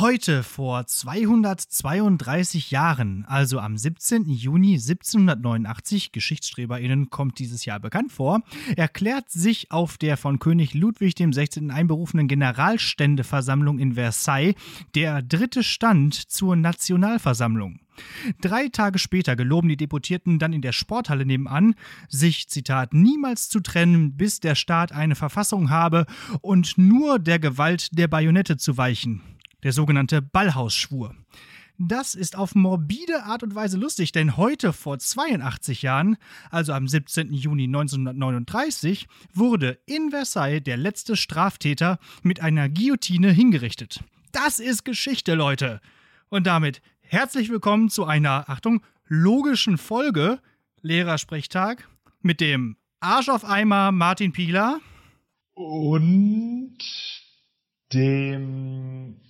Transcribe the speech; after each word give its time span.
Heute 0.00 0.44
vor 0.44 0.86
232 0.86 2.70
Jahren, 2.70 3.24
also 3.26 3.58
am 3.58 3.76
17. 3.76 4.30
Juni 4.30 4.74
1789, 4.74 6.12
GeschichtsstreberInnen 6.12 7.10
kommt 7.10 7.40
dieses 7.40 7.64
Jahr 7.64 7.80
bekannt 7.80 8.12
vor, 8.12 8.42
erklärt 8.76 9.28
sich 9.28 9.72
auf 9.72 9.98
der 9.98 10.16
von 10.16 10.38
König 10.38 10.72
Ludwig 10.74 11.16
XVI. 11.16 11.70
einberufenen 11.70 12.28
Generalständeversammlung 12.28 13.80
in 13.80 13.94
Versailles 13.94 14.54
der 14.94 15.20
dritte 15.20 15.64
Stand 15.64 16.14
zur 16.14 16.54
Nationalversammlung. 16.54 17.80
Drei 18.40 18.68
Tage 18.68 19.00
später 19.00 19.34
geloben 19.34 19.68
die 19.68 19.76
Deputierten 19.76 20.38
dann 20.38 20.52
in 20.52 20.62
der 20.62 20.70
Sporthalle 20.70 21.26
nebenan, 21.26 21.74
sich, 22.08 22.48
Zitat, 22.48 22.94
niemals 22.94 23.48
zu 23.48 23.58
trennen, 23.58 24.16
bis 24.16 24.38
der 24.38 24.54
Staat 24.54 24.92
eine 24.92 25.16
Verfassung 25.16 25.70
habe 25.70 26.06
und 26.40 26.78
nur 26.78 27.18
der 27.18 27.40
Gewalt 27.40 27.98
der 27.98 28.06
Bajonette 28.06 28.58
zu 28.58 28.76
weichen 28.76 29.22
der 29.62 29.72
sogenannte 29.72 30.22
Ballhausschwur. 30.22 31.14
Das 31.80 32.16
ist 32.16 32.34
auf 32.34 32.56
morbide 32.56 33.22
Art 33.22 33.44
und 33.44 33.54
Weise 33.54 33.78
lustig, 33.78 34.10
denn 34.10 34.36
heute 34.36 34.72
vor 34.72 34.98
82 34.98 35.82
Jahren, 35.82 36.16
also 36.50 36.72
am 36.72 36.88
17. 36.88 37.32
Juni 37.32 37.64
1939, 37.64 39.06
wurde 39.32 39.78
in 39.86 40.10
Versailles 40.10 40.64
der 40.64 40.76
letzte 40.76 41.14
Straftäter 41.14 42.00
mit 42.24 42.40
einer 42.40 42.68
Guillotine 42.68 43.30
hingerichtet. 43.30 44.02
Das 44.32 44.58
ist 44.58 44.84
Geschichte, 44.84 45.34
Leute. 45.34 45.80
Und 46.28 46.48
damit 46.48 46.82
herzlich 47.00 47.48
willkommen 47.48 47.90
zu 47.90 48.04
einer, 48.04 48.50
Achtung, 48.50 48.82
logischen 49.06 49.78
Folge 49.78 50.40
Lehrersprechtag 50.82 51.88
mit 52.20 52.40
dem 52.40 52.76
Arsch 52.98 53.28
auf 53.28 53.44
Eimer 53.44 53.92
Martin 53.92 54.32
Pieler 54.32 54.80
und 55.54 56.76
dem 57.92 59.27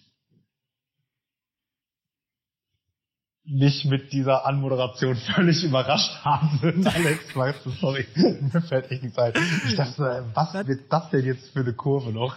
mich 3.50 3.84
mit 3.86 4.12
dieser 4.12 4.46
Anmoderation 4.46 5.16
völlig 5.34 5.64
überrascht 5.64 6.22
haben. 6.22 6.86
Alex, 6.86 7.34
weißt 7.34 7.64
du, 7.64 7.70
sorry, 7.70 8.06
mir 8.14 8.62
fällt 8.62 8.90
echt 8.90 9.02
nichts 9.02 9.18
ein. 9.18 9.32
Ich 9.66 9.76
dachte, 9.76 10.26
was 10.34 10.54
wird 10.66 10.92
das 10.92 11.10
denn 11.10 11.24
jetzt 11.24 11.50
für 11.50 11.60
eine 11.60 11.72
Kurve 11.72 12.12
noch? 12.12 12.36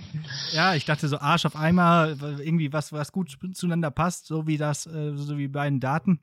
ja, 0.52 0.74
ich 0.74 0.84
dachte 0.84 1.08
so 1.08 1.18
Arsch 1.18 1.46
auf 1.46 1.56
einmal, 1.56 2.16
irgendwie 2.38 2.72
was, 2.72 2.92
was 2.92 3.12
gut 3.12 3.36
zueinander 3.54 3.90
passt, 3.90 4.26
so 4.26 4.46
wie 4.46 4.56
das, 4.56 4.86
äh, 4.86 5.16
so 5.16 5.38
wie 5.38 5.48
bei 5.48 5.68
den 5.68 5.80
Daten. 5.80 6.20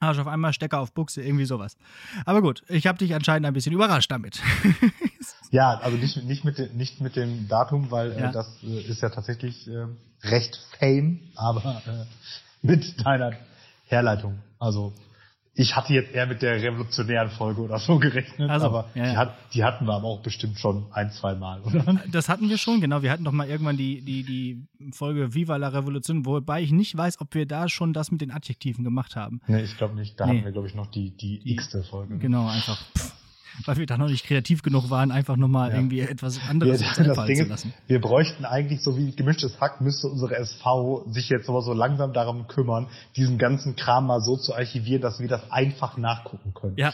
Arsch 0.00 0.18
auf 0.18 0.28
einmal, 0.28 0.52
Stecker 0.52 0.78
auf 0.78 0.92
Buchse, 0.92 1.22
irgendwie 1.22 1.44
sowas. 1.44 1.76
Aber 2.24 2.40
gut, 2.40 2.62
ich 2.68 2.86
habe 2.86 2.98
dich 2.98 3.14
anscheinend 3.14 3.46
ein 3.46 3.52
bisschen 3.52 3.72
überrascht 3.72 4.10
damit. 4.10 4.40
ja, 5.50 5.76
also 5.78 5.96
nicht, 5.96 6.24
nicht, 6.24 6.44
mit, 6.44 6.58
dem, 6.58 6.76
nicht 6.76 7.00
mit 7.00 7.16
dem 7.16 7.48
Datum, 7.48 7.90
weil 7.90 8.12
äh, 8.12 8.20
ja. 8.20 8.32
das 8.32 8.46
äh, 8.62 8.80
ist 8.82 9.02
ja 9.02 9.10
tatsächlich 9.10 9.66
äh, 9.66 9.86
recht 10.22 10.56
fame, 10.78 11.20
aber 11.34 11.82
äh, 11.86 12.04
mit 12.62 13.04
deiner 13.04 13.32
Herleitung. 13.88 14.38
Also 14.58 14.92
ich 15.54 15.74
hatte 15.74 15.92
jetzt 15.92 16.14
eher 16.14 16.26
mit 16.26 16.40
der 16.40 16.62
revolutionären 16.62 17.30
Folge 17.30 17.62
oder 17.62 17.80
so 17.80 17.98
gerechnet, 17.98 18.48
also, 18.48 18.66
aber 18.66 18.88
ja, 18.94 19.06
ja. 19.06 19.10
Die, 19.10 19.16
hat, 19.16 19.34
die, 19.54 19.64
hatten 19.64 19.86
wir 19.86 19.94
aber 19.94 20.06
auch 20.06 20.22
bestimmt 20.22 20.56
schon 20.56 20.86
ein, 20.92 21.10
zwei 21.10 21.34
Mal, 21.34 21.60
oder? 21.62 22.00
Das 22.12 22.28
hatten 22.28 22.48
wir 22.48 22.58
schon, 22.58 22.80
genau. 22.80 23.02
Wir 23.02 23.10
hatten 23.10 23.24
doch 23.24 23.32
mal 23.32 23.48
irgendwann 23.48 23.76
die, 23.76 24.00
die, 24.02 24.22
die 24.22 24.92
Folge 24.92 25.34
Viva 25.34 25.56
la 25.56 25.68
Revolution, 25.68 26.24
wobei 26.24 26.62
ich 26.62 26.70
nicht 26.70 26.96
weiß, 26.96 27.20
ob 27.20 27.34
wir 27.34 27.44
da 27.44 27.68
schon 27.68 27.92
das 27.92 28.12
mit 28.12 28.20
den 28.20 28.30
Adjektiven 28.30 28.84
gemacht 28.84 29.16
haben. 29.16 29.40
Nee, 29.48 29.62
ich 29.62 29.76
glaube 29.76 29.96
nicht. 29.96 30.18
Da 30.20 30.26
nee. 30.26 30.36
hatten 30.36 30.44
wir, 30.44 30.52
glaube 30.52 30.68
ich, 30.68 30.76
noch 30.76 30.86
die, 30.86 31.16
die, 31.16 31.40
die 31.40 31.54
x-te 31.54 31.82
Folge. 31.82 32.18
Genau, 32.18 32.46
einfach. 32.46 32.78
Pff 32.96 33.17
weil 33.64 33.76
wir 33.76 33.86
da 33.86 33.98
noch 33.98 34.08
nicht 34.08 34.24
kreativ 34.24 34.62
genug 34.62 34.90
waren, 34.90 35.10
einfach 35.10 35.36
nochmal 35.36 35.70
ja. 35.70 35.76
irgendwie 35.76 36.00
etwas 36.00 36.40
anderes 36.48 36.80
ja, 36.80 37.04
das 37.04 37.26
Ding 37.26 37.36
zu 37.36 37.44
lassen. 37.44 37.74
Wir 37.86 38.00
bräuchten 38.00 38.44
eigentlich, 38.44 38.82
so 38.82 38.96
wie 38.96 39.14
gemischtes 39.14 39.60
Hack, 39.60 39.80
müsste 39.80 40.08
unsere 40.08 40.36
SV 40.36 41.04
sich 41.08 41.28
jetzt 41.28 41.48
aber 41.48 41.62
so 41.62 41.72
langsam 41.72 42.12
darum 42.12 42.46
kümmern, 42.46 42.88
diesen 43.16 43.38
ganzen 43.38 43.76
Kram 43.76 44.06
mal 44.06 44.20
so 44.20 44.36
zu 44.36 44.54
archivieren, 44.54 45.02
dass 45.02 45.20
wir 45.20 45.28
das 45.28 45.50
einfach 45.50 45.96
nachgucken 45.96 46.54
können. 46.54 46.76
Ja, 46.76 46.92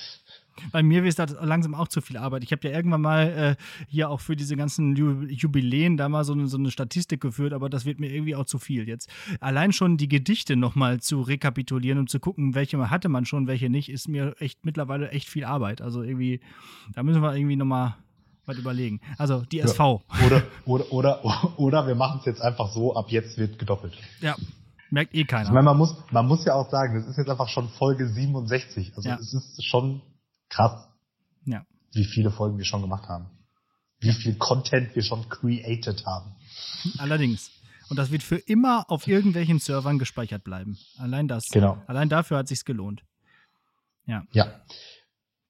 bei 0.73 0.83
mir 0.83 1.05
ist 1.05 1.19
das 1.19 1.35
langsam 1.41 1.75
auch 1.75 1.89
zu 1.89 2.01
viel 2.01 2.17
Arbeit. 2.17 2.45
Ich 2.45 2.53
habe 2.53 2.69
ja 2.69 2.75
irgendwann 2.75 3.01
mal 3.01 3.57
äh, 3.59 3.85
hier 3.89 4.11
auch 4.11 4.21
für 4.21 4.37
diese 4.37 4.57
ganzen 4.57 4.95
Jubiläen 4.97 5.97
da 5.97 6.09
mal 6.09 6.25
so 6.25 6.33
eine, 6.33 6.47
so 6.47 6.57
eine 6.57 6.71
Statistik 6.71 7.21
geführt, 7.21 7.53
aber 7.53 7.69
das 7.69 7.85
wird 7.85 8.01
mir 8.01 8.13
irgendwie 8.13 8.37
auch 8.37 8.47
zu 8.47 8.59
viel 8.59 8.89
jetzt. 8.89 9.11
Allein 9.41 9.73
schon 9.73 9.97
die 9.97 10.09
Gedichte 10.09 10.57
nochmal 10.57 11.01
zu 11.01 11.21
rekapitulieren 11.23 11.99
und 11.99 12.11
zu 12.11 12.21
gucken, 12.21 12.55
welche 12.55 12.91
hatte 12.91 13.09
man 13.09 13.25
schon, 13.25 13.47
welche 13.47 13.71
nicht, 13.71 13.89
ist 13.89 14.09
mir 14.09 14.35
echt 14.39 14.65
mittlerweile 14.65 15.11
echt 15.11 15.29
viel 15.29 15.45
Arbeit. 15.45 15.81
Also 15.81 16.03
irgendwie, 16.03 16.41
da 16.93 17.03
müssen 17.03 17.23
wir 17.23 17.35
irgendwie 17.35 17.57
nochmal 17.57 17.97
was 18.47 18.59
überlegen. 18.59 19.01
Also 19.19 19.43
die 19.43 19.61
SV. 19.61 20.03
Ja, 20.21 20.27
oder, 20.27 20.43
oder, 20.67 20.93
oder, 20.93 21.59
oder 21.59 21.87
wir 21.87 21.95
machen 21.95 22.21
es 22.21 22.27
jetzt 22.27 22.43
einfach 22.43 22.71
so, 22.73 22.95
ab 22.95 23.07
jetzt 23.09 23.39
wird 23.39 23.59
gedoppelt. 23.59 23.95
Ja, 24.21 24.37
merkt 24.91 25.15
eh 25.15 25.25
keiner. 25.25 25.47
Ich 25.47 25.51
meine, 25.51 25.65
man 25.65 25.77
muss, 25.77 25.95
man 26.11 26.27
muss 26.27 26.45
ja 26.45 26.55
auch 26.55 26.71
sagen, 26.71 26.95
das 26.95 27.07
ist 27.07 27.17
jetzt 27.17 27.31
einfach 27.31 27.49
schon 27.49 27.69
Folge 27.69 28.09
67. 28.09 28.93
Also 28.97 29.09
ja. 29.09 29.17
es 29.17 29.33
ist 29.33 29.65
schon 29.65 30.03
Krass. 30.55 30.89
Ja. 31.45 31.67
Wie 31.93 32.05
viele 32.05 32.31
Folgen 32.31 32.59
wir 32.59 32.65
schon 32.65 32.81
gemacht 32.81 33.09
haben. 33.09 33.27
Wie 34.01 34.13
viel 34.13 34.37
Content 34.37 34.95
wir 34.95 35.03
schon 35.03 35.29
created 35.29 36.05
haben. 36.07 36.37
Allerdings. 36.99 37.51
Und 37.89 37.99
das 37.99 38.11
wird 38.11 38.23
für 38.23 38.37
immer 38.37 38.91
auf 38.91 39.07
irgendwelchen 39.07 39.59
Servern 39.59 39.99
gespeichert 39.99 40.45
bleiben. 40.45 40.79
Allein 40.99 41.29
das. 41.29 41.49
Genau. 41.49 41.83
Allein 41.87 42.09
dafür 42.09 42.39
hat 42.39 42.49
sich's 42.49 42.65
gelohnt. 42.65 43.03
Ja. 44.07 44.25
Ja. 44.33 44.61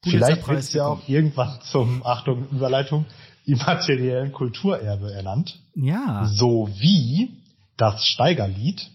Vielleicht 0.02 0.46
wird 0.46 0.58
es 0.58 0.72
ja 0.72 0.86
auch 0.86 1.08
irgendwann 1.08 1.60
zum, 1.62 2.04
Achtung, 2.04 2.48
Überleitung, 2.50 3.06
immateriellen 3.44 4.32
Kulturerbe 4.32 5.12
ernannt. 5.12 5.60
Ja. 5.74 6.26
So 6.26 6.68
wie 6.78 7.42
das 7.76 8.04
Steigerlied 8.04 8.90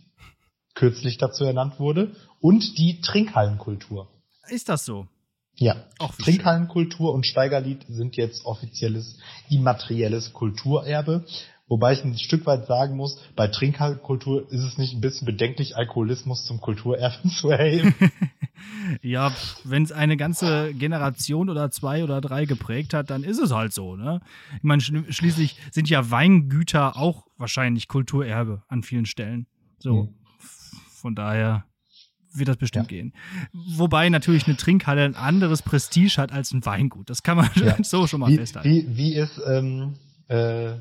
kürzlich 0.75 1.17
dazu 1.17 1.43
ernannt 1.43 1.79
wurde 1.79 2.15
und 2.39 2.77
die 2.77 3.01
Trinkhallenkultur. 3.01 4.07
Ist 4.47 4.69
das 4.69 4.85
so? 4.85 5.07
Ja, 5.59 5.75
Auch 5.97 6.15
Trinkhallenkultur 6.15 7.13
und 7.13 7.25
Steigerlied 7.25 7.85
sind 7.89 8.15
jetzt 8.15 8.45
offizielles 8.45 9.19
immaterielles 9.49 10.31
Kulturerbe. 10.31 11.25
Wobei 11.67 11.93
ich 11.93 12.03
ein 12.03 12.17
Stück 12.17 12.45
weit 12.45 12.65
sagen 12.65 12.95
muss, 12.95 13.21
bei 13.35 13.47
Trinkhallenkultur 13.47 14.49
ist 14.51 14.63
es 14.63 14.77
nicht 14.77 14.93
ein 14.93 15.01
bisschen 15.01 15.25
bedenklich, 15.25 15.75
Alkoholismus 15.75 16.45
zum 16.45 16.61
Kulturerbe 16.61 17.27
zu 17.39 17.49
erheben. 17.49 17.93
ja, 19.01 19.33
wenn 19.65 19.83
es 19.83 19.91
eine 19.91 20.15
ganze 20.15 20.73
Generation 20.73 21.49
oder 21.49 21.69
zwei 21.71 22.05
oder 22.05 22.21
drei 22.21 22.45
geprägt 22.45 22.93
hat, 22.93 23.09
dann 23.09 23.25
ist 23.25 23.39
es 23.39 23.51
halt 23.51 23.73
so. 23.73 23.97
Ne? 23.97 24.21
Ich 24.57 24.63
meine, 24.63 24.81
schließlich 24.81 25.57
sind 25.71 25.89
ja 25.89 26.09
Weingüter 26.09 26.95
auch 26.95 27.25
wahrscheinlich 27.37 27.89
Kulturerbe 27.89 28.63
an 28.69 28.81
vielen 28.81 29.05
Stellen. 29.05 29.45
So, 29.77 30.03
hm. 30.03 30.13
von 31.01 31.15
daher 31.15 31.65
wird 32.33 32.49
das 32.49 32.57
bestimmt 32.57 32.91
ja. 32.91 32.97
gehen. 32.97 33.13
Wobei 33.53 34.09
natürlich 34.09 34.47
eine 34.47 34.57
Trinkhalle 34.57 35.03
ein 35.03 35.15
anderes 35.15 35.61
Prestige 35.61 36.17
hat 36.17 36.31
als 36.31 36.51
ein 36.51 36.65
Weingut. 36.65 37.09
Das 37.09 37.23
kann 37.23 37.37
man 37.37 37.49
ja. 37.55 37.75
so 37.83 38.07
schon 38.07 38.19
mal 38.19 38.29
wie, 38.29 38.37
festhalten. 38.37 38.69
Wie, 38.69 38.97
wie 38.97 39.15
ist, 39.15 39.39
ähm, 39.45 39.95
äh, 40.27 40.75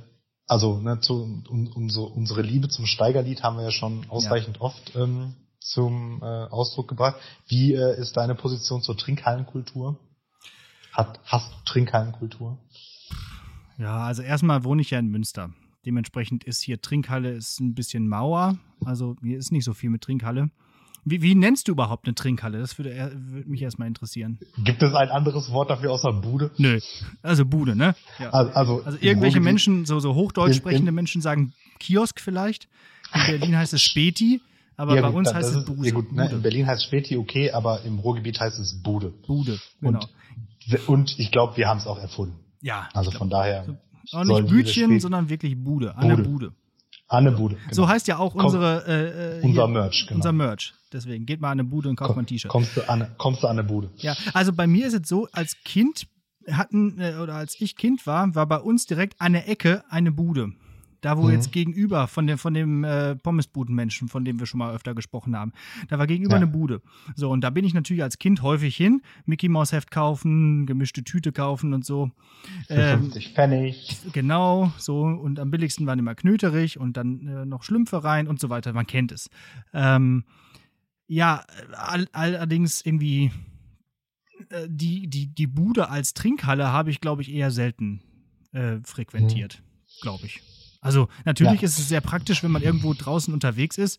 also 0.46 0.78
ne, 0.80 1.00
zu, 1.00 1.42
um, 1.48 1.68
um 1.68 1.90
so, 1.90 2.04
unsere 2.04 2.42
Liebe 2.42 2.68
zum 2.68 2.86
Steigerlied 2.86 3.42
haben 3.42 3.56
wir 3.56 3.64
ja 3.64 3.70
schon 3.70 4.08
ausreichend 4.08 4.56
ja. 4.56 4.62
oft 4.62 4.96
ähm, 4.96 5.34
zum 5.60 6.20
äh, 6.22 6.24
Ausdruck 6.24 6.88
gebracht. 6.88 7.16
Wie 7.46 7.74
äh, 7.74 8.00
ist 8.00 8.16
deine 8.16 8.34
Position 8.34 8.82
zur 8.82 8.96
Trinkhallenkultur? 8.96 9.98
Hat, 10.92 11.20
hast 11.24 11.50
du 11.50 11.56
Trinkhallenkultur? 11.64 12.58
Ja, 13.78 13.98
also 14.04 14.22
erstmal 14.22 14.64
wohne 14.64 14.82
ich 14.82 14.90
ja 14.90 14.98
in 14.98 15.08
Münster. 15.08 15.50
Dementsprechend 15.86 16.44
ist 16.44 16.60
hier 16.60 16.80
Trinkhalle 16.80 17.30
ist 17.30 17.60
ein 17.60 17.74
bisschen 17.74 18.08
Mauer. 18.08 18.58
Also 18.84 19.16
hier 19.22 19.38
ist 19.38 19.52
nicht 19.52 19.64
so 19.64 19.74
viel 19.74 19.90
mit 19.90 20.02
Trinkhalle. 20.02 20.50
Wie, 21.10 21.22
wie 21.22 21.34
nennst 21.34 21.68
du 21.68 21.72
überhaupt 21.72 22.06
eine 22.06 22.14
Trinkhalle? 22.14 22.58
Das 22.58 22.78
würde, 22.78 22.90
würde 23.14 23.48
mich 23.48 23.62
erstmal 23.62 23.88
interessieren. 23.88 24.38
Gibt 24.58 24.82
es 24.82 24.94
ein 24.94 25.08
anderes 25.08 25.50
Wort 25.50 25.70
dafür 25.70 25.92
außer 25.92 26.12
Bude? 26.12 26.50
Nö. 26.58 26.78
Also 27.22 27.44
Bude, 27.44 27.76
ne? 27.76 27.94
Ja. 28.18 28.30
Also, 28.30 28.52
also, 28.52 28.82
also 28.84 28.98
irgendwelche 29.00 29.40
Menschen, 29.40 29.86
so, 29.86 30.00
so 30.00 30.14
hochdeutsch 30.14 30.56
sprechende 30.56 30.92
Menschen 30.92 31.22
sagen 31.22 31.52
Kiosk 31.78 32.20
vielleicht. 32.20 32.68
In 33.14 33.38
Berlin 33.38 33.56
heißt 33.56 33.72
es 33.72 33.82
Späti. 33.82 34.40
Aber 34.76 34.94
ja, 34.94 35.02
bei 35.02 35.08
gut, 35.08 35.16
uns 35.16 35.34
heißt 35.34 35.56
es 35.56 35.64
Bude. 35.64 35.88
Ja 35.88 35.94
gut, 35.94 36.12
ne, 36.12 36.30
in 36.30 36.42
Berlin 36.42 36.66
heißt 36.66 36.84
Späti 36.84 37.16
okay, 37.16 37.50
aber 37.50 37.82
im 37.82 37.98
Ruhrgebiet 37.98 38.38
heißt 38.38 38.58
es 38.60 38.80
Bude. 38.82 39.12
Bude, 39.26 39.58
genau. 39.80 40.00
Und, 40.70 40.88
und 40.88 41.18
ich 41.18 41.32
glaube, 41.32 41.56
wir 41.56 41.68
haben 41.68 41.78
es 41.78 41.86
auch 41.86 41.98
erfunden. 41.98 42.36
Ja. 42.60 42.88
Also 42.92 43.10
von 43.10 43.28
daher. 43.28 43.78
Auch 44.12 44.24
nicht 44.24 44.48
Bütchen, 44.48 45.00
sondern 45.00 45.28
wirklich 45.28 45.56
Bude. 45.56 45.96
An 45.96 46.08
Bude. 46.08 46.22
Bude. 46.22 46.52
Anne 47.08 47.32
Bude. 47.32 47.56
Genau. 47.56 47.72
So 47.72 47.88
heißt 47.88 48.06
ja 48.06 48.18
auch 48.18 48.34
unsere 48.34 48.84
äh, 48.86 49.38
äh, 49.38 49.42
unser 49.42 49.66
Merch. 49.66 50.06
Genau. 50.06 50.16
Unser 50.16 50.32
Merch. 50.32 50.74
Deswegen 50.92 51.26
geht 51.26 51.40
mal 51.40 51.48
an 51.48 51.60
eine 51.60 51.64
Bude 51.64 51.88
und 51.88 51.96
kauft 51.96 52.08
Komm, 52.08 52.16
mal 52.16 52.22
ein 52.22 52.26
T-Shirt. 52.26 52.50
Kommst 52.50 52.76
du 52.76 52.88
an, 52.88 53.08
kommst 53.16 53.42
du 53.42 53.46
an 53.46 53.58
eine 53.58 53.64
Bude? 53.66 53.90
Ja, 53.96 54.14
also 54.34 54.52
bei 54.52 54.66
mir 54.66 54.86
ist 54.86 54.94
es 54.94 55.08
so, 55.08 55.26
als 55.32 55.56
Kind 55.64 56.06
hatten 56.50 57.00
äh, 57.00 57.16
oder 57.16 57.34
als 57.34 57.60
ich 57.60 57.76
Kind 57.76 58.06
war, 58.06 58.34
war 58.34 58.46
bei 58.46 58.58
uns 58.58 58.86
direkt 58.86 59.20
an 59.20 59.32
der 59.32 59.48
Ecke 59.48 59.84
eine 59.90 60.12
Bude. 60.12 60.52
Da, 61.00 61.16
wo 61.16 61.24
mhm. 61.24 61.32
jetzt 61.32 61.52
gegenüber 61.52 62.08
von 62.08 62.26
dem, 62.26 62.38
von 62.38 62.54
dem 62.54 62.84
äh, 62.84 63.16
Pommesbudenmenschen, 63.16 64.08
von 64.08 64.24
dem 64.24 64.40
wir 64.40 64.46
schon 64.46 64.58
mal 64.58 64.74
öfter 64.74 64.94
gesprochen 64.94 65.36
haben, 65.36 65.52
da 65.88 65.98
war 65.98 66.06
gegenüber 66.06 66.34
ja. 66.34 66.38
eine 66.38 66.46
Bude. 66.46 66.82
So, 67.14 67.30
und 67.30 67.42
da 67.42 67.50
bin 67.50 67.64
ich 67.64 67.74
natürlich 67.74 68.02
als 68.02 68.18
Kind 68.18 68.42
häufig 68.42 68.76
hin, 68.76 69.02
Mickey 69.26 69.48
Mouse 69.48 69.72
Heft 69.72 69.90
kaufen, 69.90 70.66
gemischte 70.66 71.04
Tüte 71.04 71.32
kaufen 71.32 71.74
und 71.74 71.84
so. 71.84 72.10
Für 72.66 72.74
ähm, 72.74 73.00
50 73.00 73.34
Pfennig. 73.34 73.98
Genau, 74.12 74.72
so. 74.78 75.02
Und 75.02 75.38
am 75.38 75.50
billigsten 75.50 75.86
waren 75.86 75.98
immer 75.98 76.14
Knöterich 76.14 76.78
und 76.78 76.96
dann 76.96 77.26
äh, 77.26 77.44
noch 77.44 77.62
Schlümpfe 77.62 78.02
rein 78.02 78.26
und 78.26 78.40
so 78.40 78.50
weiter. 78.50 78.72
Man 78.72 78.86
kennt 78.86 79.12
es. 79.12 79.30
Ähm, 79.72 80.24
ja, 81.06 81.44
all, 81.72 82.06
allerdings 82.12 82.84
irgendwie 82.84 83.30
äh, 84.50 84.66
die, 84.68 85.08
die, 85.08 85.26
die 85.26 85.46
Bude 85.46 85.88
als 85.90 86.14
Trinkhalle 86.14 86.68
habe 86.72 86.90
ich, 86.90 87.00
glaube 87.00 87.22
ich, 87.22 87.32
eher 87.32 87.50
selten 87.50 88.02
äh, 88.52 88.78
frequentiert, 88.84 89.60
mhm. 89.62 90.00
glaube 90.02 90.26
ich. 90.26 90.42
Also 90.80 91.08
natürlich 91.24 91.60
ja. 91.60 91.66
ist 91.66 91.78
es 91.78 91.88
sehr 91.88 92.00
praktisch, 92.00 92.42
wenn 92.42 92.50
man 92.50 92.62
irgendwo 92.62 92.94
draußen 92.94 93.34
unterwegs 93.34 93.78
ist 93.78 93.98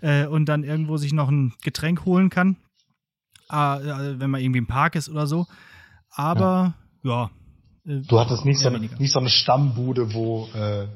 äh, 0.00 0.26
und 0.26 0.46
dann 0.46 0.62
irgendwo 0.62 0.96
sich 0.96 1.12
noch 1.12 1.28
ein 1.28 1.54
Getränk 1.62 2.04
holen 2.04 2.30
kann, 2.30 2.56
äh, 3.50 3.54
wenn 3.54 4.30
man 4.30 4.40
irgendwie 4.40 4.58
im 4.58 4.66
Park 4.66 4.94
ist 4.94 5.08
oder 5.08 5.26
so. 5.26 5.46
Aber 6.10 6.74
ja. 7.02 7.30
ja 7.86 7.94
äh, 7.96 8.00
du 8.02 8.20
hattest 8.20 8.44
nicht 8.44 8.60
so, 8.60 8.68
eine, 8.68 8.78
nicht 8.78 9.12
so 9.12 9.18
eine 9.18 9.30
Stammbude, 9.30 10.14
wo 10.14 10.46
äh, 10.54 10.86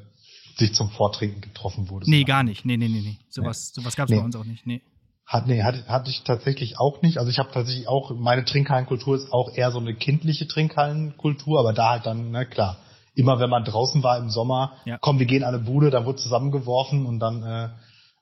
sich 0.57 0.73
zum 0.73 0.89
Vortrinken 0.89 1.41
getroffen 1.41 1.89
wurde. 1.89 2.09
Nee, 2.09 2.23
gar 2.23 2.43
nicht. 2.43 2.65
Nee, 2.65 2.77
nee, 2.77 2.87
nee, 2.87 3.01
nee. 3.01 3.17
Sowas, 3.29 3.73
nee. 3.75 3.81
sowas 3.81 3.95
gab 3.95 4.05
es 4.05 4.11
nee. 4.11 4.19
bei 4.19 4.23
uns 4.23 4.35
auch 4.35 4.45
nicht. 4.45 4.65
Nee. 4.65 4.81
Hat, 5.25 5.47
nee, 5.47 5.63
hatte, 5.63 5.85
hatte 5.87 6.11
ich 6.11 6.23
tatsächlich 6.23 6.79
auch 6.79 7.01
nicht. 7.01 7.17
Also 7.17 7.29
ich 7.31 7.39
habe 7.39 7.51
tatsächlich 7.51 7.87
auch, 7.87 8.15
meine 8.15 8.45
Trinkhallenkultur 8.45 9.15
ist 9.15 9.33
auch 9.33 9.53
eher 9.53 9.71
so 9.71 9.79
eine 9.79 9.95
kindliche 9.95 10.47
Trinkhallenkultur, 10.47 11.59
aber 11.59 11.73
da 11.73 11.89
halt 11.89 12.05
dann, 12.05 12.31
na 12.31 12.45
klar, 12.45 12.77
immer 13.15 13.39
wenn 13.39 13.49
man 13.49 13.63
draußen 13.63 14.03
war 14.03 14.17
im 14.17 14.29
Sommer, 14.29 14.73
ja. 14.85 14.97
komm, 14.99 15.19
wir 15.19 15.25
gehen 15.25 15.43
an 15.43 15.55
eine 15.55 15.63
Bude, 15.63 15.89
dann 15.89 16.05
wurde 16.05 16.19
zusammengeworfen 16.19 17.05
und 17.05 17.19
dann 17.19 17.43
äh, 17.43 17.69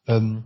ähm, 0.08 0.44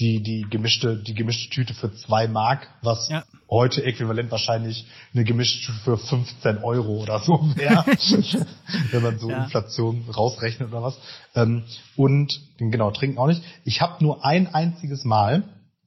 die, 0.00 0.22
die 0.22 0.46
gemischte, 0.50 0.96
die 0.96 1.14
gemischte 1.14 1.50
Tüte 1.50 1.72
für 1.72 1.94
zwei 1.94 2.26
Mark, 2.26 2.68
was 2.82 3.08
ja. 3.08 3.22
heute 3.48 3.84
äquivalent 3.84 4.30
wahrscheinlich 4.32 4.86
eine 5.12 5.22
gemischte 5.22 5.66
Tüte 5.66 5.78
für 5.84 5.98
15 5.98 6.58
Euro 6.58 7.02
oder 7.02 7.20
so 7.20 7.40
wäre, 7.54 7.84
wenn 8.90 9.02
man 9.02 9.18
so 9.18 9.30
ja. 9.30 9.44
Inflation 9.44 10.04
rausrechnet 10.08 10.68
oder 10.70 10.82
was. 10.82 10.98
Ähm, 11.36 11.62
und 11.96 12.40
genau, 12.58 12.90
trinken 12.90 13.18
auch 13.18 13.28
nicht. 13.28 13.42
Ich 13.64 13.80
habe 13.80 14.02
nur 14.02 14.24
ein 14.24 14.52
einziges 14.52 15.04
Mal 15.04 15.44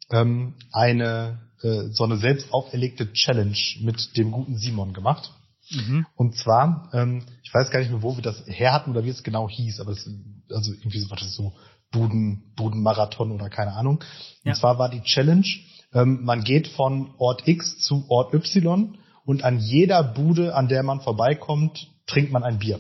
ähm, 0.10 0.54
eine 0.72 1.40
äh, 1.62 1.90
so 1.92 2.04
eine 2.04 2.18
selbst 2.18 2.54
auferlegte 2.54 3.12
Challenge 3.14 3.58
mit 3.82 4.16
dem 4.16 4.32
guten 4.32 4.58
Simon 4.58 4.94
gemacht. 4.94 5.32
Mhm. 5.70 6.06
Und 6.16 6.36
zwar, 6.36 6.90
ähm, 6.94 7.24
ich 7.44 7.54
weiß 7.54 7.70
gar 7.72 7.80
nicht 7.80 7.92
mehr, 7.92 8.02
wo 8.02 8.16
wir 8.16 8.24
das 8.24 8.44
her 8.48 8.74
hatten 8.74 8.92
oder 8.92 9.04
wie 9.04 9.10
es 9.10 9.24
genau 9.24 9.50
hieß, 9.50 9.80
aber 9.80 9.92
es, 9.92 10.10
also 10.52 10.72
irgendwie 10.72 11.00
so, 11.00 11.10
war 11.10 11.18
das 11.18 11.36
so 11.36 11.54
Buden, 11.92 12.54
Budenmarathon 12.56 13.32
oder 13.32 13.50
keine 13.50 13.74
Ahnung. 13.74 14.04
Ja. 14.44 14.52
Und 14.52 14.58
zwar 14.58 14.80
war 14.80 14.90
die 14.90 15.02
Challenge, 15.02 15.48
ähm, 15.94 16.24
man 16.24 16.44
geht 16.44 16.68
von 16.68 17.14
Ort 17.18 17.48
X 17.48 17.80
zu 17.80 18.06
Ort 18.10 18.34
Y 18.34 18.98
und 19.26 19.44
an 19.44 19.60
jeder 19.60 20.04
Bude, 20.04 20.56
an 20.56 20.68
der 20.68 20.84
man 20.84 21.02
vorbeikommt, 21.02 21.88
trinkt 22.06 22.32
man 22.32 22.44
ein 22.44 22.60
Bier. 22.60 22.80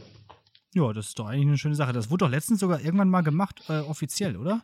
Ja, 0.73 0.93
das 0.93 1.07
ist 1.07 1.19
doch 1.19 1.27
eigentlich 1.27 1.47
eine 1.47 1.57
schöne 1.57 1.75
Sache. 1.75 1.93
Das 1.93 2.09
wurde 2.09 2.25
doch 2.25 2.31
letztens 2.31 2.59
sogar 2.59 2.81
irgendwann 2.81 3.09
mal 3.09 3.21
gemacht, 3.21 3.63
äh, 3.67 3.79
offiziell, 3.79 4.37
oder? 4.37 4.63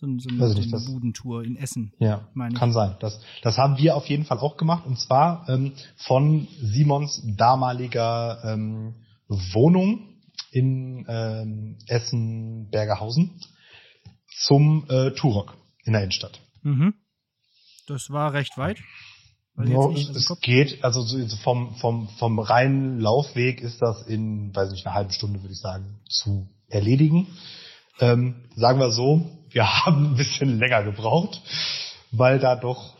So, 0.00 0.06
so 0.18 0.28
eine, 0.28 0.48
so 0.48 0.76
eine 0.76 0.84
Budentour 0.84 1.42
in 1.42 1.56
Essen. 1.56 1.92
Ja, 1.98 2.28
kann 2.54 2.72
sein. 2.72 2.94
Das, 3.00 3.20
das 3.42 3.58
haben 3.58 3.78
wir 3.78 3.96
auf 3.96 4.06
jeden 4.06 4.24
Fall 4.24 4.38
auch 4.38 4.56
gemacht. 4.56 4.86
Und 4.86 4.96
zwar 5.00 5.48
ähm, 5.48 5.72
von 5.96 6.46
Simons 6.62 7.20
damaliger 7.36 8.40
ähm, 8.44 8.94
Wohnung 9.26 10.20
in 10.52 11.04
ähm, 11.08 11.78
Essen-Bergerhausen 11.88 13.40
zum 14.44 14.84
äh, 14.88 15.10
Turok 15.10 15.56
in 15.84 15.94
der 15.94 16.02
Innenstadt. 16.02 16.40
Mhm. 16.62 16.94
Das 17.88 18.10
war 18.10 18.32
recht 18.32 18.56
weit. 18.56 18.78
No, 19.56 19.90
es 19.92 20.32
geht, 20.40 20.84
also 20.84 21.04
vom, 21.42 21.74
vom, 21.76 22.08
vom 22.18 22.38
reinen 22.38 23.00
Laufweg 23.00 23.60
ist 23.60 23.82
das 23.82 24.02
in, 24.02 24.54
weiß 24.54 24.70
nicht, 24.70 24.86
einer 24.86 24.94
halben 24.94 25.10
Stunde, 25.10 25.42
würde 25.42 25.52
ich 25.52 25.60
sagen, 25.60 25.98
zu 26.08 26.48
erledigen. 26.68 27.26
Ähm, 28.00 28.44
sagen 28.54 28.78
wir 28.78 28.90
so, 28.90 29.26
wir 29.50 29.66
haben 29.84 30.12
ein 30.12 30.16
bisschen 30.16 30.58
länger 30.58 30.82
gebraucht, 30.82 31.40
weil 32.12 32.38
da 32.38 32.56
doch 32.56 32.94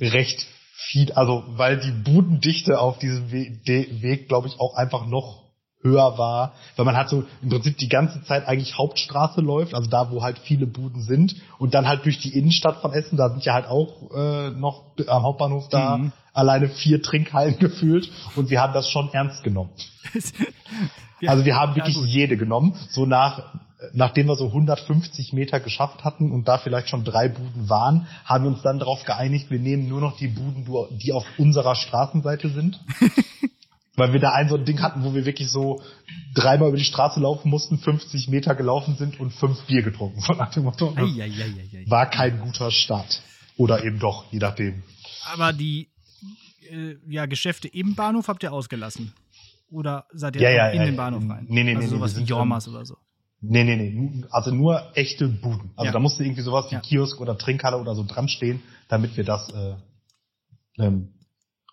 recht 0.00 0.46
viel, 0.74 1.12
also 1.12 1.44
weil 1.48 1.78
die 1.78 1.90
Budendichte 1.90 2.80
auf 2.80 2.98
diesem 2.98 3.30
Weg, 3.30 3.66
Weg 3.66 4.28
glaube 4.28 4.48
ich, 4.48 4.58
auch 4.60 4.74
einfach 4.74 5.06
noch 5.06 5.48
höher 5.82 6.18
war, 6.18 6.54
weil 6.76 6.84
man 6.84 6.96
hat 6.96 7.08
so 7.08 7.24
im 7.42 7.50
Prinzip 7.50 7.78
die 7.78 7.88
ganze 7.88 8.22
Zeit 8.24 8.46
eigentlich 8.46 8.76
Hauptstraße 8.76 9.40
läuft, 9.40 9.74
also 9.74 9.88
da, 9.88 10.10
wo 10.10 10.22
halt 10.22 10.38
viele 10.38 10.66
Buden 10.66 11.02
sind. 11.02 11.36
Und 11.58 11.74
dann 11.74 11.86
halt 11.86 12.04
durch 12.04 12.18
die 12.18 12.36
Innenstadt 12.36 12.80
von 12.80 12.92
Essen, 12.92 13.16
da 13.16 13.30
sind 13.30 13.44
ja 13.44 13.54
halt 13.54 13.66
auch 13.66 14.10
äh, 14.12 14.50
noch 14.50 14.84
am 15.06 15.22
Hauptbahnhof 15.22 15.68
da 15.68 15.98
mhm. 15.98 16.12
alleine 16.32 16.68
vier 16.68 17.02
Trinkhallen 17.02 17.58
gefühlt. 17.60 18.10
Und 18.34 18.50
wir 18.50 18.60
haben 18.60 18.72
das 18.72 18.88
schon 18.88 19.12
ernst 19.12 19.44
genommen. 19.44 19.70
also 21.26 21.44
wir 21.44 21.56
haben 21.56 21.76
wirklich 21.76 21.96
ja, 21.96 22.04
jede 22.04 22.36
genommen, 22.36 22.74
so 22.90 23.06
nach 23.06 23.54
nachdem 23.92 24.26
wir 24.26 24.36
so 24.36 24.46
150 24.46 25.32
Meter 25.32 25.60
geschafft 25.60 26.04
hatten 26.04 26.32
und 26.32 26.48
da 26.48 26.58
vielleicht 26.58 26.88
schon 26.88 27.04
drei 27.04 27.28
Buden 27.28 27.68
waren, 27.68 28.06
haben 28.24 28.44
wir 28.44 28.50
uns 28.50 28.62
dann 28.62 28.78
darauf 28.78 29.04
geeinigt, 29.04 29.50
wir 29.50 29.60
nehmen 29.60 29.88
nur 29.88 30.00
noch 30.00 30.16
die 30.16 30.28
Buden, 30.28 30.66
die 30.98 31.12
auf 31.12 31.24
unserer 31.38 31.74
Straßenseite 31.74 32.48
sind. 32.48 32.80
Weil 33.96 34.12
wir 34.12 34.20
da 34.20 34.30
ein 34.30 34.48
so 34.48 34.56
ein 34.56 34.64
Ding 34.64 34.80
hatten, 34.80 35.02
wo 35.02 35.12
wir 35.12 35.24
wirklich 35.24 35.50
so 35.50 35.82
dreimal 36.34 36.68
über 36.68 36.76
die 36.76 36.84
Straße 36.84 37.18
laufen 37.18 37.50
mussten, 37.50 37.78
50 37.78 38.28
Meter 38.28 38.54
gelaufen 38.54 38.94
sind 38.96 39.18
und 39.18 39.32
fünf 39.32 39.60
Bier 39.62 39.82
getrunken. 39.82 40.20
Von 40.20 40.36
nach 40.36 40.52
dem 40.52 40.64
Motto. 40.64 40.94
War 40.96 42.08
kein 42.08 42.38
guter 42.40 42.70
Start. 42.70 43.20
Oder 43.56 43.82
eben 43.84 43.98
doch, 43.98 44.30
je 44.30 44.38
nachdem. 44.38 44.84
Aber 45.32 45.52
die 45.52 45.88
äh, 46.70 46.94
ja, 47.08 47.26
Geschäfte 47.26 47.66
im 47.66 47.96
Bahnhof 47.96 48.28
habt 48.28 48.44
ihr 48.44 48.52
ausgelassen? 48.52 49.12
Oder 49.70 50.06
seid 50.12 50.36
ihr 50.36 50.42
ja, 50.42 50.50
ja, 50.50 50.68
in 50.68 50.78
ja, 50.78 50.86
den 50.86 50.96
Bahnhof 50.96 51.28
rein? 51.28 51.46
Nee, 51.48 51.64
nee, 51.64 51.74
also 51.74 51.88
nee. 51.88 51.94
sowas 51.96 52.16
wie 52.16 52.22
Jormas 52.22 52.68
oder 52.68 52.84
so. 52.84 52.96
Nee, 53.40 53.64
nee, 53.64 53.76
nee. 53.76 54.24
Also 54.30 54.50
nur 54.50 54.90
echte 54.96 55.28
Buden. 55.28 55.70
Also 55.76 55.86
ja. 55.86 55.92
da 55.92 56.00
musste 56.00 56.24
irgendwie 56.24 56.42
sowas 56.42 56.66
wie 56.70 56.74
ja. 56.74 56.80
Kiosk 56.80 57.20
oder 57.20 57.38
Trinkhalle 57.38 57.78
oder 57.78 57.94
so 57.94 58.04
dran 58.04 58.28
stehen, 58.28 58.62
damit 58.88 59.16
wir 59.16 59.24
das 59.24 59.48
äh, 59.50 59.76
ähm, 60.78 61.14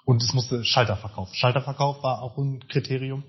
und 0.06 0.21
es 0.21 0.33
musste 0.33 0.63
Schalterverkauf. 0.63 1.33
Schalterverkauf 1.33 2.03
war 2.03 2.21
auch 2.21 2.38
ein 2.38 2.67
Kriterium. 2.67 3.23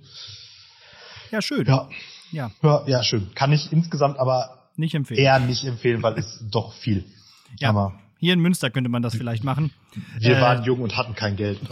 Ja, 1.30 1.40
schön. 1.40 1.66
Ja. 1.66 1.88
Ja, 2.32 2.50
ja, 2.62 2.84
ja 2.86 3.02
schön. 3.02 3.34
Kann 3.34 3.52
ich 3.52 3.72
insgesamt 3.72 4.18
aber 4.18 4.70
nicht 4.76 4.94
empfehlen. 4.94 5.20
eher 5.20 5.38
nicht 5.40 5.64
empfehlen, 5.64 6.02
weil 6.02 6.18
es 6.18 6.44
doch 6.50 6.74
viel. 6.74 7.04
Ja. 7.58 7.70
Aber 7.70 7.98
hier 8.18 8.32
in 8.32 8.40
Münster 8.40 8.70
könnte 8.70 8.88
man 8.88 9.02
das 9.02 9.14
vielleicht 9.14 9.44
machen. 9.44 9.72
Wir 10.18 10.38
äh, 10.38 10.40
waren 10.40 10.64
jung 10.64 10.80
und 10.80 10.96
hatten 10.96 11.14
kein 11.14 11.36
Geld. 11.36 11.60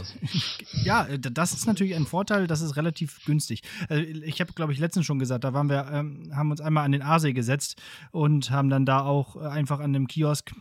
Ja, 0.85 1.06
das 1.17 1.52
ist 1.52 1.67
natürlich 1.67 1.94
ein 1.94 2.05
Vorteil, 2.05 2.46
das 2.46 2.61
ist 2.61 2.76
relativ 2.76 3.25
günstig. 3.25 3.62
Äh, 3.88 4.00
ich 4.00 4.41
habe, 4.41 4.52
glaube 4.52 4.73
ich, 4.73 4.79
letztens 4.79 5.06
schon 5.06 5.19
gesagt, 5.19 5.44
da 5.44 5.55
waren 5.55 5.69
wir, 5.69 5.88
ähm, 5.91 6.31
haben 6.35 6.50
uns 6.50 6.61
einmal 6.61 6.85
an 6.85 6.93
den 6.93 7.00
Aasee 7.00 7.32
gesetzt 7.32 7.81
und 8.11 8.50
haben 8.50 8.69
dann 8.69 8.85
da 8.85 9.00
auch 9.00 9.37
einfach 9.37 9.81
an 9.81 9.93
dem 9.93 10.06
Kiosk 10.08 10.52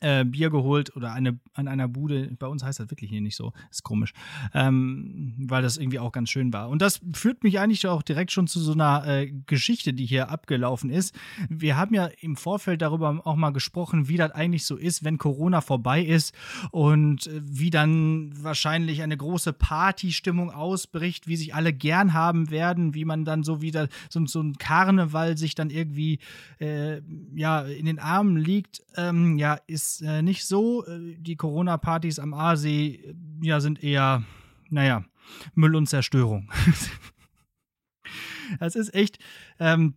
äh, 0.00 0.24
Bier 0.24 0.50
geholt 0.50 0.94
oder 0.96 1.12
eine, 1.12 1.38
an 1.54 1.68
einer 1.68 1.88
Bude. 1.88 2.30
Bei 2.38 2.46
uns 2.46 2.62
heißt 2.62 2.80
das 2.80 2.90
wirklich 2.90 3.10
hier 3.10 3.20
nicht 3.20 3.36
so. 3.36 3.52
Ist 3.70 3.82
komisch. 3.82 4.12
Ähm, 4.54 5.34
weil 5.38 5.62
das 5.62 5.76
irgendwie 5.76 5.98
auch 5.98 6.12
ganz 6.12 6.30
schön 6.30 6.52
war. 6.52 6.68
Und 6.68 6.82
das 6.82 7.00
führt 7.12 7.44
mich 7.44 7.58
eigentlich 7.58 7.86
auch 7.86 8.02
direkt 8.02 8.32
schon 8.32 8.46
zu 8.46 8.60
so 8.60 8.72
einer 8.72 9.06
äh, 9.06 9.32
Geschichte, 9.46 9.92
die 9.92 10.06
hier 10.06 10.30
abgelaufen 10.30 10.90
ist. 10.90 11.14
Wir 11.48 11.76
haben 11.76 11.94
ja 11.94 12.08
im 12.20 12.36
Vorfeld 12.36 12.82
darüber 12.82 13.20
auch 13.24 13.36
mal 13.36 13.50
gesprochen, 13.50 14.08
wie 14.08 14.16
das 14.16 14.32
eigentlich 14.32 14.64
so 14.64 14.76
ist, 14.76 15.04
wenn 15.04 15.18
Corona 15.18 15.60
vorbei 15.60 16.02
ist 16.02 16.34
und 16.70 17.26
äh, 17.26 17.40
wie 17.44 17.70
dann 17.70 18.32
wahrscheinlich 18.42 19.02
eine 19.02 19.16
große 19.16 19.52
Partystimmung 19.52 20.50
ausbricht, 20.50 21.26
wie 21.26 21.36
sich 21.36 21.54
alle 21.54 21.72
gern 21.72 22.14
haben 22.14 22.50
werden, 22.50 22.94
wie 22.94 23.04
man 23.04 23.24
dann 23.24 23.42
so 23.42 23.60
wieder 23.60 23.88
so, 24.08 24.24
so 24.26 24.40
ein 24.40 24.56
Karneval 24.56 25.36
sich 25.36 25.54
dann 25.54 25.70
irgendwie 25.70 26.18
äh, 26.58 27.00
ja 27.34 27.62
in 27.62 27.86
den 27.86 27.98
Armen 27.98 28.36
liegt. 28.36 28.82
Ähm, 28.96 29.38
ja, 29.38 29.58
ist 29.66 29.89
äh, 30.00 30.22
nicht 30.22 30.46
so. 30.46 30.84
Äh, 30.86 31.16
die 31.18 31.36
Corona-Partys 31.36 32.18
am 32.18 32.34
Aasee 32.34 32.94
äh, 32.94 33.14
ja, 33.42 33.60
sind 33.60 33.82
eher, 33.82 34.24
naja, 34.68 35.04
Müll 35.54 35.76
und 35.76 35.88
Zerstörung. 35.88 36.50
das 38.60 38.76
ist 38.76 38.94
echt. 38.94 39.18
Ähm, 39.58 39.94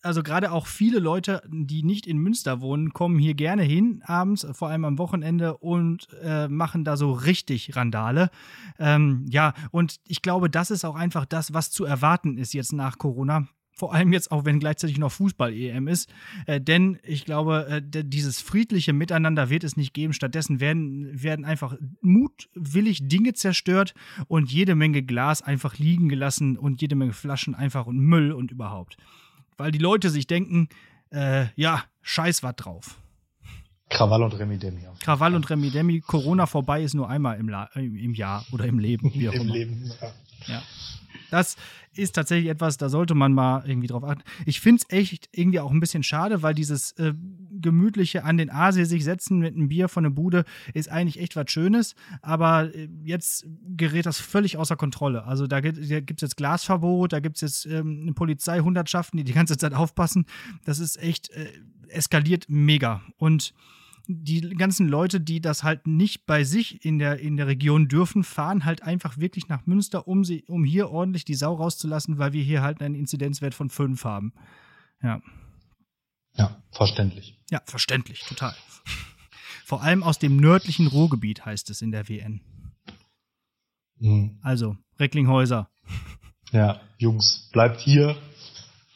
also 0.00 0.22
gerade 0.22 0.52
auch 0.52 0.66
viele 0.66 1.00
Leute, 1.00 1.42
die 1.48 1.82
nicht 1.82 2.06
in 2.06 2.18
Münster 2.18 2.60
wohnen, 2.60 2.92
kommen 2.92 3.18
hier 3.18 3.34
gerne 3.34 3.62
hin 3.62 4.00
abends, 4.04 4.46
vor 4.52 4.68
allem 4.68 4.84
am 4.84 4.98
Wochenende 4.98 5.58
und 5.58 6.08
äh, 6.22 6.46
machen 6.48 6.84
da 6.84 6.96
so 6.96 7.12
richtig 7.12 7.74
Randale. 7.74 8.30
Ähm, 8.78 9.26
ja, 9.28 9.54
und 9.72 9.96
ich 10.04 10.22
glaube, 10.22 10.48
das 10.48 10.70
ist 10.70 10.84
auch 10.84 10.94
einfach 10.94 11.26
das, 11.26 11.52
was 11.52 11.70
zu 11.70 11.84
erwarten 11.84 12.38
ist 12.38 12.54
jetzt 12.54 12.72
nach 12.72 12.98
Corona. 12.98 13.48
Vor 13.78 13.94
allem 13.94 14.12
jetzt 14.12 14.32
auch, 14.32 14.44
wenn 14.44 14.58
gleichzeitig 14.58 14.98
noch 14.98 15.12
Fußball-EM 15.12 15.86
ist. 15.86 16.10
Äh, 16.46 16.60
denn 16.60 16.98
ich 17.04 17.24
glaube, 17.24 17.68
äh, 17.70 18.04
dieses 18.04 18.40
friedliche 18.40 18.92
Miteinander 18.92 19.50
wird 19.50 19.62
es 19.62 19.76
nicht 19.76 19.94
geben. 19.94 20.12
Stattdessen 20.12 20.58
werden, 20.58 21.22
werden 21.22 21.44
einfach 21.44 21.76
mutwillig 22.00 23.06
Dinge 23.06 23.34
zerstört 23.34 23.94
und 24.26 24.50
jede 24.50 24.74
Menge 24.74 25.04
Glas 25.04 25.42
einfach 25.42 25.78
liegen 25.78 26.08
gelassen 26.08 26.58
und 26.58 26.82
jede 26.82 26.96
Menge 26.96 27.12
Flaschen 27.12 27.54
einfach 27.54 27.86
und 27.86 27.98
Müll 27.98 28.32
und 28.32 28.50
überhaupt. 28.50 28.96
weil 29.56 29.70
die 29.70 29.78
Leute 29.78 30.10
sich 30.10 30.26
denken, 30.26 30.68
äh, 31.10 31.46
ja, 31.54 31.84
scheiß 32.02 32.42
was 32.42 32.56
drauf. 32.56 32.98
Krawall 33.90 34.22
und 34.22 34.38
Remi 34.38 34.58
Demi. 34.58 34.80
Krawall 35.00 35.34
und 35.34 35.48
Remi 35.48 35.70
Demi. 35.70 36.00
Corona 36.00 36.46
vorbei 36.46 36.82
ist 36.82 36.94
nur 36.94 37.08
einmal 37.08 37.38
im, 37.38 37.48
La 37.48 37.64
im 37.74 38.12
Jahr 38.14 38.44
oder 38.52 38.66
im 38.66 38.78
Leben. 38.78 39.10
Wie 39.14 39.28
auch 39.30 39.32
Im 39.32 39.42
immer. 39.42 39.52
Leben. 39.54 39.90
Ja. 40.00 40.54
Ja. 40.54 40.62
Das 41.30 41.56
ist 41.94 42.14
tatsächlich 42.14 42.50
etwas, 42.50 42.76
da 42.76 42.88
sollte 42.88 43.14
man 43.14 43.32
mal 43.32 43.64
irgendwie 43.66 43.88
drauf 43.88 44.04
achten. 44.04 44.22
Ich 44.46 44.60
finde 44.60 44.82
es 44.82 44.96
echt 44.96 45.28
irgendwie 45.32 45.60
auch 45.60 45.70
ein 45.70 45.80
bisschen 45.80 46.02
schade, 46.02 46.42
weil 46.42 46.54
dieses 46.54 46.92
äh, 46.92 47.12
gemütliche 47.60 48.24
an 48.24 48.36
den 48.36 48.50
Aasee 48.50 48.84
sich 48.84 49.04
setzen 49.04 49.38
mit 49.38 49.54
einem 49.54 49.68
Bier 49.68 49.88
von 49.88 50.04
der 50.04 50.10
Bude 50.10 50.44
ist 50.74 50.88
eigentlich 50.88 51.20
echt 51.20 51.36
was 51.36 51.50
Schönes. 51.50 51.94
Aber 52.22 52.74
äh, 52.74 52.88
jetzt 53.02 53.46
gerät 53.76 54.06
das 54.06 54.18
völlig 54.18 54.56
außer 54.56 54.76
Kontrolle. 54.76 55.24
Also 55.24 55.46
da 55.46 55.60
gibt 55.60 55.78
es 55.78 55.90
jetzt 55.90 56.36
Glasverbot, 56.36 57.12
da 57.12 57.20
gibt 57.20 57.36
es 57.36 57.40
jetzt 57.42 57.66
ähm, 57.66 58.00
eine 58.02 58.12
Polizeihundertschaften, 58.12 59.16
die 59.16 59.24
die 59.24 59.32
ganze 59.32 59.58
Zeit 59.58 59.74
aufpassen. 59.74 60.26
Das 60.64 60.78
ist 60.78 60.96
echt 61.02 61.30
äh, 61.30 61.46
eskaliert 61.88 62.46
mega. 62.48 63.02
Und 63.16 63.54
die 64.10 64.40
ganzen 64.40 64.88
Leute, 64.88 65.20
die 65.20 65.42
das 65.42 65.62
halt 65.62 65.86
nicht 65.86 66.24
bei 66.24 66.42
sich 66.42 66.82
in 66.82 66.98
der, 66.98 67.20
in 67.20 67.36
der 67.36 67.46
Region 67.46 67.88
dürfen, 67.88 68.24
fahren 68.24 68.64
halt 68.64 68.82
einfach 68.82 69.18
wirklich 69.18 69.48
nach 69.48 69.66
Münster, 69.66 70.08
um, 70.08 70.24
sie, 70.24 70.44
um 70.48 70.64
hier 70.64 70.90
ordentlich 70.90 71.26
die 71.26 71.34
Sau 71.34 71.54
rauszulassen, 71.54 72.16
weil 72.16 72.32
wir 72.32 72.42
hier 72.42 72.62
halt 72.62 72.80
einen 72.80 72.94
Inzidenzwert 72.94 73.54
von 73.54 73.68
5 73.68 74.02
haben. 74.04 74.32
Ja. 75.02 75.20
Ja, 76.36 76.62
verständlich. 76.70 77.38
Ja, 77.50 77.60
verständlich, 77.66 78.20
total. 78.26 78.54
Vor 79.66 79.82
allem 79.82 80.02
aus 80.02 80.18
dem 80.18 80.38
nördlichen 80.38 80.86
Ruhrgebiet 80.86 81.44
heißt 81.44 81.68
es 81.68 81.82
in 81.82 81.92
der 81.92 82.08
WN. 82.08 82.40
Mhm. 83.98 84.38
Also, 84.40 84.78
Recklinghäuser. 84.98 85.68
Ja, 86.50 86.80
Jungs, 86.96 87.50
bleibt 87.52 87.80
hier 87.80 88.16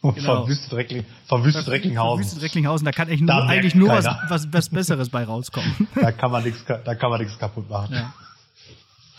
Genau. 0.03 0.43
verwüstet, 0.43 0.73
Reckling, 0.73 1.05
verwüstet 1.27 1.69
Recklinghausen. 1.69 2.25
Verwüstet 2.25 2.43
Recklinghausen, 2.43 2.85
da 2.85 2.91
kann 2.91 3.09
echt 3.09 3.23
nur, 3.23 3.35
eigentlich 3.49 3.75
nur 3.77 3.89
was, 3.91 4.05
was, 4.29 4.53
was 4.53 4.69
Besseres 4.69 5.11
bei 5.11 5.25
rauskommen. 5.25 5.89
Da 5.95 6.11
kann 6.11 6.33
man 6.33 6.43
nichts, 6.43 6.65
da 6.67 6.95
kann 6.97 7.11
man 7.11 7.21
nichts 7.21 7.39
kaputt 7.39 7.71
machen. 7.71 7.95
Ja. 7.95 8.15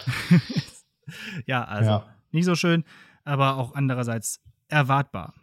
ja, 1.45 1.63
also 1.63 1.89
Ja. 1.89 2.05
nicht 2.31 2.45
so 2.45 2.55
schön, 2.55 2.83
aber 3.23 3.57
auch 3.57 3.73
andererseits 3.75 4.41
erwartbar. 4.67 5.33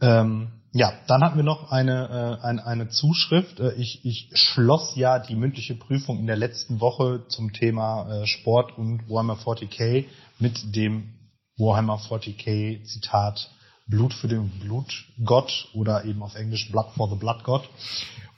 Ähm, 0.00 0.48
ja, 0.72 0.92
dann 1.08 1.22
hatten 1.22 1.36
wir 1.36 1.42
noch 1.42 1.70
eine, 1.70 2.38
äh, 2.42 2.46
eine, 2.46 2.66
eine 2.66 2.88
Zuschrift. 2.88 3.60
Äh, 3.60 3.74
ich, 3.74 4.04
ich 4.04 4.30
schloss 4.34 4.94
ja 4.96 5.18
die 5.18 5.34
mündliche 5.34 5.74
Prüfung 5.74 6.18
in 6.18 6.26
der 6.26 6.36
letzten 6.36 6.80
Woche 6.80 7.24
zum 7.28 7.52
Thema 7.52 8.22
äh, 8.22 8.26
Sport 8.26 8.78
und 8.78 9.08
Warhammer 9.08 9.36
40k 9.36 10.06
mit 10.38 10.74
dem 10.74 11.12
Warhammer 11.60 11.98
40k 11.98 12.82
Zitat 12.84 13.50
Blut 13.86 14.14
für 14.14 14.28
den 14.28 14.48
Blutgott 14.60 15.68
oder 15.74 16.04
eben 16.04 16.22
auf 16.22 16.34
Englisch 16.34 16.70
Blood 16.70 16.92
for 16.96 17.08
the 17.10 17.16
Blood 17.16 17.44
God. 17.44 17.68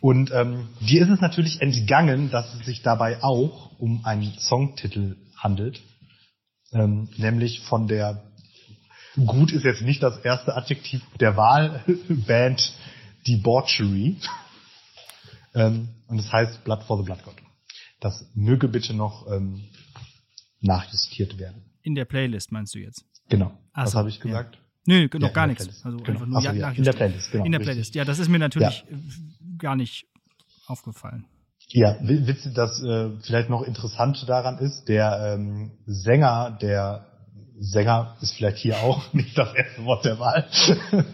Und 0.00 0.30
ähm, 0.32 0.68
dir 0.80 1.02
ist 1.02 1.10
es 1.10 1.20
natürlich 1.20 1.60
entgangen, 1.60 2.30
dass 2.30 2.52
es 2.54 2.66
sich 2.66 2.82
dabei 2.82 3.22
auch 3.22 3.78
um 3.78 4.04
einen 4.04 4.32
Songtitel 4.38 5.16
handelt, 5.36 5.80
ähm, 6.72 7.08
nämlich 7.16 7.60
von 7.60 7.86
der 7.86 8.22
Gut 9.26 9.52
ist 9.52 9.64
jetzt 9.64 9.82
nicht 9.82 10.02
das 10.02 10.18
erste 10.20 10.56
Adjektiv 10.56 11.02
der 11.20 11.36
Wahl. 11.36 11.84
Band 12.08 12.72
Debauchery. 13.26 14.16
ähm, 15.54 15.88
und 16.06 16.18
es 16.18 16.32
heißt 16.32 16.64
Blood 16.64 16.82
for 16.84 16.96
the 16.96 17.04
Blood 17.04 17.22
God. 17.24 17.34
Das 18.00 18.24
möge 18.34 18.68
bitte 18.68 18.94
noch 18.94 19.30
ähm, 19.30 19.68
nachjustiert 20.60 21.38
werden. 21.38 21.62
In 21.82 21.94
der 21.94 22.04
Playlist 22.06 22.52
meinst 22.52 22.74
du 22.74 22.78
jetzt? 22.78 23.04
Genau. 23.28 23.52
Ach 23.72 23.84
Was 23.84 23.92
so, 23.92 23.98
habe 23.98 24.08
ich 24.08 24.16
ja. 24.18 24.22
gesagt? 24.24 24.58
Nö, 24.86 25.08
noch 25.12 25.20
Ja, 25.20 25.28
gar 25.28 25.46
nichts. 25.46 25.84
Also 25.84 25.98
Genau. 25.98 26.10
einfach 26.10 26.26
nur 26.26 26.38
Ach 26.38 26.42
so, 26.42 26.48
ja, 26.48 26.54
ja, 26.54 26.70
in 26.70 26.84
der 26.84 26.92
Playlist, 26.92 27.30
genau, 27.30 27.44
In 27.44 27.52
der 27.52 27.60
richtig. 27.60 27.72
Playlist, 27.74 27.94
ja, 27.94 28.04
das 28.04 28.18
ist 28.18 28.28
mir 28.28 28.38
natürlich 28.38 28.84
äh, 28.90 29.56
gar 29.58 29.76
nicht 29.76 30.06
aufgefallen. 30.66 31.26
Ja, 31.68 31.96
wi- 32.02 32.26
witzig, 32.26 32.54
dass 32.54 32.82
äh, 32.82 33.10
vielleicht 33.22 33.48
noch 33.48 33.62
interessant 33.62 34.24
daran 34.28 34.58
ist, 34.58 34.86
der 34.88 35.34
ähm, 35.34 35.72
Sänger, 35.86 36.58
der 36.60 37.06
Sänger 37.58 38.16
ist 38.20 38.32
vielleicht 38.34 38.58
hier 38.58 38.78
auch 38.78 39.00
nicht 39.14 39.38
das 39.38 39.54
erste 39.54 39.84
Wort 39.84 40.04
der 40.04 40.18
Wahl, 40.18 40.46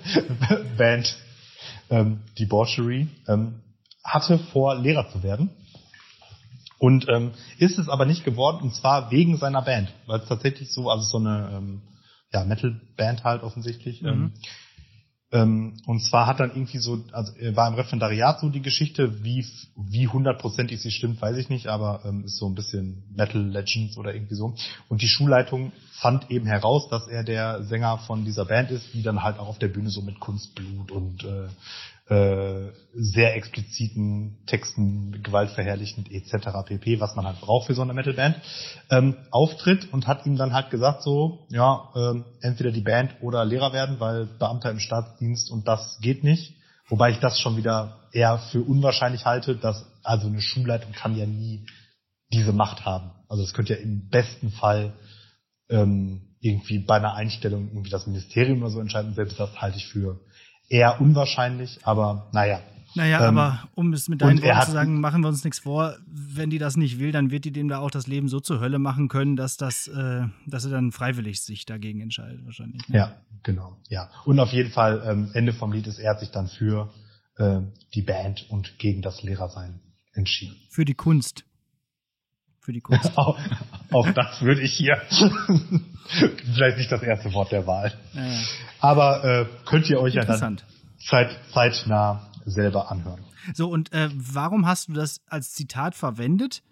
Band 0.78 1.16
ähm, 1.90 2.20
Debauchery, 2.38 3.08
ähm, 3.28 3.60
hatte 4.02 4.38
vor, 4.38 4.74
Lehrer 4.76 5.10
zu 5.10 5.22
werden. 5.22 5.50
Und 6.78 7.06
ähm, 7.08 7.32
ist 7.58 7.78
es 7.78 7.88
aber 7.88 8.06
nicht 8.06 8.24
geworden, 8.24 8.62
und 8.62 8.74
zwar 8.74 9.10
wegen 9.10 9.36
seiner 9.36 9.62
Band. 9.62 9.92
Weil 10.06 10.20
es 10.20 10.28
tatsächlich 10.28 10.72
so, 10.72 10.88
also 10.90 11.02
so 11.04 11.18
eine 11.18 11.50
ähm, 11.52 11.82
ja, 12.32 12.44
Metal-Band 12.44 13.24
halt 13.24 13.42
offensichtlich. 13.42 14.02
Mhm. 14.02 14.08
Ähm, 14.08 14.32
ähm, 15.30 15.74
und 15.84 16.00
zwar 16.00 16.26
hat 16.26 16.40
dann 16.40 16.50
irgendwie 16.50 16.78
so, 16.78 17.04
also 17.12 17.36
äh, 17.36 17.54
war 17.54 17.68
im 17.68 17.74
Referendariat 17.74 18.40
so 18.40 18.48
die 18.48 18.62
Geschichte, 18.62 19.22
wie 19.22 19.46
wie 19.76 20.08
hundertprozentig 20.08 20.80
sie 20.80 20.90
stimmt, 20.90 21.20
weiß 21.20 21.36
ich 21.36 21.50
nicht, 21.50 21.66
aber 21.66 22.00
ähm, 22.06 22.24
ist 22.24 22.38
so 22.38 22.46
ein 22.48 22.54
bisschen 22.54 23.04
Metal 23.14 23.42
Legends 23.42 23.98
oder 23.98 24.14
irgendwie 24.14 24.36
so. 24.36 24.54
Und 24.88 25.02
die 25.02 25.08
Schulleitung 25.08 25.72
fand 25.92 26.30
eben 26.30 26.46
heraus, 26.46 26.88
dass 26.88 27.08
er 27.08 27.24
der 27.24 27.62
Sänger 27.64 27.98
von 27.98 28.24
dieser 28.24 28.46
Band 28.46 28.70
ist, 28.70 28.94
die 28.94 29.02
dann 29.02 29.22
halt 29.22 29.38
auch 29.38 29.48
auf 29.48 29.58
der 29.58 29.68
Bühne 29.68 29.90
so 29.90 30.00
mit 30.00 30.18
Kunstblut 30.18 30.90
und 30.90 31.24
äh, 31.24 31.48
äh, 32.08 32.72
sehr 32.94 33.36
expliziten 33.36 34.38
Texten, 34.46 35.22
gewaltverherrlichend 35.22 36.10
etc. 36.10 36.48
pp, 36.64 37.00
was 37.00 37.14
man 37.16 37.26
halt 37.26 37.40
braucht 37.40 37.66
für 37.66 37.74
so 37.74 37.82
eine 37.82 37.92
Metalband, 37.92 38.36
ähm, 38.90 39.16
auftritt 39.30 39.92
und 39.92 40.06
hat 40.06 40.24
ihm 40.24 40.36
dann 40.36 40.54
halt 40.54 40.70
gesagt 40.70 41.02
so, 41.02 41.46
ja, 41.50 41.90
ähm, 41.94 42.24
entweder 42.40 42.70
die 42.70 42.80
Band 42.80 43.16
oder 43.20 43.44
Lehrer 43.44 43.72
werden, 43.72 44.00
weil 44.00 44.24
Beamter 44.24 44.70
im 44.70 44.80
Staatsdienst 44.80 45.50
und 45.50 45.68
das 45.68 45.98
geht 46.00 46.24
nicht. 46.24 46.54
Wobei 46.88 47.10
ich 47.10 47.18
das 47.18 47.38
schon 47.38 47.58
wieder 47.58 47.98
eher 48.12 48.38
für 48.38 48.62
unwahrscheinlich 48.62 49.26
halte, 49.26 49.56
dass 49.56 49.84
also 50.02 50.28
eine 50.28 50.40
Schulleitung 50.40 50.92
kann 50.92 51.14
ja 51.14 51.26
nie 51.26 51.66
diese 52.32 52.52
Macht 52.52 52.86
haben. 52.86 53.10
Also 53.28 53.42
es 53.42 53.52
könnte 53.52 53.74
ja 53.74 53.80
im 53.80 54.08
besten 54.08 54.50
Fall 54.50 54.94
ähm, 55.68 56.22
irgendwie 56.40 56.78
bei 56.78 56.96
einer 56.96 57.14
Einstellung 57.14 57.68
irgendwie 57.68 57.90
das 57.90 58.06
Ministerium 58.06 58.62
oder 58.62 58.70
so 58.70 58.80
entscheiden. 58.80 59.14
Selbst 59.14 59.38
das 59.38 59.60
halte 59.60 59.76
ich 59.76 59.86
für 59.86 60.20
eher 60.68 61.00
unwahrscheinlich, 61.00 61.78
aber 61.82 62.28
naja. 62.32 62.60
Naja, 62.94 63.28
Ähm, 63.28 63.38
aber 63.38 63.68
um 63.74 63.92
es 63.92 64.08
mit 64.08 64.22
deinen 64.22 64.42
Worten 64.42 64.66
zu 64.66 64.72
sagen, 64.72 65.00
machen 65.00 65.20
wir 65.22 65.28
uns 65.28 65.44
nichts 65.44 65.60
vor, 65.60 65.96
wenn 66.06 66.50
die 66.50 66.58
das 66.58 66.76
nicht 66.76 66.98
will, 66.98 67.12
dann 67.12 67.30
wird 67.30 67.44
die 67.44 67.52
dem 67.52 67.68
da 67.68 67.78
auch 67.78 67.90
das 67.90 68.06
Leben 68.06 68.28
so 68.28 68.40
zur 68.40 68.60
Hölle 68.60 68.78
machen 68.78 69.08
können, 69.08 69.36
dass 69.36 69.56
das, 69.56 69.88
äh, 69.88 70.22
dass 70.46 70.64
er 70.64 70.70
dann 70.70 70.90
freiwillig 70.90 71.42
sich 71.42 71.66
dagegen 71.66 72.00
entscheidet, 72.00 72.44
wahrscheinlich. 72.44 72.82
Ja, 72.88 73.14
genau. 73.42 73.76
Ja. 73.88 74.10
Und 74.24 74.40
auf 74.40 74.52
jeden 74.52 74.70
Fall, 74.70 75.02
ähm, 75.06 75.30
Ende 75.34 75.52
vom 75.52 75.72
Lied 75.72 75.86
ist, 75.86 75.98
er 75.98 76.12
hat 76.12 76.20
sich 76.20 76.30
dann 76.30 76.48
für 76.48 76.90
äh, 77.36 77.60
die 77.94 78.02
Band 78.02 78.46
und 78.48 78.78
gegen 78.78 79.02
das 79.02 79.22
Lehrersein 79.22 79.80
entschieden. 80.14 80.56
Für 80.70 80.84
die 80.84 80.94
Kunst. 80.94 81.44
Für 82.68 82.74
die 82.74 82.82
Kunst. 82.82 83.10
auch, 83.16 83.38
auch 83.92 84.10
das 84.10 84.42
würde 84.42 84.60
ich 84.60 84.74
hier 84.74 85.00
vielleicht 86.52 86.76
nicht 86.76 86.92
das 86.92 87.02
erste 87.02 87.32
Wort 87.32 87.50
der 87.50 87.66
Wahl. 87.66 87.94
Naja, 88.12 88.42
Aber 88.78 89.24
äh, 89.24 89.46
könnt 89.64 89.88
ihr 89.88 89.98
euch 89.98 90.12
ja 90.12 90.26
dann 90.26 90.60
zeit, 90.98 91.34
zeitnah 91.54 92.28
selber 92.44 92.90
anhören. 92.90 93.24
So, 93.54 93.70
und 93.70 93.90
äh, 93.94 94.10
warum 94.12 94.66
hast 94.66 94.88
du 94.88 94.92
das 94.92 95.22
als 95.30 95.52
Zitat 95.52 95.94
verwendet? 95.94 96.62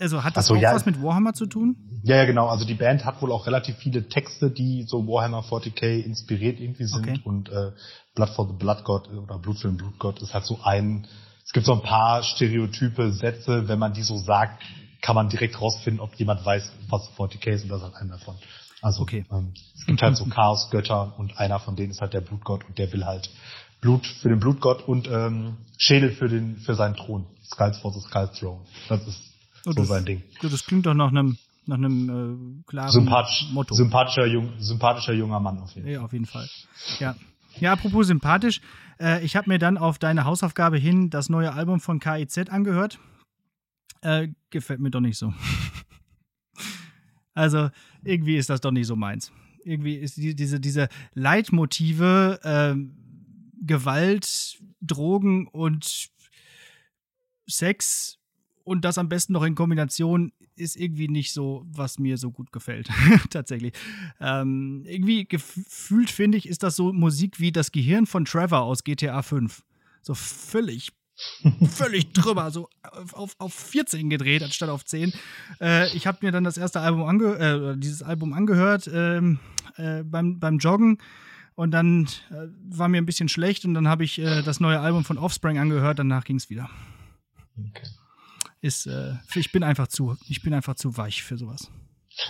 Also 0.00 0.24
hat 0.24 0.36
das 0.36 0.46
so, 0.46 0.56
auch 0.56 0.60
ja. 0.60 0.74
was 0.74 0.84
mit 0.84 1.00
Warhammer 1.00 1.32
zu 1.32 1.46
tun? 1.46 1.76
Ja, 2.02 2.16
ja, 2.16 2.24
genau. 2.24 2.48
Also 2.48 2.64
die 2.64 2.74
Band 2.74 3.04
hat 3.04 3.22
wohl 3.22 3.30
auch 3.30 3.46
relativ 3.46 3.76
viele 3.76 4.08
Texte, 4.08 4.50
die 4.50 4.82
so 4.82 5.06
Warhammer 5.06 5.44
40k 5.44 6.02
inspiriert 6.02 6.58
irgendwie 6.58 6.86
sind. 6.86 7.08
Okay. 7.08 7.20
Und 7.22 7.50
äh, 7.50 7.70
Blood 8.16 8.30
for 8.30 8.48
the 8.48 8.54
Blood 8.54 8.82
God 8.82 9.08
oder 9.10 9.38
Blut 9.38 9.58
für 9.60 9.68
den 9.68 9.76
Blutgott 9.76 10.20
ist 10.22 10.34
halt 10.34 10.44
so 10.44 10.58
ein. 10.64 11.06
Es 11.44 11.52
gibt 11.52 11.66
so 11.66 11.72
ein 11.72 11.82
paar 11.82 12.24
stereotype 12.24 13.12
Sätze, 13.12 13.68
wenn 13.68 13.78
man 13.78 13.94
die 13.94 14.02
so 14.02 14.18
sagt, 14.18 14.62
kann 15.00 15.14
man 15.14 15.28
direkt 15.28 15.60
rausfinden, 15.60 16.00
ob 16.00 16.14
jemand 16.16 16.44
weiß, 16.44 16.72
was 16.88 17.08
40k 17.16 17.48
ist 17.50 17.62
und 17.64 17.68
das 17.70 17.78
ist 17.78 17.84
halt 17.84 17.96
einer 17.96 18.16
davon. 18.18 18.34
Also 18.82 19.02
Okay. 19.02 19.24
ähm, 19.32 19.52
es 19.76 19.86
gibt 19.86 20.02
halt 20.02 20.16
so 20.16 20.24
Chaosgötter 20.30 21.14
und 21.18 21.38
einer 21.38 21.58
von 21.60 21.76
denen 21.76 21.90
ist 21.90 22.00
halt 22.00 22.12
der 22.14 22.20
Blutgott 22.20 22.64
und 22.68 22.78
der 22.78 22.92
will 22.92 23.04
halt 23.04 23.30
Blut 23.80 24.06
für 24.06 24.28
den 24.28 24.40
Blutgott 24.40 24.86
und 24.88 25.08
ähm, 25.08 25.56
Schädel 25.76 26.10
für 26.10 26.28
den 26.28 26.56
für 26.58 26.74
seinen 26.74 26.96
Thron. 26.96 27.26
Skulls 27.44 27.78
for 27.78 27.92
the 27.92 28.00
Skull 28.00 28.28
Throne. 28.38 28.60
Das 28.88 29.06
ist 29.06 29.22
Oh, 29.66 29.72
so 29.72 29.80
das, 29.80 29.88
sein 29.88 30.04
Ding. 30.04 30.22
das 30.40 30.64
klingt 30.64 30.86
doch 30.86 30.94
nach 30.94 31.08
einem 31.08 31.36
nach 31.66 31.76
einem 31.76 32.62
äh, 32.64 32.70
klaren 32.70 32.90
Sympathisch, 32.90 33.46
Motto. 33.52 33.74
sympathischer, 33.74 34.24
jung, 34.26 34.52
sympathischer 34.58 35.12
junger 35.12 35.38
Mann 35.40 35.58
auf 35.58 35.70
jeden 35.74 35.84
Fall. 35.86 35.92
Ja, 35.94 36.00
auf 36.02 36.12
jeden 36.12 36.26
Fall. 36.26 36.48
Ja. 37.00 37.14
Ja, 37.60 37.72
apropos 37.72 38.06
sympathisch. 38.06 38.60
Äh, 39.00 39.22
ich 39.24 39.36
habe 39.36 39.50
mir 39.50 39.58
dann 39.58 39.76
auf 39.76 39.98
deine 39.98 40.24
Hausaufgabe 40.24 40.78
hin 40.78 41.10
das 41.10 41.28
neue 41.28 41.52
Album 41.52 41.80
von 41.80 41.98
KIZ 42.00 42.48
angehört. 42.50 42.98
Äh, 44.02 44.28
gefällt 44.50 44.80
mir 44.80 44.90
doch 44.90 45.00
nicht 45.00 45.18
so. 45.18 45.32
also, 47.34 47.70
irgendwie 48.04 48.36
ist 48.36 48.50
das 48.50 48.60
doch 48.60 48.70
nicht 48.70 48.86
so 48.86 48.96
meins. 48.96 49.32
Irgendwie 49.64 49.96
ist 49.96 50.16
die, 50.16 50.34
diese, 50.34 50.60
diese 50.60 50.88
Leitmotive, 51.14 52.40
ähm, 52.44 52.94
Gewalt, 53.60 54.58
Drogen 54.80 55.48
und 55.48 56.08
Sex 57.46 58.18
und 58.68 58.84
das 58.84 58.98
am 58.98 59.08
besten 59.08 59.32
noch 59.32 59.44
in 59.44 59.54
Kombination 59.54 60.30
ist 60.54 60.76
irgendwie 60.76 61.08
nicht 61.08 61.32
so, 61.32 61.64
was 61.70 61.98
mir 61.98 62.18
so 62.18 62.30
gut 62.30 62.52
gefällt. 62.52 62.90
Tatsächlich. 63.30 63.72
Ähm, 64.20 64.84
irgendwie 64.86 65.24
gefühlt, 65.24 66.10
finde 66.10 66.36
ich, 66.36 66.48
ist 66.48 66.62
das 66.62 66.76
so 66.76 66.92
Musik 66.92 67.40
wie 67.40 67.50
das 67.50 67.72
Gehirn 67.72 68.04
von 68.04 68.26
Trevor 68.26 68.62
aus 68.62 68.84
GTA 68.84 69.22
5. 69.22 69.64
So 70.02 70.14
völlig, 70.14 70.90
völlig 71.70 72.12
drüber, 72.12 72.50
so 72.50 72.68
auf, 73.12 73.34
auf 73.38 73.54
14 73.54 74.10
gedreht 74.10 74.42
anstatt 74.42 74.68
auf 74.68 74.84
10. 74.84 75.12
Äh, 75.60 75.94
ich 75.96 76.06
habe 76.06 76.18
mir 76.22 76.32
dann 76.32 76.44
das 76.44 76.56
erste 76.56 76.80
Album 76.80 77.04
ange 77.04 77.38
äh, 77.38 77.76
dieses 77.78 78.02
Album 78.02 78.32
angehört 78.32 78.88
ähm, 78.92 79.38
äh, 79.76 80.02
beim, 80.02 80.38
beim 80.38 80.58
Joggen. 80.58 80.98
Und 81.54 81.72
dann 81.72 82.06
äh, 82.30 82.46
war 82.68 82.88
mir 82.88 82.98
ein 82.98 83.06
bisschen 83.06 83.28
schlecht 83.28 83.64
und 83.64 83.74
dann 83.74 83.88
habe 83.88 84.04
ich 84.04 84.18
äh, 84.18 84.42
das 84.42 84.60
neue 84.60 84.78
Album 84.78 85.04
von 85.04 85.18
Offspring 85.18 85.58
angehört, 85.58 85.98
danach 85.98 86.24
ging 86.24 86.36
es 86.36 86.50
wieder. 86.50 86.70
Okay 87.58 87.88
ist, 88.60 88.86
äh, 88.86 89.14
ich 89.34 89.52
bin 89.52 89.62
einfach 89.62 89.88
zu, 89.88 90.16
ich 90.28 90.42
bin 90.42 90.54
einfach 90.54 90.74
zu 90.74 90.96
weich 90.96 91.22
für 91.22 91.36
sowas. 91.36 91.70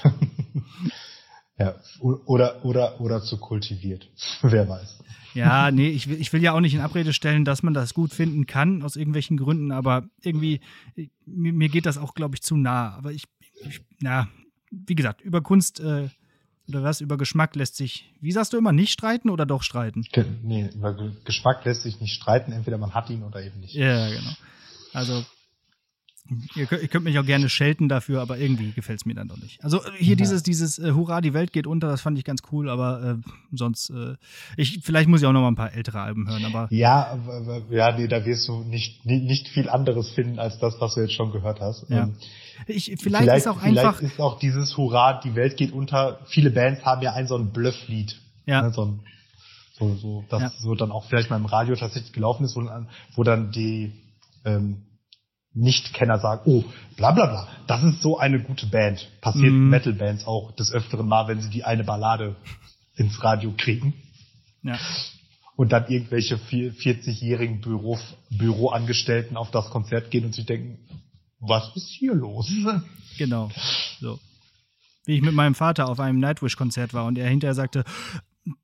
ja, 1.59 1.75
oder, 2.01 2.65
oder, 2.65 3.01
oder 3.01 3.23
zu 3.23 3.39
kultiviert. 3.39 4.09
Wer 4.43 4.69
weiß. 4.69 4.99
Ja, 5.39 5.71
nee, 5.71 5.89
ich 5.89 6.09
will, 6.09 6.21
ich 6.21 6.33
will 6.33 6.43
ja 6.43 6.53
auch 6.53 6.61
nicht 6.61 6.75
in 6.75 6.81
Abrede 6.81 7.13
stellen, 7.13 7.45
dass 7.45 7.63
man 7.63 7.75
das 7.75 7.95
gut 7.95 8.13
finden 8.13 8.47
kann, 8.47 8.83
aus 8.83 8.97
irgendwelchen 8.97 9.37
Gründen, 9.37 9.73
aber 9.73 10.09
irgendwie, 10.23 10.61
mir, 11.27 11.53
mir 11.53 11.69
geht 11.69 11.87
das 11.87 11.99
auch, 11.99 12.15
glaube 12.15 12.35
ich, 12.35 12.43
zu 12.43 12.57
nah. 12.57 12.95
Aber 12.97 13.13
ich, 13.13 13.25
ich, 13.67 13.81
na, 14.01 14.29
wie 14.71 14.95
gesagt, 14.95 15.21
über 15.21 15.41
Kunst 15.41 15.81
äh, 15.81 16.09
oder 16.69 16.83
was, 16.83 17.01
über 17.01 17.17
Geschmack 17.17 17.57
lässt 17.57 17.77
sich, 17.77 18.13
wie 18.21 18.33
sagst 18.33 18.53
du 18.53 18.59
immer, 18.59 18.73
nicht 18.73 18.93
streiten 18.93 19.31
oder 19.31 19.47
doch 19.47 19.63
streiten? 19.63 20.05
Nee, 20.43 20.71
über 20.75 20.95
Geschmack 21.25 21.65
lässt 21.65 21.83
sich 21.83 22.01
nicht 22.01 22.15
streiten, 22.15 22.53
entweder 22.53 22.79
man 22.79 22.95
hat 22.95 23.09
ihn 23.11 23.23
oder 23.23 23.43
eben 23.43 23.61
nicht. 23.61 23.75
Ja, 23.75 24.09
genau. 24.11 24.33
Also 24.93 25.25
Ihr 26.55 26.67
könnt, 26.67 26.83
ihr 26.83 26.89
könnt, 26.89 27.05
mich 27.05 27.19
auch 27.19 27.25
gerne 27.25 27.49
schelten 27.49 27.89
dafür, 27.89 28.21
aber 28.21 28.39
irgendwie 28.39 28.73
gefällt 28.73 29.01
es 29.01 29.07
mir 29.07 29.15
dann 29.15 29.29
doch 29.29 29.39
nicht. 29.39 29.63
Also 29.65 29.79
äh, 29.79 29.91
hier 29.97 30.11
ja. 30.11 30.17
dieses, 30.17 30.43
dieses 30.43 30.79
äh, 30.79 30.93
Hurra, 30.93 31.21
die 31.21 31.33
Welt 31.33 31.53
geht 31.53 31.67
unter, 31.67 31.89
das 31.89 32.03
fand 32.03 32.19
ich 32.19 32.25
ganz 32.25 32.43
cool, 32.53 32.69
aber 32.69 33.03
äh, 33.25 33.31
sonst, 33.53 33.91
äh, 33.91 34.17
ich, 34.57 34.81
vielleicht 34.83 35.09
muss 35.09 35.23
ich 35.23 35.27
auch 35.27 35.33
noch 35.33 35.41
mal 35.41 35.49
ein 35.49 35.57
paar 35.57 35.73
ältere 35.73 36.01
Alben 36.01 36.29
hören, 36.29 36.45
aber. 36.45 36.69
Ja, 36.71 37.19
ja, 37.71 37.97
nee, 37.97 38.09
da 38.09 38.27
wirst 38.27 38.47
du 38.49 38.63
nicht, 38.65 39.07
nicht 39.07 39.49
viel 39.49 39.71
anderes 39.71 40.11
finden 40.11 40.39
als 40.39 40.59
das, 40.59 40.79
was 40.81 40.95
du 40.95 41.01
jetzt 41.01 41.15
schon 41.15 41.33
gehört 41.33 41.61
hast. 41.61 41.89
Ja. 41.89 42.05
Ähm, 42.05 42.17
ich, 42.67 42.85
vielleicht, 42.85 43.25
vielleicht, 43.25 43.39
ist 43.39 43.47
auch 43.47 43.63
einfach. 43.63 43.97
Vielleicht 43.97 44.15
ist 44.15 44.21
auch 44.21 44.39
dieses 44.39 44.77
Hurra, 44.77 45.21
die 45.21 45.35
Welt 45.35 45.57
geht 45.57 45.73
unter. 45.73 46.21
Viele 46.27 46.51
Bands 46.51 46.85
haben 46.85 47.03
ja 47.03 47.13
ein 47.15 47.27
so 47.27 47.37
ein 47.37 47.53
Blufflied. 47.53 48.21
Ja. 48.47 48.63
Ne, 48.63 48.73
so 48.73 48.85
ein, 48.85 49.01
so, 49.79 49.95
so, 49.95 50.25
das 50.29 50.43
ja. 50.43 50.53
so 50.61 50.75
dann 50.75 50.91
auch 50.91 51.07
vielleicht 51.07 51.31
mal 51.31 51.37
im 51.37 51.47
Radio 51.47 51.77
tatsächlich 51.77 52.13
gelaufen 52.13 52.45
ist, 52.45 52.57
wo, 52.57 52.69
wo 53.15 53.23
dann 53.23 53.53
die, 53.53 53.93
ähm, 54.45 54.83
Nichtkenner 55.59 56.19
sagen, 56.19 56.43
oh, 56.45 56.65
bla 56.97 57.13
bla 57.13 57.27
bla, 57.27 57.49
das 57.67 57.83
ist 57.85 58.03
so 58.03 58.19
eine 58.19 58.41
gute 58.41 58.67
Band. 58.67 59.09
Passiert 59.21 59.53
mhm. 59.53 59.69
Metal-Bands 59.69 60.27
auch 60.27 60.53
des 60.53 60.73
öfteren 60.73 61.09
Mal, 61.09 61.29
wenn 61.29 61.41
sie 61.41 61.51
die 61.51 61.65
eine 61.65 61.85
Ballade 61.85 62.37
ins 62.97 63.23
Radio 63.23 63.53
kriegen. 63.57 63.95
Ja. 64.63 64.79
Und 65.57 65.73
dann 65.73 65.89
irgendwelche 65.89 66.37
40-jährigen 66.37 67.61
Büro, 67.61 67.99
Büroangestellten 68.31 69.37
auf 69.37 69.51
das 69.51 69.71
Konzert 69.71 70.11
gehen 70.11 70.25
und 70.25 70.35
sich 70.35 70.47
denken, 70.47 70.79
was 71.41 71.75
ist 71.75 71.89
hier 71.89 72.15
los? 72.15 72.51
Genau. 73.17 73.51
So. 74.01 74.21
Wie 75.05 75.17
ich 75.17 75.23
mit 75.23 75.35
meinem 75.35 75.55
Vater 75.55 75.89
auf 75.89 75.99
einem 75.99 76.21
Nightwish-Konzert 76.21 76.95
war 76.95 77.07
und 77.07 77.19
er 77.19 77.29
hinterher 77.29 77.55
sagte, 77.55 77.85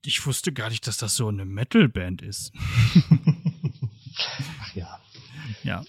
ich 0.05 0.25
wusste 0.27 0.53
gar 0.53 0.69
nicht, 0.69 0.87
dass 0.87 0.97
das 0.97 1.17
so 1.17 1.29
eine 1.29 1.45
Metal-Band 1.45 2.23
ist. 2.23 2.53
Ach 4.61 4.75
ja. 4.77 5.01
Ja. 5.63 5.83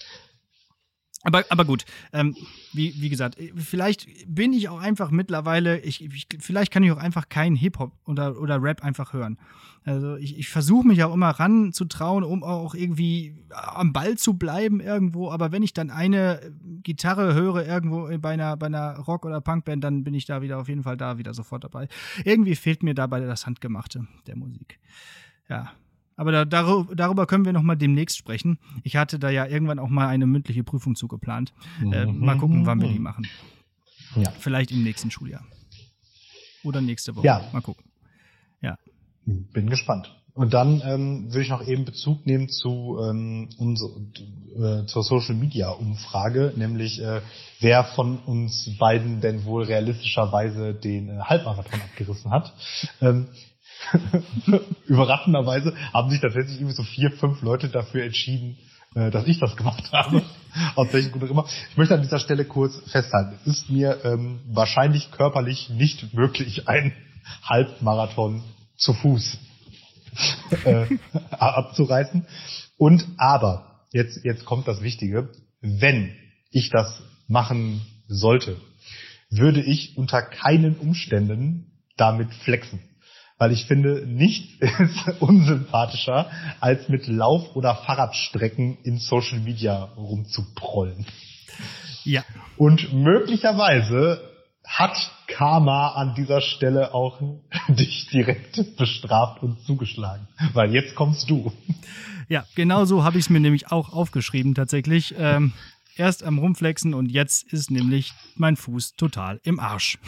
Aber, 1.26 1.44
aber 1.48 1.64
gut, 1.64 1.84
ähm, 2.12 2.36
wie, 2.72 2.94
wie 3.00 3.08
gesagt, 3.08 3.36
vielleicht 3.56 4.06
bin 4.32 4.52
ich 4.52 4.68
auch 4.68 4.78
einfach 4.78 5.10
mittlerweile, 5.10 5.80
ich, 5.80 6.04
ich 6.04 6.28
vielleicht 6.38 6.72
kann 6.72 6.84
ich 6.84 6.92
auch 6.92 6.98
einfach 6.98 7.28
keinen 7.28 7.56
Hip-Hop 7.56 7.90
oder, 8.04 8.40
oder 8.40 8.62
Rap 8.62 8.84
einfach 8.84 9.12
hören. 9.12 9.36
Also 9.82 10.14
ich, 10.14 10.38
ich 10.38 10.48
versuche 10.48 10.86
mich 10.86 11.02
auch 11.02 11.12
immer 11.12 11.30
ranzutrauen, 11.30 12.22
um 12.22 12.44
auch 12.44 12.76
irgendwie 12.76 13.34
am 13.50 13.92
Ball 13.92 14.16
zu 14.16 14.34
bleiben 14.34 14.78
irgendwo, 14.78 15.32
aber 15.32 15.50
wenn 15.50 15.64
ich 15.64 15.72
dann 15.72 15.90
eine 15.90 16.40
Gitarre 16.84 17.34
höre 17.34 17.66
irgendwo 17.66 18.08
bei 18.18 18.34
einer, 18.34 18.56
bei 18.56 18.66
einer 18.66 18.96
Rock- 18.98 19.26
oder 19.26 19.40
Punkband, 19.40 19.82
dann 19.82 20.04
bin 20.04 20.14
ich 20.14 20.26
da 20.26 20.42
wieder 20.42 20.58
auf 20.60 20.68
jeden 20.68 20.84
Fall 20.84 20.96
da 20.96 21.18
wieder 21.18 21.34
sofort 21.34 21.64
dabei. 21.64 21.88
Irgendwie 22.24 22.54
fehlt 22.54 22.84
mir 22.84 22.94
dabei 22.94 23.18
das 23.18 23.46
Handgemachte 23.46 24.06
der 24.28 24.36
Musik. 24.36 24.78
Ja, 25.48 25.72
aber 26.16 26.32
da, 26.32 26.44
darüber 26.44 27.26
können 27.26 27.44
wir 27.44 27.52
noch 27.52 27.62
mal 27.62 27.76
demnächst 27.76 28.16
sprechen. 28.16 28.58
Ich 28.82 28.96
hatte 28.96 29.18
da 29.18 29.30
ja 29.30 29.46
irgendwann 29.46 29.78
auch 29.78 29.88
mal 29.88 30.08
eine 30.08 30.26
mündliche 30.26 30.64
Prüfung 30.64 30.96
zugeplant. 30.96 31.52
Äh, 31.80 32.06
mal 32.06 32.38
gucken, 32.38 32.66
wann 32.66 32.80
wir 32.80 32.88
die 32.88 32.98
machen. 32.98 33.26
Ja. 34.16 34.30
Vielleicht 34.38 34.70
im 34.70 34.82
nächsten 34.82 35.10
Schuljahr. 35.10 35.44
Oder 36.64 36.80
nächste 36.80 37.14
Woche. 37.14 37.26
Ja. 37.26 37.48
Mal 37.52 37.60
gucken. 37.60 37.84
Ja. 38.62 38.78
Bin 39.24 39.68
gespannt. 39.68 40.12
Und 40.36 40.52
dann 40.52 40.82
ähm, 40.84 41.32
würde 41.32 41.42
ich 41.42 41.48
noch 41.48 41.66
eben 41.66 41.86
Bezug 41.86 42.26
nehmen 42.26 42.50
zu 42.50 42.98
ähm, 43.00 43.48
unser, 43.56 43.86
äh, 44.54 44.86
zur 44.86 45.02
Social 45.02 45.34
Media 45.34 45.70
Umfrage, 45.70 46.52
nämlich 46.56 47.00
äh, 47.00 47.22
wer 47.60 47.84
von 47.84 48.18
uns 48.18 48.70
beiden 48.78 49.22
denn 49.22 49.46
wohl 49.46 49.64
realistischerweise 49.64 50.74
den 50.74 51.08
äh, 51.08 51.20
Halbmarathon 51.20 51.80
abgerissen 51.80 52.30
hat. 52.30 52.52
Ähm, 53.00 53.28
Überraschenderweise 54.86 55.74
haben 55.92 56.10
sich 56.10 56.20
tatsächlich 56.20 56.56
irgendwie 56.56 56.74
so 56.74 56.82
vier, 56.82 57.10
fünf 57.12 57.42
Leute 57.42 57.68
dafür 57.68 58.04
entschieden, 58.04 58.56
äh, 58.94 59.10
dass 59.10 59.26
ich 59.26 59.38
das 59.38 59.56
gemacht 59.56 59.92
habe. 59.92 60.22
Aus 60.74 60.92
welchen 60.92 61.12
Gründen 61.12 61.30
immer. 61.30 61.46
Ich 61.70 61.76
möchte 61.76 61.94
an 61.94 62.02
dieser 62.02 62.18
Stelle 62.18 62.44
kurz 62.44 62.76
festhalten. 62.90 63.38
Es 63.42 63.46
ist 63.46 63.70
mir 63.70 64.04
ähm, 64.04 64.40
wahrscheinlich 64.48 65.10
körperlich 65.10 65.70
nicht 65.70 66.14
möglich, 66.14 66.68
einen 66.68 66.92
Halbmarathon 67.42 68.42
zu 68.76 68.92
Fuß 68.94 69.38
äh, 70.64 70.86
abzureißen. 71.30 72.26
Und 72.78 73.06
aber, 73.16 73.84
jetzt, 73.92 74.24
jetzt 74.24 74.44
kommt 74.44 74.68
das 74.68 74.82
Wichtige, 74.82 75.30
wenn 75.60 76.14
ich 76.50 76.70
das 76.70 77.02
machen 77.28 77.82
sollte, 78.08 78.56
würde 79.30 79.60
ich 79.60 79.96
unter 79.96 80.22
keinen 80.22 80.76
Umständen 80.76 81.72
damit 81.96 82.32
flexen 82.32 82.80
weil 83.38 83.52
ich 83.52 83.66
finde, 83.66 84.06
nichts 84.06 84.48
ist 84.60 85.08
unsympathischer, 85.20 86.30
als 86.60 86.88
mit 86.88 87.06
Lauf- 87.06 87.54
oder 87.54 87.74
Fahrradstrecken 87.74 88.78
in 88.82 88.98
Social 88.98 89.40
Media 89.40 89.84
rumzuprollen. 89.96 91.06
Ja. 92.04 92.24
Und 92.56 92.92
möglicherweise 92.92 94.20
hat 94.64 94.96
Karma 95.26 95.90
an 95.94 96.14
dieser 96.14 96.40
Stelle 96.40 96.94
auch 96.94 97.20
dich 97.68 98.08
direkt 98.08 98.76
bestraft 98.76 99.42
und 99.42 99.60
zugeschlagen. 99.64 100.28
Weil 100.54 100.72
jetzt 100.72 100.94
kommst 100.94 101.28
du. 101.28 101.52
Ja, 102.28 102.44
genau 102.54 102.84
so 102.84 103.04
habe 103.04 103.18
ich 103.18 103.26
es 103.26 103.30
mir 103.30 103.40
nämlich 103.40 103.70
auch 103.70 103.92
aufgeschrieben 103.92 104.54
tatsächlich. 104.54 105.14
Ähm, 105.18 105.52
erst 105.96 106.24
am 106.24 106.38
Rumflexen 106.38 106.94
und 106.94 107.10
jetzt 107.10 107.52
ist 107.52 107.70
nämlich 107.70 108.12
mein 108.34 108.56
Fuß 108.56 108.94
total 108.96 109.40
im 109.44 109.60
Arsch 109.60 109.98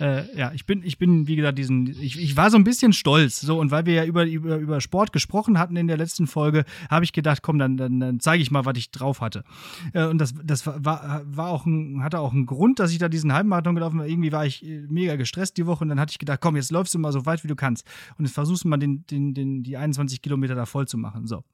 äh, 0.00 0.34
ja, 0.36 0.52
ich 0.52 0.64
bin, 0.64 0.82
ich 0.82 0.98
bin, 0.98 1.26
wie 1.26 1.36
gesagt, 1.36 1.58
diesen, 1.58 1.88
ich, 2.00 2.18
ich 2.18 2.36
war 2.36 2.50
so 2.50 2.56
ein 2.56 2.64
bisschen 2.64 2.92
stolz. 2.92 3.40
So, 3.40 3.60
und 3.60 3.70
weil 3.70 3.84
wir 3.84 3.94
ja 3.94 4.04
über, 4.04 4.24
über, 4.24 4.56
über 4.56 4.80
Sport 4.80 5.12
gesprochen 5.12 5.58
hatten 5.58 5.76
in 5.76 5.88
der 5.88 5.98
letzten 5.98 6.26
Folge, 6.26 6.64
habe 6.88 7.04
ich 7.04 7.12
gedacht, 7.12 7.42
komm, 7.42 7.58
dann, 7.58 7.76
dann, 7.76 8.00
dann 8.00 8.20
zeige 8.20 8.42
ich 8.42 8.50
mal, 8.50 8.64
was 8.64 8.78
ich 8.78 8.90
drauf 8.90 9.20
hatte. 9.20 9.44
Äh, 9.92 10.06
und 10.06 10.18
das, 10.18 10.34
das 10.42 10.66
war, 10.66 11.22
war 11.24 11.48
auch 11.48 11.66
ein, 11.66 12.02
hatte 12.02 12.18
auch 12.18 12.32
einen 12.32 12.46
Grund, 12.46 12.78
dass 12.78 12.92
ich 12.92 12.98
da 12.98 13.08
diesen 13.08 13.32
Halbmarathon 13.32 13.74
gelaufen 13.74 13.98
bin. 13.98 14.08
Irgendwie 14.08 14.32
war 14.32 14.46
ich 14.46 14.64
äh, 14.64 14.86
mega 14.88 15.16
gestresst 15.16 15.58
die 15.58 15.66
Woche 15.66 15.84
und 15.84 15.90
dann 15.90 16.00
hatte 16.00 16.12
ich 16.12 16.18
gedacht, 16.18 16.40
komm, 16.40 16.56
jetzt 16.56 16.70
läufst 16.70 16.94
du 16.94 16.98
mal 16.98 17.12
so 17.12 17.26
weit, 17.26 17.44
wie 17.44 17.48
du 17.48 17.56
kannst. 17.56 17.86
Und 18.16 18.24
jetzt 18.24 18.34
versuchst 18.34 18.64
du 18.64 18.68
mal 18.68 18.78
den, 18.78 19.04
den, 19.06 19.34
den, 19.34 19.62
die 19.62 19.76
21 19.76 20.22
Kilometer 20.22 20.54
da 20.54 20.64
voll 20.64 20.88
zu 20.88 20.96
machen. 20.96 21.26
So. 21.26 21.44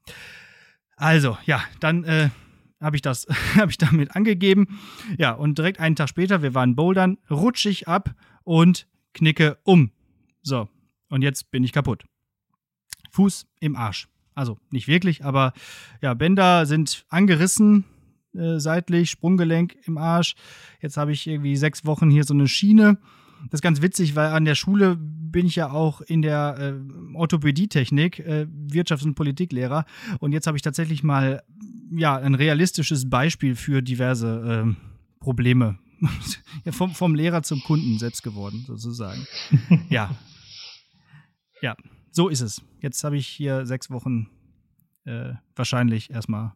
Also, 0.95 1.37
ja, 1.45 1.61
dann, 1.79 2.05
äh, 2.05 2.29
habe 2.81 2.95
ich 2.95 3.01
das, 3.01 3.27
habe 3.55 3.71
ich 3.71 3.77
damit 3.77 4.15
angegeben. 4.15 4.79
Ja, 5.17 5.33
und 5.33 5.57
direkt 5.57 5.79
einen 5.79 5.95
Tag 5.95 6.09
später, 6.09 6.41
wir 6.41 6.53
waren 6.53 6.75
bouldern, 6.75 7.17
rutsche 7.29 7.69
ich 7.69 7.87
ab 7.87 8.15
und 8.47 8.87
knicke 9.13 9.57
um. 9.63 9.91
So, 10.41 10.69
und 11.09 11.21
jetzt 11.21 11.51
bin 11.51 11.63
ich 11.65 11.73
kaputt. 11.73 12.05
Fuß 13.11 13.45
im 13.59 13.75
Arsch. 13.75 14.07
Also 14.35 14.57
nicht 14.71 14.87
wirklich, 14.87 15.25
aber 15.25 15.53
ja, 16.01 16.13
Bänder 16.13 16.65
sind 16.65 17.05
angerissen, 17.09 17.83
äh, 18.33 18.59
seitlich, 18.59 19.09
Sprunggelenk 19.09 19.75
im 19.85 19.97
Arsch. 19.97 20.35
Jetzt 20.81 20.95
habe 20.95 21.11
ich 21.11 21.27
irgendwie 21.27 21.57
sechs 21.57 21.85
Wochen 21.85 22.09
hier 22.09 22.23
so 22.23 22.33
eine 22.33 22.47
Schiene. 22.47 22.97
Das 23.49 23.59
ist 23.59 23.63
ganz 23.63 23.81
witzig, 23.81 24.15
weil 24.15 24.29
an 24.29 24.45
der 24.45 24.55
Schule 24.55 24.95
bin 24.97 25.45
ich 25.45 25.57
ja 25.57 25.71
auch 25.71 25.99
in 26.01 26.21
der 26.21 26.57
äh, 26.57 27.15
Orthopädietechnik, 27.15 28.19
äh, 28.19 28.47
Wirtschafts- 28.69 29.05
und 29.05 29.15
Politiklehrer. 29.15 29.85
Und 30.19 30.31
jetzt 30.31 30.47
habe 30.47 30.55
ich 30.55 30.63
tatsächlich 30.63 31.03
mal 31.03 31.43
ja 31.91 32.15
ein 32.15 32.35
realistisches 32.35 33.09
Beispiel 33.09 33.55
für 33.55 33.81
diverse 33.81 34.65
äh, 34.67 35.19
Probleme 35.19 35.79
ja, 36.65 36.71
vom, 36.71 36.93
vom 36.93 37.15
Lehrer 37.15 37.43
zum 37.43 37.61
Kunden 37.61 37.97
selbst 37.99 38.23
geworden, 38.23 38.63
sozusagen. 38.67 39.25
ja. 39.89 40.15
Ja, 41.61 41.75
so 42.11 42.29
ist 42.29 42.41
es. 42.41 42.61
Jetzt 42.81 43.03
habe 43.03 43.17
ich 43.17 43.27
hier 43.27 43.65
sechs 43.65 43.89
Wochen 43.89 44.29
äh, 45.05 45.33
wahrscheinlich 45.55 46.09
erstmal 46.09 46.53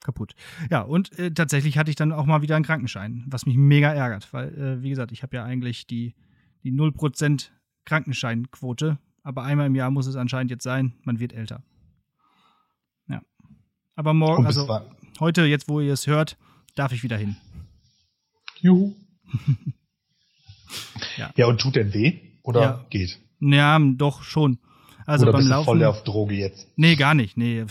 kaputt. 0.00 0.34
Ja, 0.70 0.82
und 0.82 1.18
äh, 1.18 1.30
tatsächlich 1.30 1.78
hatte 1.78 1.90
ich 1.90 1.96
dann 1.96 2.12
auch 2.12 2.26
mal 2.26 2.42
wieder 2.42 2.56
einen 2.56 2.64
Krankenschein, 2.64 3.24
was 3.28 3.46
mich 3.46 3.56
mega 3.56 3.92
ärgert, 3.92 4.32
weil, 4.32 4.54
äh, 4.54 4.82
wie 4.82 4.90
gesagt, 4.90 5.12
ich 5.12 5.22
habe 5.22 5.36
ja 5.36 5.44
eigentlich 5.44 5.86
die, 5.86 6.14
die 6.62 6.72
0% 6.72 7.50
Krankenscheinquote, 7.84 8.98
aber 9.22 9.42
einmal 9.42 9.66
im 9.66 9.74
Jahr 9.74 9.90
muss 9.90 10.06
es 10.06 10.16
anscheinend 10.16 10.50
jetzt 10.50 10.64
sein, 10.64 10.94
man 11.02 11.18
wird 11.20 11.32
älter. 11.32 11.62
Ja. 13.08 13.22
Aber 13.96 14.14
morgen, 14.14 14.46
also 14.46 14.68
heute, 15.20 15.44
jetzt 15.44 15.68
wo 15.68 15.80
ihr 15.80 15.92
es 15.92 16.06
hört, 16.06 16.36
darf 16.74 16.92
ich 16.92 17.02
wieder 17.02 17.16
hin. 17.16 17.36
Juhu. 18.60 18.94
ja. 21.16 21.32
ja, 21.36 21.46
und 21.46 21.60
tut 21.60 21.76
denn 21.76 21.92
weh? 21.94 22.20
Oder 22.42 22.60
ja. 22.60 22.86
geht? 22.90 23.18
Ja, 23.40 23.78
doch 23.78 24.22
schon. 24.22 24.58
Also 25.06 25.24
Oder 25.24 25.32
beim 25.32 25.40
bist 25.40 25.50
Laufen. 25.50 25.66
Du 25.66 25.70
voll 25.70 25.84
auf 25.84 26.04
Droge 26.04 26.34
jetzt? 26.34 26.68
Nee, 26.76 26.96
gar 26.96 27.14
nicht. 27.14 27.36
Nee, 27.36 27.64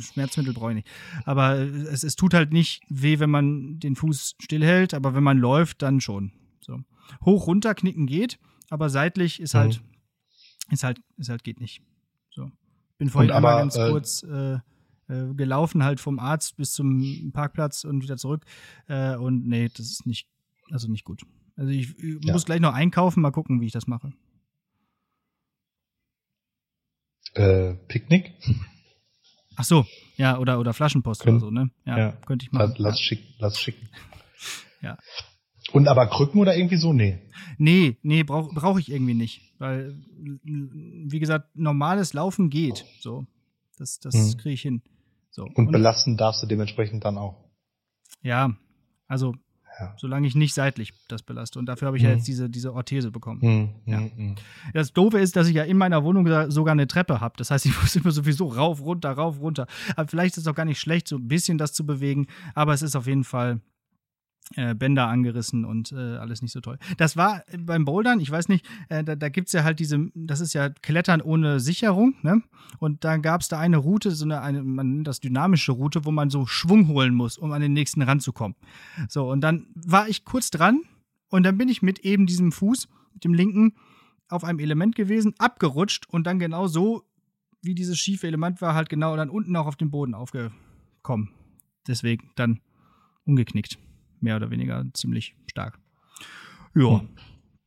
Schmerzmittel 0.00 0.52
brauche 0.52 0.70
ich 0.70 0.76
nicht. 0.76 0.88
Aber 1.24 1.56
es, 1.56 2.02
es 2.02 2.16
tut 2.16 2.34
halt 2.34 2.52
nicht 2.52 2.82
weh, 2.88 3.18
wenn 3.18 3.30
man 3.30 3.78
den 3.78 3.96
Fuß 3.96 4.36
stillhält, 4.40 4.94
aber 4.94 5.14
wenn 5.14 5.22
man 5.22 5.38
läuft, 5.38 5.82
dann 5.82 6.00
schon. 6.00 6.32
So. 6.60 6.80
Hoch 7.24 7.46
runter 7.46 7.74
knicken 7.74 8.06
geht, 8.06 8.38
aber 8.68 8.90
seitlich 8.90 9.40
ist 9.40 9.54
halt, 9.54 9.80
mhm. 9.80 10.74
ist 10.74 10.84
halt, 10.84 11.00
ist 11.16 11.28
halt 11.28 11.44
geht 11.44 11.60
nicht. 11.60 11.82
So. 12.30 12.50
Bin 12.98 13.10
vorhin 13.10 13.30
einmal 13.30 13.58
ganz 13.58 13.76
äh, 13.76 13.90
kurz 13.90 14.22
äh, 14.22 14.58
äh, 15.08 15.34
gelaufen, 15.34 15.84
halt 15.84 16.00
vom 16.00 16.18
Arzt 16.18 16.56
bis 16.56 16.72
zum 16.72 17.30
Parkplatz 17.32 17.84
und 17.84 18.02
wieder 18.02 18.16
zurück. 18.16 18.44
Äh, 18.88 19.16
und 19.16 19.46
nee, 19.46 19.68
das 19.68 19.86
ist 19.86 20.06
nicht, 20.06 20.28
also 20.70 20.88
nicht 20.88 21.04
gut. 21.04 21.22
Also 21.56 21.70
ich, 21.70 21.98
ich 21.98 22.24
ja. 22.24 22.32
muss 22.32 22.44
gleich 22.44 22.60
noch 22.60 22.74
einkaufen, 22.74 23.20
mal 23.20 23.30
gucken, 23.30 23.60
wie 23.60 23.66
ich 23.66 23.72
das 23.72 23.86
mache. 23.86 24.12
Äh, 27.34 27.74
Picknick? 27.88 28.32
Ach 29.56 29.64
so, 29.64 29.86
ja, 30.16 30.38
oder, 30.38 30.58
oder 30.58 30.74
Flaschenpost 30.74 31.22
Kön 31.22 31.36
oder 31.36 31.40
so, 31.40 31.50
ne? 31.50 31.70
Ja, 31.84 31.98
ja, 31.98 32.12
könnte 32.26 32.44
ich 32.44 32.52
machen. 32.52 32.74
Lass, 32.76 32.78
lass, 32.78 33.00
schick, 33.00 33.22
lass 33.38 33.58
schicken. 33.58 33.88
ja. 34.82 34.98
Und 35.72 35.88
aber 35.88 36.06
Krücken 36.06 36.40
oder 36.40 36.56
irgendwie 36.56 36.76
so? 36.76 36.92
Nee. 36.92 37.18
Nee, 37.58 37.98
nee, 38.02 38.22
brauche 38.22 38.54
brauch 38.54 38.78
ich 38.78 38.90
irgendwie 38.90 39.14
nicht. 39.14 39.42
Weil, 39.58 39.98
wie 40.44 41.18
gesagt, 41.18 41.56
normales 41.56 42.12
Laufen 42.12 42.50
geht. 42.50 42.84
So. 43.00 43.26
Das, 43.76 43.98
das 43.98 44.14
hm. 44.14 44.36
kriege 44.38 44.54
ich 44.54 44.62
hin. 44.62 44.82
So. 45.36 45.44
Und, 45.44 45.66
Und 45.66 45.72
belasten 45.72 46.16
darfst 46.16 46.42
du 46.42 46.46
dementsprechend 46.46 47.04
dann 47.04 47.18
auch. 47.18 47.36
Ja, 48.22 48.56
also 49.06 49.34
ja. 49.78 49.94
solange 49.98 50.26
ich 50.26 50.34
nicht 50.34 50.54
seitlich 50.54 50.94
das 51.08 51.22
belaste. 51.22 51.58
Und 51.58 51.66
dafür 51.66 51.88
habe 51.88 51.98
ich 51.98 52.04
mhm. 52.04 52.08
ja 52.08 52.14
jetzt 52.14 52.26
diese, 52.26 52.48
diese 52.48 52.72
Orthese 52.72 53.10
bekommen. 53.10 53.40
Mhm. 53.42 53.92
Ja. 53.92 54.00
Mhm. 54.00 54.36
Das 54.72 54.94
Doofe 54.94 55.18
ist, 55.18 55.36
dass 55.36 55.46
ich 55.46 55.54
ja 55.54 55.64
in 55.64 55.76
meiner 55.76 56.02
Wohnung 56.04 56.26
sogar 56.50 56.72
eine 56.72 56.86
Treppe 56.86 57.20
habe. 57.20 57.34
Das 57.36 57.50
heißt, 57.50 57.66
ich 57.66 57.78
muss 57.78 57.94
immer 57.96 58.12
sowieso 58.12 58.46
rauf, 58.46 58.80
runter, 58.80 59.12
rauf, 59.12 59.38
runter. 59.38 59.66
Aber 59.94 60.08
vielleicht 60.08 60.38
ist 60.38 60.44
es 60.44 60.46
auch 60.46 60.54
gar 60.54 60.64
nicht 60.64 60.80
schlecht, 60.80 61.06
so 61.06 61.16
ein 61.16 61.28
bisschen 61.28 61.58
das 61.58 61.74
zu 61.74 61.84
bewegen. 61.84 62.28
Aber 62.54 62.72
es 62.72 62.80
ist 62.80 62.96
auf 62.96 63.06
jeden 63.06 63.24
Fall 63.24 63.60
äh, 64.54 64.74
Bänder 64.74 65.08
angerissen 65.08 65.64
und 65.64 65.90
äh, 65.90 65.96
alles 65.96 66.40
nicht 66.40 66.52
so 66.52 66.60
toll. 66.60 66.78
Das 66.98 67.16
war 67.16 67.42
beim 67.58 67.84
Bouldern, 67.84 68.20
ich 68.20 68.30
weiß 68.30 68.48
nicht, 68.48 68.64
äh, 68.88 69.02
da, 69.02 69.16
da 69.16 69.28
gibt 69.28 69.48
es 69.48 69.52
ja 69.52 69.64
halt 69.64 69.80
diese, 69.80 70.10
das 70.14 70.40
ist 70.40 70.52
ja 70.52 70.68
Klettern 70.68 71.20
ohne 71.20 71.58
Sicherung, 71.58 72.14
ne? 72.22 72.42
Und 72.78 73.02
da 73.04 73.16
gab 73.16 73.40
es 73.40 73.48
da 73.48 73.58
eine 73.58 73.78
Route, 73.78 74.12
so 74.12 74.24
eine, 74.24 74.42
eine, 74.42 74.62
man 74.62 74.94
nennt 74.94 75.08
das 75.08 75.18
dynamische 75.18 75.72
Route, 75.72 76.04
wo 76.04 76.12
man 76.12 76.30
so 76.30 76.46
Schwung 76.46 76.86
holen 76.88 77.14
muss, 77.14 77.38
um 77.38 77.50
an 77.52 77.60
den 77.60 77.72
nächsten 77.72 78.02
ranzukommen. 78.02 78.56
So, 79.08 79.28
und 79.30 79.40
dann 79.40 79.66
war 79.74 80.08
ich 80.08 80.24
kurz 80.24 80.50
dran 80.50 80.82
und 81.28 81.42
dann 81.42 81.58
bin 81.58 81.68
ich 81.68 81.82
mit 81.82 82.00
eben 82.00 82.26
diesem 82.26 82.52
Fuß, 82.52 82.88
mit 83.14 83.24
dem 83.24 83.34
linken, 83.34 83.74
auf 84.28 84.44
einem 84.44 84.60
Element 84.60 84.94
gewesen, 84.94 85.34
abgerutscht 85.38 86.08
und 86.08 86.24
dann 86.24 86.38
genau 86.38 86.68
so, 86.68 87.02
wie 87.62 87.74
dieses 87.74 87.98
schiefe 87.98 88.28
Element 88.28 88.60
war, 88.60 88.74
halt 88.74 88.88
genau 88.88 89.16
dann 89.16 89.30
unten 89.30 89.56
auch 89.56 89.66
auf 89.66 89.76
den 89.76 89.90
Boden 89.90 90.14
aufgekommen. 90.14 91.30
Deswegen 91.88 92.30
dann 92.36 92.60
umgeknickt 93.24 93.78
mehr 94.20 94.36
oder 94.36 94.50
weniger 94.50 94.84
ziemlich 94.94 95.34
stark. 95.50 95.78
Ja. 96.74 97.02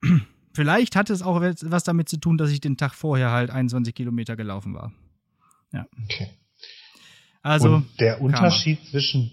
Hm. 0.03 0.21
Vielleicht 0.53 0.95
hatte 0.95 1.13
es 1.13 1.21
auch 1.21 1.41
was 1.41 1.83
damit 1.83 2.09
zu 2.09 2.17
tun, 2.17 2.37
dass 2.37 2.51
ich 2.51 2.59
den 2.59 2.75
Tag 2.75 2.93
vorher 2.93 3.31
halt 3.31 3.49
21 3.49 3.93
Kilometer 3.93 4.35
gelaufen 4.35 4.73
war. 4.73 4.91
Ja. 5.71 5.85
Okay. 6.05 6.27
Also. 7.41 7.75
Und 7.75 7.99
der 7.99 8.21
Unterschied 8.21 8.79
zwischen 8.89 9.31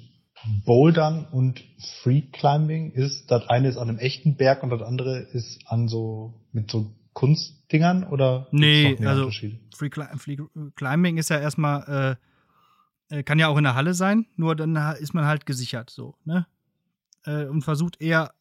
Bouldern 0.65 1.27
und 1.27 1.65
Free 2.03 2.23
Climbing 2.23 2.93
ist, 2.93 3.31
das 3.31 3.49
eine 3.49 3.69
ist 3.69 3.77
an 3.77 3.89
einem 3.89 3.99
echten 3.99 4.37
Berg 4.37 4.63
und 4.63 4.71
das 4.71 4.83
andere 4.83 5.19
ist 5.19 5.61
an 5.67 5.89
so, 5.89 6.35
mit 6.53 6.71
so 6.71 6.95
Kunstdingern 7.15 8.05
oder? 8.05 8.47
Nee, 8.53 8.97
also 9.05 9.31
Free, 9.31 9.91
Free, 10.17 10.37
Climbing 10.77 11.17
ist 11.17 11.31
ja 11.31 11.41
erstmal, 11.41 12.19
äh, 13.11 13.19
äh, 13.19 13.23
kann 13.23 13.39
ja 13.39 13.49
auch 13.49 13.57
in 13.57 13.65
der 13.65 13.75
Halle 13.75 13.95
sein, 13.95 14.27
nur 14.37 14.55
dann 14.55 14.77
ist 15.01 15.15
man 15.15 15.25
halt 15.25 15.47
gesichert, 15.47 15.91
so, 15.91 16.15
ne? 16.25 16.47
Äh, 17.27 17.45
und 17.47 17.63
versucht 17.63 18.01
eher 18.01 18.33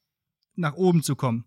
nach 0.56 0.76
oben 0.76 1.04
zu 1.04 1.16
kommen. 1.16 1.46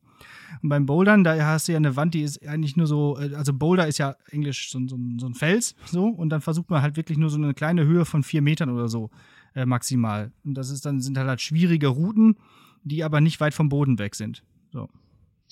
Und 0.62 0.68
beim 0.68 0.86
Bouldern, 0.86 1.24
da 1.24 1.36
hast 1.46 1.68
du 1.68 1.72
ja 1.72 1.76
eine 1.76 1.96
Wand, 1.96 2.14
die 2.14 2.22
ist 2.22 2.46
eigentlich 2.46 2.76
nur 2.76 2.86
so, 2.86 3.18
äh, 3.18 3.34
also 3.34 3.52
Boulder 3.52 3.86
ist 3.86 3.98
ja 3.98 4.16
englisch 4.30 4.70
so, 4.70 4.80
so, 4.86 4.98
so, 5.18 5.26
ein 5.26 5.34
Fels, 5.34 5.74
so, 5.86 6.06
und 6.06 6.30
dann 6.30 6.40
versucht 6.40 6.70
man 6.70 6.82
halt 6.82 6.96
wirklich 6.96 7.18
nur 7.18 7.30
so 7.30 7.36
eine 7.36 7.54
kleine 7.54 7.84
Höhe 7.84 8.04
von 8.04 8.22
vier 8.22 8.42
Metern 8.42 8.70
oder 8.70 8.88
so 8.88 9.10
äh, 9.54 9.66
maximal. 9.66 10.32
Und 10.44 10.54
das 10.54 10.70
ist 10.70 10.84
dann, 10.84 11.00
sind 11.00 11.16
halt, 11.18 11.28
halt 11.28 11.40
schwierige 11.40 11.88
Routen, 11.88 12.36
die 12.82 13.04
aber 13.04 13.20
nicht 13.20 13.40
weit 13.40 13.54
vom 13.54 13.68
Boden 13.68 13.98
weg 13.98 14.14
sind. 14.14 14.42
So. 14.72 14.88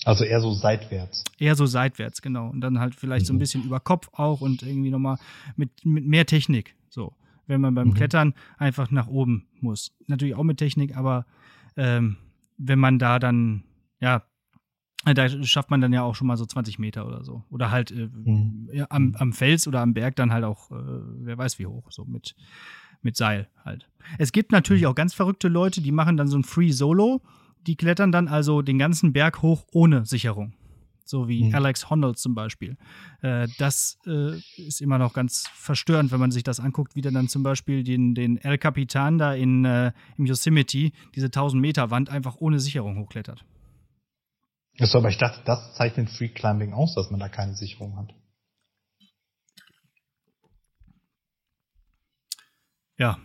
Also 0.03 0.23
eher 0.23 0.41
so 0.41 0.53
seitwärts. 0.53 1.23
Eher 1.39 1.55
so 1.55 1.65
seitwärts, 1.65 2.21
genau. 2.21 2.49
Und 2.49 2.61
dann 2.61 2.79
halt 2.79 2.95
vielleicht 2.95 3.25
mhm. 3.25 3.27
so 3.27 3.33
ein 3.33 3.35
mhm. 3.37 3.39
bisschen 3.39 3.63
über 3.63 3.79
Kopf 3.79 4.09
auch 4.13 4.41
und 4.41 4.63
irgendwie 4.63 4.91
nochmal 4.91 5.17
mit, 5.55 5.85
mit 5.85 6.05
mehr 6.05 6.25
Technik. 6.25 6.75
So. 6.89 7.13
Wenn 7.47 7.61
man 7.61 7.73
beim 7.73 7.89
mhm. 7.89 7.93
Klettern 7.93 8.33
einfach 8.57 8.91
nach 8.91 9.07
oben 9.07 9.47
muss. 9.59 9.91
Natürlich 10.07 10.35
auch 10.35 10.43
mit 10.43 10.57
Technik, 10.57 10.95
aber 10.95 11.25
ähm, 11.77 12.17
wenn 12.57 12.79
man 12.79 12.99
da 12.99 13.19
dann, 13.19 13.63
ja, 13.99 14.23
da 15.05 15.29
schafft 15.43 15.71
man 15.71 15.79
dann 15.79 15.93
ja 15.93 16.01
auch 16.01 16.15
schon 16.15 16.27
mal 16.27 16.37
so 16.37 16.45
20 16.45 16.79
Meter 16.79 17.07
oder 17.07 17.23
so. 17.23 17.43
Oder 17.49 17.71
halt 17.71 17.91
äh, 17.91 18.09
mhm. 18.11 18.69
ja, 18.73 18.87
am, 18.89 19.15
am 19.17 19.31
Fels 19.31 19.67
oder 19.67 19.79
am 19.81 19.93
Berg 19.93 20.15
dann 20.15 20.33
halt 20.33 20.43
auch, 20.43 20.71
äh, 20.71 20.75
wer 20.75 21.37
weiß 21.37 21.59
wie 21.59 21.67
hoch, 21.67 21.91
so 21.91 22.03
mit, 22.03 22.35
mit 23.01 23.15
Seil 23.15 23.47
halt. 23.63 23.89
Es 24.17 24.31
gibt 24.31 24.51
natürlich 24.51 24.83
mhm. 24.83 24.89
auch 24.89 24.95
ganz 24.95 25.13
verrückte 25.13 25.47
Leute, 25.47 25.81
die 25.81 25.91
machen 25.91 26.17
dann 26.17 26.27
so 26.27 26.37
ein 26.37 26.43
Free 26.43 26.71
Solo. 26.71 27.21
Die 27.65 27.75
klettern 27.75 28.11
dann 28.11 28.27
also 28.27 28.61
den 28.61 28.77
ganzen 28.77 29.13
Berg 29.13 29.41
hoch 29.41 29.65
ohne 29.71 30.05
Sicherung 30.05 30.53
so 31.09 31.27
wie 31.27 31.45
mhm. 31.45 31.55
Alex 31.55 31.89
Honnold 31.89 32.17
zum 32.17 32.35
Beispiel. 32.35 32.77
Äh, 33.21 33.47
das 33.57 33.97
äh, 34.05 34.37
ist 34.57 34.81
immer 34.81 34.97
noch 34.97 35.13
ganz 35.13 35.47
verstörend, 35.53 36.11
wenn 36.11 36.19
man 36.19 36.31
sich 36.31 36.43
das 36.43 36.59
anguckt, 36.59 36.95
wie 36.95 37.01
der 37.01 37.11
dann 37.11 37.27
zum 37.27 37.43
Beispiel 37.43 37.83
den, 37.83 38.15
den 38.15 38.37
El 38.37 38.57
Capitan 38.57 39.17
da 39.17 39.33
in, 39.33 39.65
äh, 39.65 39.91
im 40.17 40.25
Yosemite, 40.25 40.91
diese 41.15 41.27
1000 41.27 41.61
Meter 41.61 41.91
Wand, 41.91 42.09
einfach 42.09 42.37
ohne 42.39 42.59
Sicherung 42.59 42.97
hochklettert. 42.97 43.43
Achso, 44.79 44.99
aber 44.99 45.09
ich 45.09 45.17
dachte, 45.17 45.41
das 45.45 45.73
zeichnet 45.75 46.09
Free 46.09 46.29
Climbing 46.29 46.73
aus, 46.73 46.93
dass 46.93 47.09
man 47.09 47.19
da 47.19 47.29
keine 47.29 47.55
Sicherung 47.55 47.97
hat. 47.97 48.13
Ja. 52.97 53.17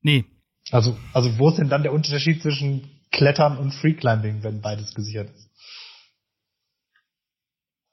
Nee. 0.00 0.24
Also, 0.70 0.96
also 1.12 1.38
wo 1.38 1.48
ist 1.48 1.58
denn 1.58 1.68
dann 1.68 1.82
der 1.82 1.92
Unterschied 1.92 2.42
zwischen 2.42 2.88
Klettern 3.22 3.56
und 3.56 3.72
Free 3.72 3.94
Climbing, 3.94 4.42
wenn 4.42 4.60
beides 4.60 4.94
gesichert 4.94 5.30
ist? 5.30 5.48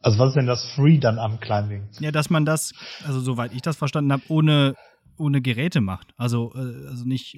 Also 0.02 0.18
was 0.18 0.30
ist 0.30 0.38
denn 0.38 0.48
das 0.48 0.66
Free 0.76 0.98
dann 0.98 1.20
am 1.20 1.40
Climbing? 1.40 1.88
Ja, 2.00 2.12
dass 2.12 2.32
man 2.32 2.46
das, 2.46 2.74
also 3.06 3.20
soweit 3.20 3.54
ich 3.54 3.62
das 3.62 3.78
verstanden 3.78 4.12
habe, 4.12 4.24
ohne 4.30 4.76
ohne 5.18 5.42
Geräte 5.42 5.82
macht. 5.82 6.14
Also 6.18 6.54
äh, 6.56 6.88
also 6.88 7.06
nicht 7.06 7.38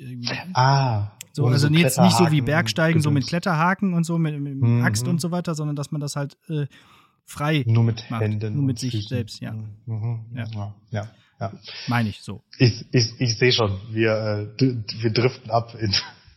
Ah. 0.53 1.11
So, 1.33 1.47
also 1.47 1.67
so 1.67 1.69
nicht, 1.69 1.83
nicht 1.83 2.17
so 2.17 2.31
wie 2.31 2.41
Bergsteigen, 2.41 3.01
so 3.01 3.11
mit 3.11 3.27
Kletterhaken 3.27 3.93
und 3.93 4.05
so, 4.05 4.17
mit, 4.17 4.39
mit 4.39 4.55
mhm. 4.55 4.83
Axt 4.83 5.07
und 5.07 5.19
so 5.19 5.31
weiter, 5.31 5.55
sondern 5.55 5.75
dass 5.75 5.91
man 5.91 5.99
das 5.99 6.15
halt 6.15 6.37
äh, 6.47 6.67
frei 7.25 7.63
Nur 7.65 7.83
mit 7.83 8.09
macht. 8.09 8.21
Händen. 8.21 8.55
Nur 8.55 8.63
mit 8.63 8.79
sich 8.79 8.91
Füßen. 8.91 9.09
selbst, 9.09 9.41
ja. 9.41 9.53
Mhm. 9.85 10.25
Ja. 10.35 10.75
ja. 10.91 11.09
ja. 11.39 11.51
Meine 11.87 12.09
ich 12.09 12.21
so. 12.21 12.43
Ich, 12.57 12.85
ich, 12.91 13.19
ich 13.19 13.37
sehe 13.37 13.51
schon, 13.51 13.79
wir, 13.91 14.53
äh, 14.59 14.73
wir 15.01 15.11
driften 15.11 15.49
ab 15.49 15.73
in, 15.79 15.93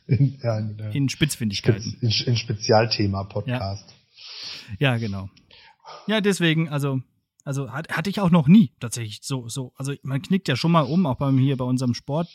in, 0.07 0.38
ja, 0.43 0.59
in, 0.59 0.79
äh, 0.79 0.97
in 0.97 1.09
Spitzfindigkeiten. 1.09 1.97
In, 2.01 2.11
in 2.11 2.37
Spezialthema-Podcast. 2.37 3.95
Ja. 4.79 4.93
ja, 4.93 4.97
genau. 4.99 5.29
Ja, 6.07 6.21
deswegen, 6.21 6.69
also, 6.69 7.01
also 7.44 7.70
hat, 7.70 7.90
hatte 7.90 8.09
ich 8.09 8.20
auch 8.20 8.30
noch 8.30 8.48
nie 8.48 8.72
tatsächlich 8.80 9.20
so, 9.22 9.48
so. 9.48 9.72
Also 9.76 9.92
man 10.02 10.22
knickt 10.22 10.48
ja 10.48 10.57
schon 10.57 10.72
mal 10.72 10.83
um, 10.83 11.07
auch 11.07 11.16
beim 11.16 11.37
hier 11.38 11.57
bei 11.57 11.64
unserem 11.64 11.92
Sport. 11.92 12.28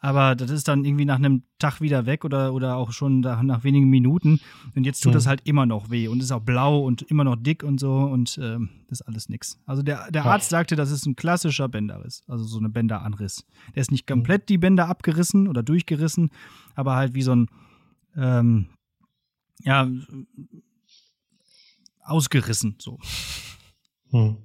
Aber 0.00 0.34
das 0.36 0.50
ist 0.50 0.68
dann 0.68 0.84
irgendwie 0.84 1.06
nach 1.06 1.16
einem 1.16 1.42
Tag 1.58 1.80
wieder 1.80 2.06
weg 2.06 2.24
oder, 2.24 2.52
oder 2.52 2.76
auch 2.76 2.92
schon 2.92 3.20
nach 3.20 3.64
wenigen 3.64 3.88
Minuten. 3.88 4.38
Und 4.76 4.84
jetzt 4.84 5.00
tut 5.02 5.12
mhm. 5.12 5.14
das 5.14 5.26
halt 5.26 5.40
immer 5.44 5.66
noch 5.66 5.90
weh 5.90 6.08
und 6.08 6.22
ist 6.22 6.30
auch 6.30 6.42
blau 6.42 6.80
und 6.80 7.02
immer 7.02 7.24
noch 7.24 7.36
dick 7.36 7.62
und 7.62 7.80
so 7.80 7.96
und 7.96 8.38
ähm, 8.40 8.70
das 8.88 9.00
ist 9.00 9.06
alles 9.06 9.28
nix. 9.28 9.58
Also 9.66 9.82
der, 9.82 10.10
der 10.10 10.24
Arzt 10.26 10.50
sagte, 10.50 10.76
das 10.76 10.90
ist 10.90 11.06
ein 11.06 11.16
klassischer 11.16 11.68
Bänderriss, 11.68 12.22
also 12.28 12.44
so 12.44 12.58
eine 12.58 12.68
Bänderanriss. 12.68 13.44
Der 13.74 13.80
ist 13.80 13.90
nicht 13.90 14.06
komplett 14.06 14.48
die 14.48 14.58
Bänder 14.58 14.88
abgerissen 14.88 15.48
oder 15.48 15.62
durchgerissen, 15.62 16.30
aber 16.74 16.94
halt 16.94 17.14
wie 17.14 17.22
so 17.22 17.34
ein, 17.34 17.48
ähm, 18.16 18.66
ja, 19.62 19.88
ausgerissen, 22.02 22.76
so. 22.78 22.98
Hm. 24.14 24.36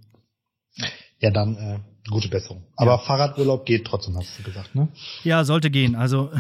Ja, 1.20 1.30
dann 1.30 1.56
äh, 1.58 1.80
gute 2.10 2.28
Besserung. 2.28 2.64
Aber 2.76 2.92
ja. 2.92 2.98
Fahrradurlaub 2.98 3.66
geht 3.66 3.86
trotzdem, 3.86 4.18
hast 4.18 4.40
du 4.40 4.44
gesagt, 4.44 4.74
ne? 4.74 4.88
Ja, 5.24 5.44
sollte 5.44 5.70
gehen. 5.70 5.96
Also 5.96 6.32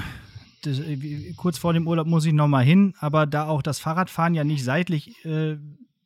das, 0.63 0.80
äh, 0.80 1.34
kurz 1.38 1.60
vor 1.60 1.74
dem 1.74 1.88
Urlaub 1.88 2.08
muss 2.08 2.26
ich 2.26 2.34
noch 2.34 2.48
mal 2.48 2.65
hin, 2.65 2.96
aber 3.00 3.28
da 3.28 3.48
auch 3.48 3.62
das 3.62 3.80
Fahrradfahren 3.80 4.34
ja 4.34 4.44
nicht 4.44 4.63
seitlich 4.63 5.24
äh, 5.26 5.58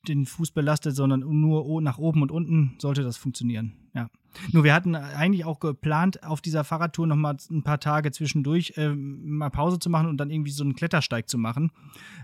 den 0.05 0.25
Fuß 0.25 0.51
belastet, 0.51 0.97
sondern 0.97 1.21
nur 1.21 1.81
nach 1.81 1.97
oben 1.97 2.23
und 2.23 2.31
unten, 2.31 2.75
sollte 2.77 3.03
das 3.03 3.15
funktionieren. 3.15 3.73
Ja. 3.95 4.09
Nur 4.51 4.65
wir 4.65 4.73
hatten 4.73 4.95
eigentlich 4.95 5.45
auch 5.45 5.61
geplant, 5.61 6.23
auf 6.23 6.41
dieser 6.41 6.65
Fahrradtour 6.65 7.07
noch 7.07 7.15
mal 7.15 7.37
ein 7.51 7.63
paar 7.63 7.79
Tage 7.79 8.11
zwischendurch 8.11 8.73
äh, 8.75 8.89
mal 8.89 9.49
Pause 9.49 9.79
zu 9.79 9.89
machen 9.89 10.09
und 10.09 10.17
dann 10.17 10.29
irgendwie 10.29 10.51
so 10.51 10.65
einen 10.65 10.75
Klettersteig 10.75 11.29
zu 11.29 11.37
machen 11.37 11.71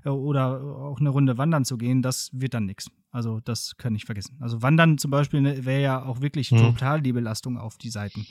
äh, 0.03 0.09
oder 0.09 0.61
auch 0.61 0.99
eine 0.99 1.09
Runde 1.09 1.37
wandern 1.37 1.63
zu 1.63 1.77
gehen. 1.77 2.01
Das 2.01 2.31
wird 2.33 2.53
dann 2.53 2.65
nichts. 2.65 2.91
Also 3.11 3.39
das 3.39 3.75
kann 3.77 3.95
ich 3.95 4.05
vergessen. 4.05 4.37
Also 4.39 4.61
Wandern 4.61 4.97
zum 4.97 5.11
Beispiel 5.11 5.41
ne, 5.41 5.65
wäre 5.65 5.81
ja 5.81 6.03
auch 6.03 6.21
wirklich 6.21 6.51
mhm. 6.51 6.59
total 6.59 7.01
die 7.01 7.13
Belastung 7.13 7.57
auf 7.57 7.77
die 7.77 7.89
Seiten. 7.89 8.25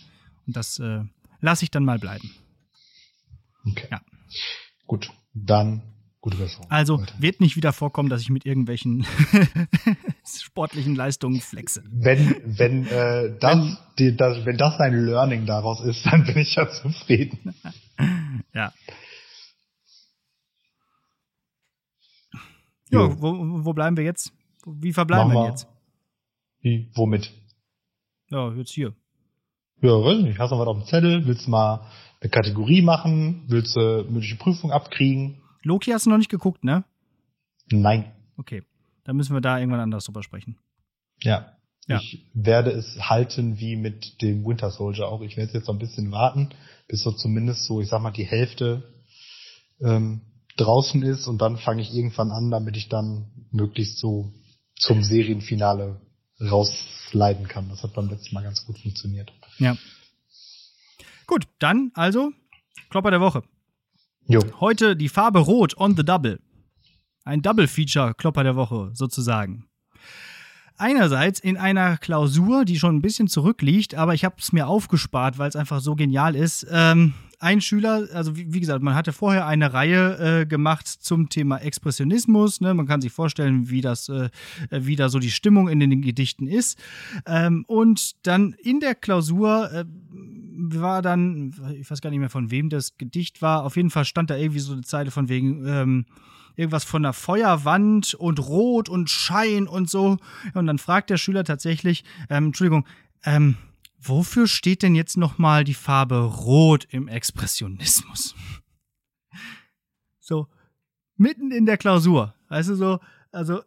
Und 0.47 0.57
das 0.57 0.79
äh, 0.79 1.03
lasse 1.41 1.65
ich 1.65 1.71
dann 1.71 1.85
mal 1.85 1.99
bleiben. 1.99 2.31
Okay. 3.67 3.89
Ja. 3.91 4.01
Gut, 4.87 5.11
dann 5.35 5.83
gute 6.21 6.37
Besserung. 6.37 6.71
Also 6.71 6.97
Leute. 6.97 7.13
wird 7.19 7.41
nicht 7.41 7.57
wieder 7.57 7.73
vorkommen, 7.73 8.09
dass 8.09 8.23
ich 8.23 8.31
mit 8.31 8.47
irgendwelchen 8.47 9.05
sportlichen 10.25 10.95
Leistungen 10.95 11.41
flexe. 11.41 11.83
Wenn, 11.91 12.37
wenn, 12.45 12.87
äh, 12.87 13.37
das, 13.39 13.57
wenn, 13.57 13.77
die, 13.99 14.17
das, 14.17 14.45
wenn 14.47 14.57
das 14.57 14.79
ein 14.79 14.95
Learning 14.95 15.47
daraus 15.47 15.81
ist, 15.81 16.07
dann 16.07 16.25
bin 16.25 16.39
ich 16.39 16.55
ja 16.55 16.71
zufrieden. 16.71 17.55
ja. 18.55 18.73
Jo, 22.91 23.21
wo, 23.21 23.65
wo 23.65 23.73
bleiben 23.75 23.97
wir 23.97 24.05
jetzt? 24.05 24.33
Wie 24.67 24.93
verbleiben 24.93 25.33
wir 25.33 25.49
jetzt? 25.49 25.69
Wie, 26.61 26.91
womit? 26.95 27.31
Ja, 28.31 28.53
jetzt 28.53 28.73
hier. 28.73 28.95
Ja, 29.81 29.91
weiß 29.91 30.23
nicht. 30.23 30.39
Hast 30.39 30.51
du 30.51 30.59
was 30.59 30.67
auf 30.67 30.77
dem 30.77 30.87
Zettel? 30.87 31.27
Willst 31.27 31.47
du 31.47 31.51
mal 31.51 31.87
eine 32.21 32.31
Kategorie 32.31 32.83
machen? 32.83 33.45
Willst 33.47 33.77
du 33.77 34.05
mündliche 34.05 34.37
Prüfung 34.37 34.73
abkriegen? 34.73 35.41
Loki 35.63 35.93
hast 35.93 36.07
du 36.07 36.11
noch 36.11 36.19
nicht 36.19 36.31
geguckt, 36.31 36.65
ne? 36.65 36.85
Nein. 37.71 38.13
Okay. 38.37 38.63
Dann 39.05 39.17
müssen 39.17 39.35
wir 39.35 39.41
da 39.41 39.59
irgendwann 39.59 39.81
anders 39.81 40.05
drüber 40.05 40.23
sprechen. 40.23 40.59
Ja. 41.23 41.53
ja. 41.87 41.99
Ich 41.99 42.27
werde 42.35 42.71
es 42.71 42.99
halten 43.01 43.59
wie 43.59 43.77
mit 43.77 44.21
dem 44.21 44.45
Winter 44.45 44.71
Soldier 44.71 45.09
auch. 45.09 45.23
Ich 45.23 45.37
werde 45.37 45.53
jetzt 45.53 45.69
noch 45.69 45.75
ein 45.75 45.79
bisschen 45.79 46.11
warten, 46.11 46.51
bis 46.89 47.03
so 47.03 47.13
zumindest 47.13 47.65
so, 47.65 47.81
ich 47.81 47.89
sag 47.89 48.03
mal, 48.03 48.11
die 48.11 48.27
Hälfte 48.27 48.83
ähm, 49.81 50.23
draußen 50.57 51.03
ist 51.03 51.27
und 51.29 51.41
dann 51.41 51.57
fange 51.57 51.83
ich 51.83 51.95
irgendwann 51.95 52.33
an, 52.33 52.51
damit 52.51 52.77
ich 52.77 52.89
dann 52.89 53.31
möglichst 53.53 53.99
so 53.99 54.33
zum 54.79 55.03
Serienfinale 55.03 56.01
rausleiten 56.41 57.49
kann. 57.49 57.69
Das 57.69 57.83
hat 57.83 57.95
beim 57.95 58.09
letzten 58.09 58.35
Mal 58.35 58.45
ganz 58.45 58.65
gut 58.65 58.79
funktioniert. 58.79 59.33
Ja. 59.59 59.77
Gut, 61.27 61.45
dann 61.59 61.91
also 61.95 62.33
Klopper 62.91 63.11
der 63.11 63.21
Woche. 63.21 63.43
Jo. 64.27 64.41
Heute 64.61 64.97
die 64.97 65.09
Farbe 65.09 65.41
Rot 65.41 65.77
on 65.77 65.97
the 65.97 66.05
Double. 66.05 66.41
Ein 67.25 67.43
Double-Feature 67.43 68.15
Klopper 68.15 68.45
der 68.45 68.57
Woche 68.57 68.91
sozusagen. 68.95 69.67
Einerseits 70.77 71.41
in 71.41 71.57
einer 71.57 71.97
Klausur, 71.99 72.65
die 72.65 72.79
schon 72.79 72.97
ein 72.97 73.03
bisschen 73.03 73.27
zurückliegt, 73.27 73.97
aber 73.97 74.15
ich 74.15 74.25
habe 74.25 74.37
es 74.39 74.53
mir 74.53 74.69
aufgespart, 74.69 75.37
weil 75.37 75.49
es 75.49 75.57
einfach 75.57 75.81
so 75.81 75.97
genial 75.97 76.37
ist. 76.37 76.67
Ähm, 76.71 77.15
ein 77.41 77.61
Schüler, 77.61 78.09
also 78.13 78.37
wie, 78.37 78.53
wie, 78.53 78.61
gesagt, 78.61 78.83
man 78.83 78.95
hatte 78.95 79.13
vorher 79.13 79.47
eine 79.47 79.73
Reihe 79.73 80.41
äh, 80.41 80.47
gemacht 80.47 80.89
zum 80.89 81.29
Thema 81.29 81.59
Expressionismus. 81.59 82.61
Ne? 82.61 82.75
Man 82.75 82.87
kann 82.87 83.01
sich 83.01 83.13
vorstellen, 83.13 83.71
wie 83.71 83.81
das, 83.81 84.09
äh, 84.09 84.31
wie 84.71 84.97
da 84.97 85.09
so 85.09 85.19
die 85.19 85.31
Stimmung 85.31 85.69
in 85.69 85.79
den 85.79 86.03
Gedichten 86.03 86.47
ist. 86.47 86.79
Ähm, 87.27 87.65
und 87.69 88.27
dann 88.27 88.55
in 88.55 88.81
der 88.81 88.95
Klausur 88.95 89.71
äh, 89.73 89.85
war 90.59 91.03
dann, 91.03 91.55
ich 91.79 91.89
weiß 91.89 92.01
gar 92.01 92.11
nicht 92.11 92.19
mehr 92.19 92.31
von 92.31 92.51
wem 92.51 92.71
das 92.71 92.99
Gedicht 92.99 93.41
war. 93.41 93.65
Auf 93.65 93.77
jeden 93.77 93.91
Fall 93.91 94.05
stand 94.05 94.31
da 94.31 94.37
irgendwie 94.37 94.61
so 94.61 94.73
eine 94.73 94.83
Zeile 94.83 95.11
von 95.11 95.29
wegen 95.29 95.65
ähm, 95.67 96.07
irgendwas 96.57 96.83
von 96.83 97.05
der 97.05 97.13
Feuerwand 97.13 98.15
und 98.15 98.41
Rot 98.41 98.89
und 98.89 99.11
Schein 99.11 99.69
und 99.69 99.89
so. 99.89 100.17
Und 100.55 100.67
dann 100.67 100.79
fragt 100.79 101.09
der 101.09 101.17
Schüler 101.17 101.45
tatsächlich, 101.45 102.03
ähm, 102.29 102.47
Entschuldigung, 102.47 102.85
ähm, 103.25 103.57
wofür 104.01 104.47
steht 104.47 104.83
denn 104.83 104.95
jetzt 104.95 105.17
nochmal 105.17 105.65
die 105.65 105.75
Farbe 105.75 106.21
Rot 106.21 106.87
im 106.91 107.09
Expressionismus? 107.09 108.35
So, 110.21 110.47
mitten 111.17 111.51
in 111.51 111.67
der 111.67 111.79
Klausur. 111.79 112.35
Weißt 112.49 112.71
du, 112.71 112.75
so, 112.75 113.01
also, 113.33 113.63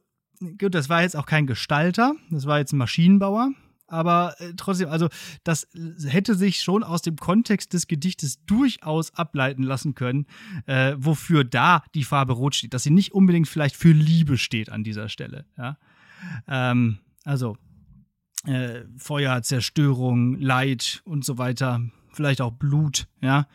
gut, 0.60 0.74
das 0.74 0.89
war 0.89 1.02
jetzt 1.02 1.15
auch 1.15 1.26
kein 1.26 1.48
Gestalter, 1.48 2.15
das 2.30 2.46
war 2.46 2.60
jetzt 2.60 2.74
ein 2.74 2.78
Maschinenbauer, 2.78 3.52
aber 3.88 4.36
äh, 4.39 4.54
trotzdem, 4.56 4.89
also, 4.89 5.10
das 5.44 5.67
hätte 6.06 6.36
sich 6.36 6.62
schon 6.62 6.84
aus 6.84 7.02
dem 7.02 7.17
Kontext 7.17 7.74
des 7.74 7.88
Gedichtes 7.88 8.44
durchaus 8.46 9.13
ableiten 9.15 9.63
lassen 9.63 9.96
können, 9.96 10.28
äh, 10.65 10.96
wofür 10.98 11.44
da 11.44 11.84
die 11.94 12.04
Farbe 12.04 12.34
Rot 12.34 12.56
steht, 12.56 12.74
dass 12.74 12.84
sie 12.84 12.89
nicht 12.89 13.12
unbedingt 13.12 13.48
vielleicht 13.48 13.76
für 13.76 13.91
Liebe 13.91 14.38
steht 14.38 14.72
an 14.72 14.84
dieser 14.84 15.10
Stelle, 15.10 15.46
ja. 15.58 15.78
Ähm, 16.48 17.00
also, 17.24 17.58
äh, 18.45 18.82
Feuer, 18.97 19.41
Zerstörung, 19.41 20.39
Leid 20.39 21.01
und 21.06 21.23
so 21.25 21.38
weiter, 21.38 21.82
vielleicht 22.12 22.41
auch 22.41 22.51
Blut, 22.51 23.08
ja, 23.21 23.47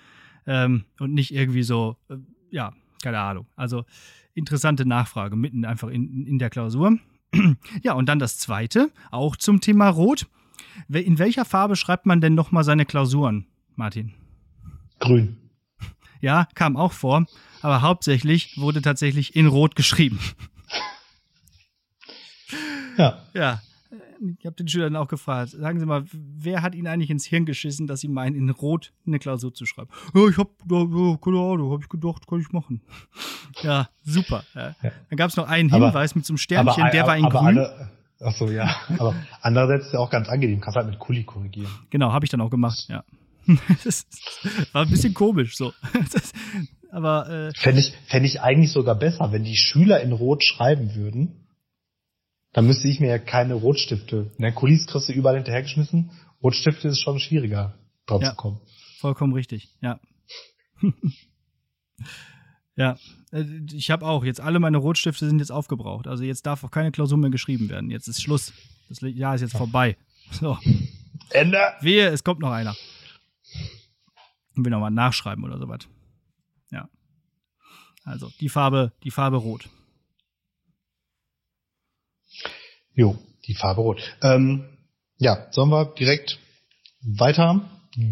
ähm, 0.46 0.84
und 1.00 1.12
nicht 1.12 1.34
irgendwie 1.34 1.62
so, 1.62 1.96
äh, 2.08 2.16
ja, 2.50 2.72
keine 3.02 3.18
Ahnung. 3.18 3.46
Also 3.56 3.84
interessante 4.34 4.86
Nachfrage 4.86 5.36
mitten 5.36 5.64
einfach 5.64 5.88
in, 5.88 6.26
in 6.26 6.38
der 6.38 6.50
Klausur. 6.50 6.98
ja, 7.82 7.94
und 7.94 8.08
dann 8.08 8.18
das 8.18 8.38
zweite, 8.38 8.90
auch 9.10 9.36
zum 9.36 9.60
Thema 9.60 9.88
Rot. 9.88 10.26
In 10.88 11.18
welcher 11.18 11.44
Farbe 11.44 11.76
schreibt 11.76 12.06
man 12.06 12.20
denn 12.20 12.34
nochmal 12.34 12.64
seine 12.64 12.86
Klausuren, 12.86 13.46
Martin? 13.74 14.14
Grün. 15.00 15.36
Ja, 16.20 16.48
kam 16.54 16.76
auch 16.76 16.92
vor, 16.92 17.26
aber 17.60 17.82
hauptsächlich 17.82 18.56
wurde 18.56 18.82
tatsächlich 18.82 19.36
in 19.36 19.46
Rot 19.46 19.76
geschrieben. 19.76 20.18
Ja. 22.96 23.22
Ja, 23.34 23.60
ich 24.38 24.46
habe 24.46 24.56
den 24.56 24.68
Schülern 24.68 24.96
auch 24.96 25.08
gefragt, 25.08 25.50
sagen 25.50 25.78
Sie 25.80 25.86
mal, 25.86 26.04
wer 26.12 26.62
hat 26.62 26.74
Ihnen 26.74 26.86
eigentlich 26.86 27.10
ins 27.10 27.26
Hirn 27.26 27.46
geschissen, 27.46 27.86
dass 27.86 28.00
Sie 28.00 28.08
meinen, 28.08 28.34
in 28.34 28.50
Rot 28.50 28.92
eine 29.06 29.18
Klausur 29.18 29.52
zu 29.54 29.66
schreiben? 29.66 29.90
Ja, 30.14 30.28
ich 30.28 30.38
habe, 30.38 30.50
ja, 30.70 31.16
keine 31.22 31.38
Ahnung, 31.38 31.72
habe 31.72 31.82
ich 31.82 31.88
gedacht, 31.88 32.26
kann 32.26 32.40
ich 32.40 32.52
machen. 32.52 32.82
Ja, 33.62 33.88
super. 34.04 34.44
Ja. 34.54 34.74
Dann 34.82 35.16
gab 35.16 35.30
es 35.30 35.36
noch 35.36 35.48
einen 35.48 35.70
Hinweis 35.70 36.10
aber, 36.10 36.18
mit 36.18 36.26
so 36.26 36.32
einem 36.32 36.38
Sternchen, 36.38 36.82
aber, 36.82 36.90
der 36.90 37.06
war 37.06 37.16
in 37.16 37.24
aber 37.24 37.38
grün. 37.38 37.58
Alle, 37.58 37.90
ach 38.20 38.32
so, 38.32 38.50
ja. 38.50 38.76
Aber 38.98 39.14
andererseits 39.40 39.86
ist 39.86 39.92
ja 39.94 39.98
auch 39.98 40.10
ganz 40.10 40.28
angenehm, 40.28 40.60
kannst 40.60 40.76
halt 40.76 40.88
mit 40.88 40.98
Kuli 40.98 41.24
korrigieren. 41.24 41.70
Genau, 41.88 42.12
habe 42.12 42.26
ich 42.26 42.30
dann 42.30 42.42
auch 42.42 42.50
gemacht, 42.50 42.84
ja. 42.90 43.02
das 43.84 44.06
war 44.72 44.82
ein 44.82 44.90
bisschen 44.90 45.14
komisch 45.14 45.56
so. 45.56 45.72
aber 46.90 47.30
äh, 47.30 47.52
fände 47.56 47.80
ich, 47.80 47.94
fänd 48.08 48.26
ich 48.26 48.42
eigentlich 48.42 48.72
sogar 48.72 48.94
besser, 48.94 49.32
wenn 49.32 49.44
die 49.44 49.56
Schüler 49.56 50.00
in 50.02 50.12
Rot 50.12 50.44
schreiben 50.44 50.94
würden 50.94 51.45
dann 52.56 52.66
müsste 52.66 52.88
ich 52.88 53.00
mir 53.00 53.08
ja 53.08 53.18
keine 53.18 53.52
Rotstifte. 53.52 54.30
Der 54.38 54.50
Kulis 54.50 54.86
kriegst 54.86 55.10
du 55.10 55.12
überall 55.12 55.36
hinterhergeschmissen. 55.36 56.10
Rotstifte 56.42 56.88
ist 56.88 57.02
schon 57.02 57.20
schwieriger, 57.20 57.78
drauf 58.06 58.22
ja, 58.22 58.30
zu 58.30 58.36
kommen. 58.36 58.60
Vollkommen 58.98 59.34
richtig, 59.34 59.68
ja. 59.82 60.00
ja, 62.76 62.96
äh, 63.30 63.44
ich 63.70 63.90
habe 63.90 64.06
auch. 64.06 64.24
Jetzt 64.24 64.40
alle 64.40 64.58
meine 64.58 64.78
Rotstifte 64.78 65.28
sind 65.28 65.38
jetzt 65.38 65.52
aufgebraucht. 65.52 66.06
Also 66.06 66.24
jetzt 66.24 66.46
darf 66.46 66.64
auch 66.64 66.70
keine 66.70 66.92
Klausur 66.92 67.18
mehr 67.18 67.28
geschrieben 67.28 67.68
werden. 67.68 67.90
Jetzt 67.90 68.08
ist 68.08 68.22
Schluss. 68.22 68.54
Das 68.88 69.00
Jahr 69.02 69.34
ist 69.34 69.42
jetzt 69.42 69.56
vorbei. 69.56 69.96
So. 70.32 70.58
Ende. 71.30 71.58
Wehe, 71.82 72.08
es 72.08 72.24
kommt 72.24 72.40
noch 72.40 72.50
einer. 72.50 72.74
Und 74.56 74.64
will 74.64 74.72
nochmal 74.72 74.90
nachschreiben 74.90 75.44
oder 75.44 75.58
sowas. 75.58 75.80
Ja. 76.72 76.88
Also 78.02 78.32
die 78.40 78.48
Farbe, 78.48 78.92
die 79.04 79.12
Farbe 79.12 79.36
Rot. 79.36 79.68
Jo, 82.96 83.16
die 83.46 83.54
Farbe 83.54 83.82
rot. 83.82 84.00
Ähm, 84.22 84.64
ja, 85.18 85.46
sollen 85.50 85.70
wir 85.70 85.94
direkt 85.98 86.38
weiter 87.02 87.62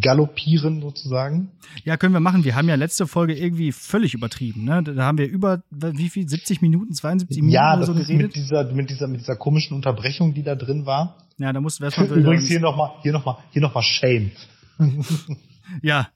galoppieren 0.00 0.80
sozusagen? 0.80 1.50
Ja, 1.84 1.96
können 1.96 2.14
wir 2.14 2.20
machen. 2.20 2.44
Wir 2.44 2.54
haben 2.54 2.68
ja 2.68 2.74
letzte 2.74 3.06
Folge 3.06 3.34
irgendwie 3.34 3.72
völlig 3.72 4.14
übertrieben. 4.14 4.64
Ne? 4.64 4.82
Da 4.82 5.04
haben 5.04 5.18
wir 5.18 5.26
über 5.26 5.62
wie 5.70 6.08
viel 6.08 6.28
70 6.28 6.62
Minuten, 6.62 6.94
72 6.94 7.38
Minuten 7.38 7.54
ja, 7.54 7.76
oder 7.76 7.86
so 7.86 7.94
geredet. 7.94 8.10
Ja, 8.10 8.26
mit 8.26 8.36
dieser 8.36 8.72
mit 8.72 8.90
dieser 8.90 9.06
mit 9.08 9.20
dieser 9.20 9.36
komischen 9.36 9.74
Unterbrechung, 9.74 10.32
die 10.34 10.42
da 10.42 10.54
drin 10.54 10.86
war. 10.86 11.18
Ja, 11.38 11.52
da 11.52 11.60
mussten 11.60 11.82
wir 11.82 11.86
erstmal 11.86 12.06
Übrigens 12.06 12.48
hier 12.48 12.60
noch 12.60 12.76
mal 12.76 12.92
hier 13.02 13.12
noch 13.12 13.24
mal 13.24 13.38
hier 13.50 13.62
noch 13.62 13.74
mal 13.74 13.82
shame. 13.82 14.30
ja, 15.82 16.08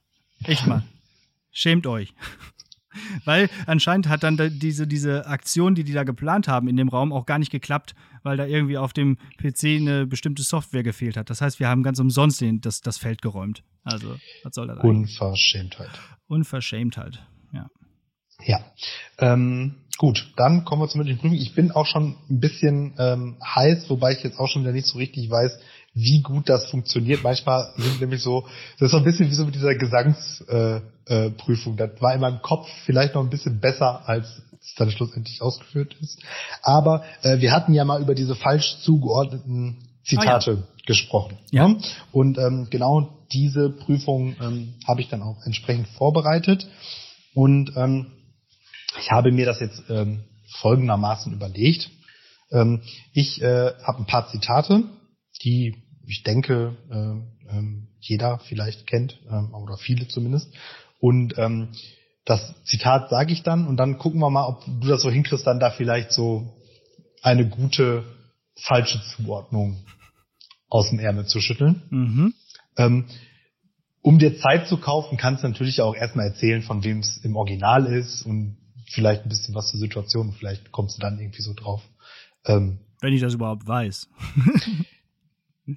echt 0.45 0.67
mal. 0.67 0.83
Schämt 1.51 1.87
euch. 1.87 2.15
Weil 3.25 3.49
anscheinend 3.67 4.09
hat 4.09 4.23
dann 4.23 4.39
diese, 4.59 4.87
diese 4.87 5.27
Aktion, 5.27 5.75
die 5.75 5.85
die 5.85 5.93
da 5.93 6.05
geplant 6.05 6.49
haben 6.49 6.69
in 6.69 6.77
dem 6.77 6.89
Raum, 6.89 7.13
auch 7.13 7.27
gar 7.27 7.39
nicht 7.39 7.51
geklappt, 7.51 7.95
weil 8.23 8.37
da 8.37 8.47
irgendwie 8.47 8.79
auf 8.79 8.93
dem 8.93 9.17
PC 9.39 9.65
eine 9.77 10.07
bestimmte 10.07 10.43
Software 10.43 10.83
gefehlt 10.83 11.17
hat. 11.17 11.31
Das 11.31 11.41
heißt, 11.41 11.61
wir 11.61 11.69
haben 11.69 11.83
ganz 11.83 11.99
umsonst 11.99 12.41
den, 12.41 12.61
das, 12.61 12.81
das 12.81 12.99
Feld 12.99 13.23
geräumt. 13.23 13.63
Also, 13.85 14.17
was 14.43 14.55
soll 14.55 14.67
das 14.67 14.79
eigentlich? 14.79 15.21
Unverschämtheit. 15.21 15.91
Unverschämtheit, 16.27 17.23
ja. 17.53 17.71
Ja. 18.45 18.61
Ähm, 19.19 19.77
gut, 19.97 20.33
dann 20.37 20.65
kommen 20.65 20.83
wir 20.83 20.89
zur 20.89 20.99
mündlichen 20.99 21.21
Prüfung. 21.21 21.37
Ich 21.37 21.55
bin 21.55 21.73
auch 21.73 21.87
schon 21.87 22.17
ein 22.31 22.41
bisschen 22.41 22.95
ähm, 22.99 23.37
heiß, 23.45 23.91
wobei 23.91 24.13
ich 24.13 24.23
jetzt 24.23 24.39
auch 24.39 24.49
schon 24.49 24.63
wieder 24.63 24.73
nicht 24.73 24.87
so 24.87 24.99
richtig 24.99 25.31
weiß, 25.31 25.59
wie 25.95 26.23
gut 26.23 26.49
das 26.49 26.71
funktioniert. 26.71 27.23
Manchmal 27.25 27.73
sind 27.77 28.01
nämlich 28.01 28.23
so, 28.23 28.47
das 28.79 28.87
ist 28.87 28.91
so 28.93 28.99
ein 28.99 29.05
bisschen 29.05 29.29
wie 29.29 29.35
so 29.35 29.45
mit 29.45 29.55
dieser 29.55 29.75
Gesangsprüfung. 29.75 30.77
Äh, 30.77 30.81
äh, 31.09 31.31
Prüfung. 31.31 31.77
das 31.77 31.91
war 32.01 32.15
in 32.15 32.21
meinem 32.21 32.43
Kopf 32.43 32.69
vielleicht 32.85 33.15
noch 33.15 33.23
ein 33.23 33.31
bisschen 33.31 33.61
besser, 33.61 34.09
als 34.09 34.43
es 34.61 34.75
dann 34.77 34.91
schlussendlich 34.91 35.41
ausgeführt 35.43 35.97
ist. 36.01 36.21
Aber 36.63 37.05
äh, 37.23 37.39
wir 37.41 37.53
hatten 37.53 37.75
ja 37.75 37.85
mal 37.85 38.01
über 38.01 38.15
diese 38.15 38.35
falsch 38.35 38.79
zugeordneten 38.83 39.89
Zitate 40.05 40.53
oh 40.53 40.61
ja. 40.61 40.85
gesprochen. 40.87 41.39
Ja. 41.51 41.75
Und 42.13 42.39
ähm, 42.39 42.69
genau 42.71 43.19
diese 43.33 43.71
Prüfung 43.71 44.37
ähm, 44.41 44.75
habe 44.87 45.01
ich 45.01 45.09
dann 45.09 45.23
auch 45.23 45.37
entsprechend 45.45 45.89
vorbereitet. 45.89 46.67
Und 47.35 47.73
ähm, 47.77 48.13
ich 49.01 49.11
habe 49.11 49.33
mir 49.33 49.47
das 49.47 49.61
jetzt 49.61 49.83
ähm, 49.89 50.25
folgendermaßen 50.61 51.33
überlegt. 51.33 51.91
Ähm, 52.51 52.83
ich 53.13 53.43
äh, 53.43 53.73
habe 53.83 53.99
ein 53.99 54.07
paar 54.07 54.29
Zitate, 54.29 54.85
die 55.43 55.77
ich 56.07 56.23
denke 56.23 56.75
äh, 56.91 57.57
äh, 57.57 57.63
jeder 58.01 58.39
vielleicht 58.39 58.87
kennt 58.87 59.19
äh, 59.31 59.55
oder 59.55 59.77
viele 59.77 60.09
zumindest. 60.09 60.49
Und 60.99 61.37
ähm, 61.39 61.69
das 62.25 62.55
Zitat 62.65 63.11
sage 63.11 63.33
ich 63.33 63.43
dann 63.43 63.67
und 63.67 63.77
dann 63.77 63.99
gucken 63.99 64.21
wir 64.21 64.31
mal, 64.31 64.47
ob 64.47 64.65
du 64.67 64.89
das 64.89 65.03
so 65.03 65.11
hinkriegst, 65.11 65.47
dann 65.47 65.61
da 65.61 65.71
vielleicht 65.71 66.13
so 66.13 66.55
eine 67.23 67.49
gute 67.49 68.05
falsche 68.55 69.01
Zuordnung 69.15 69.83
aus 70.69 70.91
dem 70.91 70.99
Ärmel 70.99 71.27
zu 71.27 71.41
schütteln. 71.41 71.83
Mhm. 71.91 72.35
Ähm, 72.77 73.07
um 74.03 74.19
dir 74.19 74.39
Zeit 74.39 74.69
zu 74.69 74.79
kaufen, 74.79 75.17
kannst 75.17 75.43
du 75.43 75.49
natürlich 75.49 75.81
auch 75.81 75.95
erstmal 75.95 76.27
erzählen, 76.27 76.63
von 76.63 76.85
wem 76.85 77.01
es 77.01 77.19
im 77.25 77.37
Original 77.37 77.87
ist 77.87 78.23
und 78.23 78.57
vielleicht 78.91 79.25
ein 79.25 79.29
bisschen 79.29 79.55
was 79.55 79.71
zur 79.71 79.81
Situation. 79.81 80.33
Vielleicht 80.33 80.73
kommst 80.73 80.97
du 80.97 81.01
dann 81.01 81.19
irgendwie 81.19 81.43
so 81.43 81.53
drauf. 81.55 81.83
Ähm, 82.45 82.79
Wenn 83.01 83.13
ich 83.13 83.21
das 83.21 83.35
überhaupt 83.35 83.67
weiß. 83.67 84.09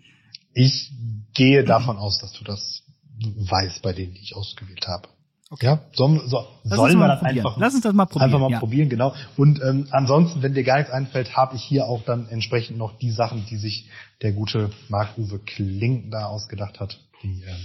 ich 0.53 0.91
gehe 1.33 1.63
davon 1.63 1.97
aus, 1.97 2.19
dass 2.19 2.33
du 2.33 2.43
das 2.43 2.80
weißt 3.25 3.81
bei 3.81 3.93
denen, 3.93 4.13
die 4.13 4.21
ich 4.21 4.35
ausgewählt 4.35 4.87
habe. 4.87 5.07
Okay. 5.51 5.65
Ja, 5.65 5.81
sollen, 5.91 6.21
so, 6.27 6.47
sollen 6.63 6.97
wir 6.97 7.09
das 7.09 7.23
einfach, 7.23 7.57
Lass 7.57 7.73
uns 7.73 7.83
das 7.83 7.93
mal 7.93 8.05
probieren. 8.05 8.29
Einfach 8.29 8.39
mal 8.39 8.51
ja. 8.51 8.59
probieren, 8.59 8.87
genau. 8.87 9.13
Und 9.35 9.61
ähm, 9.61 9.85
ansonsten, 9.91 10.41
wenn 10.41 10.53
dir 10.53 10.63
gar 10.63 10.77
nichts 10.77 10.93
einfällt, 10.93 11.35
habe 11.35 11.57
ich 11.57 11.61
hier 11.61 11.87
auch 11.87 12.05
dann 12.05 12.29
entsprechend 12.29 12.77
noch 12.77 12.97
die 12.99 13.11
Sachen, 13.11 13.45
die 13.49 13.57
sich 13.57 13.89
der 14.21 14.31
gute 14.31 14.71
Marc-Uwe 14.87 15.39
Kling 15.39 16.09
da 16.09 16.27
ausgedacht 16.27 16.79
hat. 16.79 17.01
Die 17.21 17.43
ähm, 17.43 17.57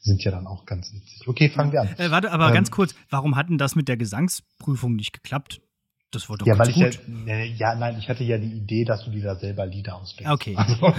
sind 0.00 0.22
ja 0.22 0.32
dann 0.32 0.46
auch 0.46 0.66
ganz 0.66 0.92
witzig. 0.92 1.26
Okay, 1.26 1.48
fangen 1.48 1.72
wir 1.72 1.80
an. 1.80 1.88
Äh, 1.96 2.10
warte, 2.10 2.30
aber 2.30 2.48
ähm, 2.48 2.54
ganz 2.54 2.70
kurz, 2.70 2.94
warum 3.08 3.36
hat 3.36 3.48
denn 3.48 3.56
das 3.56 3.74
mit 3.74 3.88
der 3.88 3.96
Gesangsprüfung 3.96 4.94
nicht 4.94 5.14
geklappt? 5.14 5.62
Das 6.10 6.28
war 6.28 6.36
doch 6.36 6.46
ja, 6.46 6.58
weil 6.58 6.68
ich 6.68 6.74
gut. 6.74 7.00
Ja, 7.26 7.38
ja, 7.38 7.74
nein, 7.74 7.96
ich 7.98 8.10
hatte 8.10 8.22
ja 8.22 8.36
die 8.36 8.52
Idee, 8.52 8.84
dass 8.84 9.02
du 9.02 9.10
dir 9.10 9.22
da 9.22 9.36
selber 9.36 9.64
Lieder 9.64 9.96
ausdenkst. 9.96 10.30
Okay. 10.30 10.54
Also, 10.56 10.76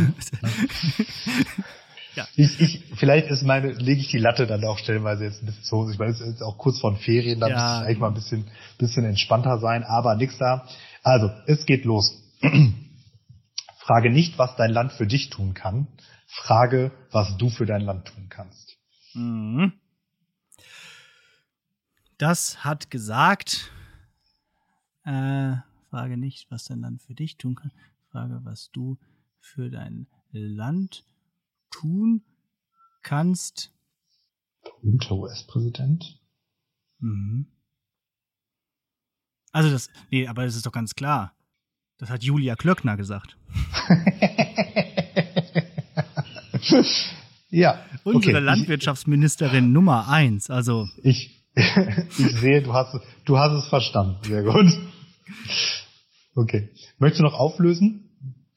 Ja. 2.16 2.28
Ich, 2.36 2.60
ich, 2.60 2.84
vielleicht 2.96 3.30
ist 3.30 3.44
meine, 3.44 3.72
lege 3.74 4.02
ich 4.02 4.10
die 4.10 4.18
Latte 4.18 4.48
dann 4.48 4.64
auch 4.64 4.78
stellenweise 4.78 5.26
jetzt 5.26 5.42
ein 5.42 5.48
bisschen 5.48 5.64
zu 5.64 5.78
hoch. 5.78 5.90
Ich 5.90 6.00
meine, 6.00 6.12
es 6.12 6.22
ist 6.22 6.28
jetzt 6.28 6.42
auch 6.42 6.58
kurz 6.58 6.80
vor 6.80 6.92
den 6.92 7.00
Ferien, 7.00 7.40
da 7.40 7.48
ja. 7.48 7.56
muss 7.56 7.64
ich 7.64 7.88
eigentlich 7.88 8.00
mal 8.00 8.08
ein 8.08 8.14
bisschen, 8.14 8.48
bisschen 8.78 9.06
entspannter 9.06 9.60
sein, 9.60 9.84
aber 9.84 10.16
nix 10.16 10.38
da. 10.38 10.68
Also, 11.04 11.30
es 11.48 11.66
geht 11.66 11.86
los. 11.86 12.22
Frage 13.78 14.10
nicht, 14.10 14.38
was 14.38 14.56
dein 14.56 14.72
Land 14.72 14.94
für 14.94 15.06
dich 15.06 15.30
tun 15.30 15.54
kann. 15.54 15.88
Frage, 16.28 16.92
was 17.12 17.38
du 17.38 17.50
für 17.50 17.66
dein 17.66 17.82
Land 17.82 18.08
tun 18.08 18.28
kannst. 18.30 18.78
Mhm. 19.14 19.74
Das 22.18 22.64
hat 22.64 22.90
gesagt, 22.90 23.72
äh, 25.04 25.56
frage 25.90 26.18
nicht, 26.18 26.50
was 26.50 26.66
dein 26.66 26.80
Land 26.80 27.02
für 27.02 27.14
dich 27.14 27.38
tun 27.38 27.56
kann. 27.56 27.72
Frage, 28.10 28.40
was 28.44 28.70
du 28.72 28.98
für 29.40 29.70
dein 29.70 30.08
Land 30.32 31.04
tun 31.80 32.24
kannst. 33.04 33.72
Berühmter 34.64 35.16
US-Präsident? 35.16 36.20
Mhm. 37.00 37.48
Also 39.52 39.70
das, 39.70 39.90
nee, 40.12 40.28
aber 40.28 40.46
das 40.46 40.56
ist 40.56 40.66
doch 40.66 40.72
ganz 40.72 40.96
klar. 40.96 41.34
Das 41.98 42.10
hat 42.10 42.24
Julia 42.24 42.56
Klöckner 42.56 42.98
gesagt. 42.98 43.38
ja. 47.50 47.86
Unsere 48.04 48.38
okay. 48.38 48.44
Landwirtschaftsministerin 48.46 49.68
ich, 49.68 49.72
Nummer 49.72 50.10
eins. 50.10 50.50
Also. 50.50 50.90
Ich, 51.04 51.46
ich 51.56 52.40
sehe, 52.40 52.64
du 52.64 52.74
hast, 52.74 53.00
du 53.24 53.38
hast 53.38 53.54
es 53.54 53.70
verstanden. 53.70 54.18
Sehr 54.24 54.44
gut. 54.44 54.68
Okay. 56.36 56.70
Möchtest 56.98 57.22
du 57.22 57.24
noch 57.24 57.40
auflösen? 57.40 58.10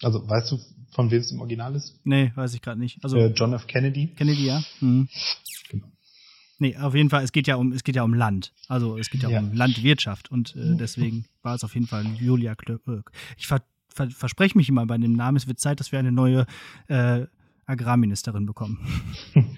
Also, 0.03 0.29
weißt 0.29 0.51
du, 0.51 0.59
von 0.99 1.13
wem 1.13 1.21
es 1.21 1.31
im 1.31 1.41
Original 1.41 1.77
ist? 1.77 1.95
Nee, 2.03 2.33
weiß 2.35 2.55
ich 2.55 2.61
gerade 2.61 2.81
nicht. 2.81 2.99
Also 3.05 3.19
äh, 3.19 3.33
John 3.33 3.53
F. 3.53 3.69
Kennedy. 3.69 4.09
Kennedy, 4.17 4.47
ja. 4.47 4.61
Mhm. 4.81 5.09
Genau. 5.71 5.87
Nee, 6.59 6.77
auf 6.77 6.93
jeden 6.93 7.09
Fall, 7.09 7.23
es 7.23 7.31
geht 7.31 7.47
ja 7.47 7.55
um, 7.55 7.71
es 7.71 7.85
geht 7.85 7.95
ja 7.95 8.03
um 8.03 8.15
Land. 8.15 8.53
Also 8.67 8.99
es 8.99 9.09
geht 9.09 9.23
ja, 9.23 9.31
ja. 9.31 9.39
um 9.39 9.53
Landwirtschaft 9.53 10.33
und 10.33 10.57
äh, 10.57 10.75
deswegen 10.75 11.27
war 11.43 11.55
es 11.55 11.63
auf 11.63 11.75
jeden 11.75 11.87
Fall 11.87 12.05
Julia 12.19 12.57
Klöck. 12.57 13.13
Ich 13.37 13.47
ver, 13.47 13.63
ver, 13.87 14.11
verspreche 14.11 14.59
mich 14.59 14.69
immer 14.69 14.87
bei 14.87 14.99
dem 14.99 15.13
Namen, 15.13 15.37
es 15.37 15.47
wird 15.47 15.61
Zeit, 15.61 15.79
dass 15.79 15.93
wir 15.93 16.01
eine 16.01 16.11
neue 16.11 16.47
äh, 16.89 17.27
Agrarministerin 17.65 18.45
bekommen. 18.45 18.81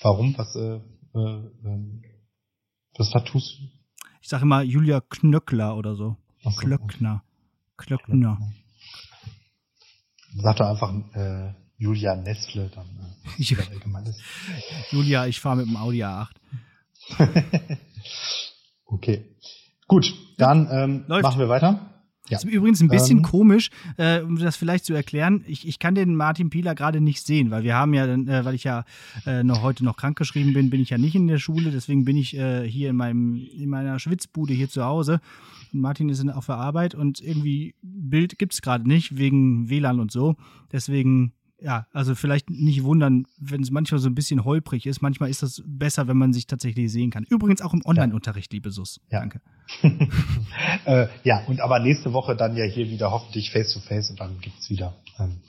Warum? 0.00 0.38
Was, 0.38 0.56
äh, 0.56 0.76
äh, 1.18 1.50
ähm, 1.66 2.02
was 2.96 3.10
tust 3.26 3.58
du? 3.58 3.64
Ich 4.22 4.28
sage 4.30 4.44
immer 4.44 4.62
Julia 4.62 5.02
Knöckler 5.02 5.76
oder 5.76 5.96
so. 5.96 6.16
so 6.42 6.48
Klöckner. 6.52 7.24
Klöckner. 7.76 8.38
Klöckner. 8.38 8.38
Sag 10.36 10.56
doch 10.56 10.66
einfach 10.66 10.92
äh, 11.14 11.52
Julia 11.78 12.14
Nestle, 12.16 12.70
dann 12.74 12.86
äh. 13.38 14.12
Julia, 14.90 15.26
ich 15.26 15.40
fahre 15.40 15.56
mit 15.56 15.66
dem 15.66 15.76
Audi 15.76 16.04
A8. 16.04 16.28
okay. 18.86 19.24
Gut, 19.88 20.14
dann 20.38 20.68
ähm, 20.70 21.04
machen 21.08 21.40
wir 21.40 21.48
weiter. 21.48 21.90
Ja. 22.28 22.38
Ist 22.38 22.44
übrigens 22.44 22.80
ein 22.80 22.88
bisschen 22.88 23.18
ähm, 23.18 23.24
komisch, 23.24 23.70
äh, 23.96 24.20
um 24.20 24.38
das 24.38 24.56
vielleicht 24.56 24.84
zu 24.84 24.94
erklären. 24.94 25.42
Ich, 25.48 25.66
ich 25.66 25.80
kann 25.80 25.96
den 25.96 26.14
Martin 26.14 26.48
Pieler 26.48 26.76
gerade 26.76 27.00
nicht 27.00 27.26
sehen, 27.26 27.50
weil 27.50 27.64
wir 27.64 27.74
haben 27.74 27.92
ja, 27.92 28.06
äh, 28.06 28.44
weil 28.44 28.54
ich 28.54 28.62
ja 28.62 28.84
äh, 29.26 29.42
noch 29.42 29.62
heute 29.62 29.84
noch 29.84 29.96
krankgeschrieben 29.96 30.52
bin, 30.52 30.70
bin 30.70 30.80
ich 30.80 30.90
ja 30.90 30.98
nicht 30.98 31.16
in 31.16 31.26
der 31.26 31.38
Schule. 31.38 31.72
Deswegen 31.72 32.04
bin 32.04 32.16
ich 32.16 32.36
äh, 32.36 32.68
hier 32.68 32.90
in 32.90 32.96
meinem 32.96 33.34
in 33.34 33.68
meiner 33.68 33.98
Schwitzbude 33.98 34.54
hier 34.54 34.68
zu 34.68 34.84
Hause. 34.84 35.20
Martin 35.72 36.08
ist 36.08 36.26
auf 36.28 36.46
der 36.46 36.56
Arbeit 36.56 36.94
und 36.94 37.20
irgendwie 37.20 37.74
Bild 37.82 38.38
gibt's 38.38 38.62
gerade 38.62 38.88
nicht 38.88 39.16
wegen 39.16 39.68
WLAN 39.68 40.00
und 40.00 40.10
so. 40.10 40.36
Deswegen 40.72 41.32
ja, 41.62 41.86
also 41.92 42.14
vielleicht 42.14 42.48
nicht 42.50 42.84
wundern, 42.84 43.26
wenn 43.38 43.62
es 43.62 43.70
manchmal 43.70 44.00
so 44.00 44.08
ein 44.08 44.14
bisschen 44.14 44.44
holprig 44.44 44.86
ist. 44.86 45.02
Manchmal 45.02 45.30
ist 45.30 45.42
das 45.42 45.62
besser, 45.66 46.08
wenn 46.08 46.16
man 46.16 46.32
sich 46.32 46.46
tatsächlich 46.46 46.90
sehen 46.90 47.10
kann. 47.10 47.24
Übrigens 47.28 47.60
auch 47.60 47.74
im 47.74 47.84
Online-Unterricht, 47.84 48.52
liebe 48.52 48.70
Sus. 48.70 49.00
Ja. 49.10 49.20
Danke. 49.20 49.40
äh, 50.84 51.08
ja, 51.22 51.44
und 51.46 51.60
aber 51.60 51.78
nächste 51.80 52.12
Woche 52.12 52.34
dann 52.34 52.56
ja 52.56 52.64
hier 52.64 52.88
wieder 52.88 53.10
hoffentlich 53.10 53.50
face 53.50 53.72
to 53.74 53.80
face 53.80 54.10
und 54.10 54.20
dann 54.20 54.40
gibt's 54.40 54.70
wieder 54.70 54.96
ähm, 55.18 55.40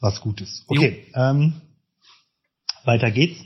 was 0.00 0.20
Gutes. 0.20 0.64
Okay, 0.66 1.06
ähm, 1.14 1.54
weiter 2.84 3.10
geht's. 3.10 3.38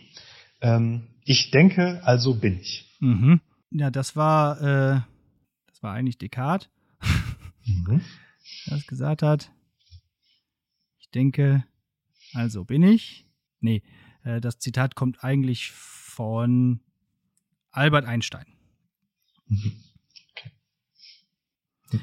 Ähm, 0.61 1.09
ich 1.24 1.50
denke, 1.50 2.00
also 2.04 2.35
bin 2.35 2.59
ich. 2.59 2.87
Mhm. 3.00 3.40
Ja, 3.70 3.90
das 3.90 4.16
war, 4.16 4.61
äh, 4.62 5.00
das 5.79 5.85
war 5.85 5.95
eigentlich 5.95 6.19
Descartes, 6.19 6.69
mhm. 7.64 8.03
der 8.67 8.77
das 8.79 8.87
gesagt 8.88 9.23
hat. 9.23 9.53
Ich 10.99 11.09
denke, 11.11 11.64
also 12.35 12.64
bin 12.64 12.83
ich. 12.83 13.27
Nee, 13.61 13.85
äh, 14.25 14.41
das 14.41 14.59
Zitat 14.59 14.97
kommt 14.97 15.23
eigentlich 15.23 15.71
von 15.71 16.81
Albert 17.71 18.07
Einstein. 18.07 18.47
Mhm. 19.47 19.73
Okay. 20.33 20.51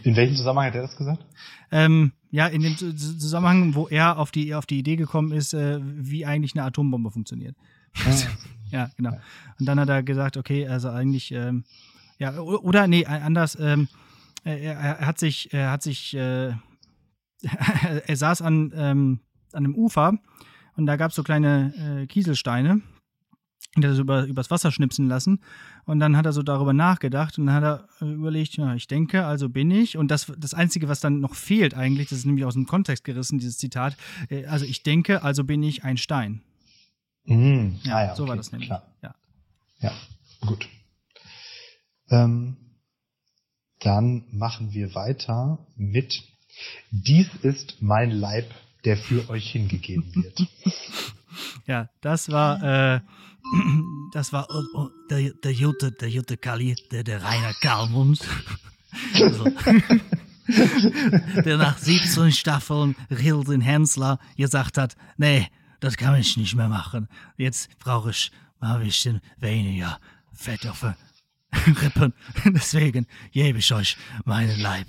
In 0.03 0.15
welchem 0.15 0.37
Zusammenhang 0.37 0.67
hat 0.67 0.75
er 0.75 0.83
das 0.83 0.95
gesagt? 0.95 1.25
Ähm, 1.69 2.13
ja, 2.31 2.47
in 2.47 2.61
dem 2.61 2.77
Zusammenhang, 2.77 3.75
wo 3.75 3.89
er 3.89 4.17
auf 4.19 4.31
die, 4.31 4.55
auf 4.55 4.65
die 4.65 4.79
Idee 4.79 4.95
gekommen 4.95 5.33
ist, 5.33 5.53
äh, 5.53 5.81
wie 5.81 6.25
eigentlich 6.25 6.55
eine 6.55 6.63
Atombombe 6.63 7.11
funktioniert. 7.11 7.57
Ah, 8.05 8.15
ja, 8.71 8.89
genau. 8.95 9.19
Und 9.59 9.65
dann 9.65 9.81
hat 9.81 9.89
er 9.89 10.01
gesagt, 10.01 10.37
okay, 10.37 10.65
also 10.65 10.89
eigentlich, 10.89 11.33
ähm, 11.33 11.65
ja, 12.17 12.37
oder 12.39 12.87
nee, 12.87 13.05
anders, 13.05 13.57
ähm, 13.59 13.87
er, 14.43 14.59
er, 14.59 15.05
hat 15.05 15.19
sich, 15.19 15.51
er 15.53 15.71
hat 15.71 15.81
sich, 15.81 16.15
äh, 16.15 16.53
er 18.07 18.15
saß 18.15 18.41
an, 18.41 18.71
ähm, 18.75 19.19
an 19.51 19.65
einem 19.65 19.75
Ufer 19.75 20.13
und 20.75 20.85
da 20.85 20.95
gab 20.95 21.09
es 21.09 21.15
so 21.15 21.23
kleine 21.23 22.01
äh, 22.03 22.07
Kieselsteine. 22.07 22.81
Und 23.75 23.83
er 23.83 23.89
hat 23.89 23.93
das 23.93 23.99
über, 23.99 24.25
übers 24.25 24.51
Wasser 24.51 24.71
schnipsen 24.71 25.09
lassen. 25.09 25.41
Und 25.85 25.99
dann 25.99 26.15
hat 26.15 26.25
er 26.25 26.31
so 26.31 26.43
darüber 26.43 26.71
nachgedacht 26.71 27.37
und 27.37 27.47
dann 27.47 27.55
hat 27.55 27.63
er 27.63 27.87
äh, 28.05 28.13
überlegt, 28.13 28.55
ja, 28.55 28.73
ich 28.73 28.87
denke, 28.87 29.25
also 29.25 29.49
bin 29.49 29.69
ich. 29.69 29.97
Und 29.97 30.11
das, 30.11 30.31
das 30.37 30.53
Einzige, 30.53 30.87
was 30.87 31.01
dann 31.01 31.19
noch 31.19 31.35
fehlt 31.35 31.73
eigentlich, 31.73 32.07
das 32.09 32.19
ist 32.19 32.25
nämlich 32.25 32.45
aus 32.45 32.53
dem 32.53 32.67
Kontext 32.67 33.03
gerissen, 33.03 33.37
dieses 33.37 33.57
Zitat, 33.57 33.97
äh, 34.29 34.45
also 34.45 34.65
ich 34.65 34.83
denke, 34.83 35.23
also 35.23 35.43
bin 35.43 35.61
ich 35.61 35.83
ein 35.83 35.97
Stein. 35.97 36.41
Mhm. 37.25 37.79
Ja, 37.83 37.95
ah, 37.95 38.03
ja, 38.05 38.15
so 38.15 38.23
okay, 38.23 38.29
war 38.29 38.37
das 38.37 38.51
nämlich. 38.51 38.69
Klar. 38.69 38.83
Ja. 39.01 39.15
ja, 39.79 39.91
gut. 40.45 40.69
Ähm, 42.09 42.57
dann 43.79 44.25
machen 44.31 44.73
wir 44.73 44.95
weiter 44.95 45.65
mit 45.75 46.23
Dies 46.91 47.27
ist 47.41 47.81
mein 47.81 48.11
Leib 48.11 48.49
der 48.85 48.97
für 48.97 49.29
euch 49.29 49.51
hingegeben 49.51 50.13
wird. 50.15 50.47
ja, 51.67 51.89
das 52.01 52.29
war, 52.29 52.95
äh, 52.95 53.01
das 54.13 54.31
war 54.31 54.47
oh, 54.49 54.63
oh, 54.75 54.89
der, 55.09 55.31
der 55.43 55.51
Jute, 55.51 55.91
der 55.91 56.09
Jute 56.09 56.37
Kalli, 56.37 56.75
der, 56.91 57.03
der 57.03 57.23
Rainer 57.23 57.53
Kalmund. 57.53 58.19
Also, 59.13 59.43
der 61.43 61.57
nach 61.57 61.77
17 61.77 62.31
Staffeln 62.31 62.95
Hilden 63.09 63.59
Hensler 63.59 64.19
gesagt 64.37 64.77
hat, 64.77 64.95
nee, 65.17 65.49
das 65.81 65.97
kann 65.97 66.15
ich 66.15 66.37
nicht 66.37 66.55
mehr 66.55 66.69
machen. 66.69 67.09
Jetzt 67.35 67.77
brauche 67.79 68.11
ich 68.11 68.31
mal 68.61 68.77
ein 68.77 68.85
bisschen 68.85 69.19
weniger 69.37 69.99
Fett 70.31 70.65
auf 70.65 70.85
Rippen. 71.81 72.13
Deswegen 72.45 73.07
gebe 73.31 73.59
ich 73.59 73.73
euch 73.73 73.97
meinen 74.25 74.59
Leib. 74.59 74.87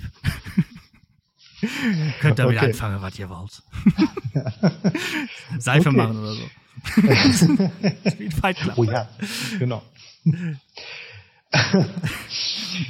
Könnt 2.20 2.38
damit 2.38 2.56
okay. 2.56 2.66
anfangen, 2.66 3.00
was 3.00 3.18
ihr 3.18 3.30
wollt. 3.30 3.62
Seife 5.58 5.88
okay. 5.88 5.96
machen 5.96 6.18
oder 6.18 6.34
so. 6.34 6.48
Wie 8.18 8.30
Fight 8.30 8.56
Club. 8.58 8.74
Oh 8.76 8.84
ja, 8.84 9.08
genau. 9.58 9.82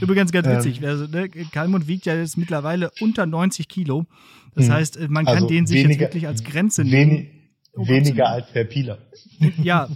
Übrigens 0.01 0.33
ganz 0.33 0.49
witzig. 0.49 0.83
Ähm, 0.83 0.89
also, 0.89 1.07
ne, 1.07 1.29
Kalmund 1.29 1.87
wiegt 1.87 2.07
ja 2.07 2.17
jetzt 2.17 2.37
mittlerweile 2.37 2.91
unter 3.01 3.25
90 3.27 3.69
Kilo. 3.69 4.07
Das 4.55 4.67
mhm. 4.67 4.73
heißt, 4.73 5.09
man 5.09 5.25
kann 5.25 5.35
also 5.35 5.47
den 5.47 5.67
sich 5.67 5.85
weniger, 5.85 5.93
jetzt 5.93 6.01
wirklich 6.01 6.27
als 6.27 6.43
Grenze 6.43 6.83
nehmen. 6.83 7.29
Um 7.73 7.87
weniger 7.87 8.29
als 8.29 8.53
Herr 8.53 8.65
Pieler. 8.65 8.99
Ja. 9.63 9.89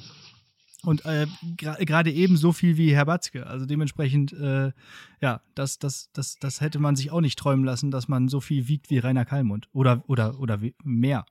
Und 0.83 1.05
äh, 1.05 1.27
gerade 1.57 1.85
gra 1.85 2.05
eben 2.07 2.37
so 2.37 2.53
viel 2.53 2.77
wie 2.77 2.95
Herr 2.95 3.05
Batzke. 3.05 3.47
Also 3.47 3.67
dementsprechend, 3.67 4.33
äh, 4.33 4.73
ja, 5.21 5.41
das, 5.55 5.79
das, 5.79 6.11
das, 6.13 6.37
das 6.41 6.61
hätte 6.61 6.79
man 6.79 6.97
sich 6.97 7.11
auch 7.11 7.21
nicht 7.21 7.39
träumen 7.39 7.65
lassen, 7.65 7.91
dass 7.91 8.09
man 8.09 8.29
so 8.29 8.41
viel 8.41 8.69
wiegt 8.69 8.91
wie 8.91 8.99
Rainer 8.99 9.25
Kalmund. 9.25 9.69
Oder, 9.73 10.03
oder, 10.07 10.41
oder 10.41 10.59
mehr. 10.83 11.27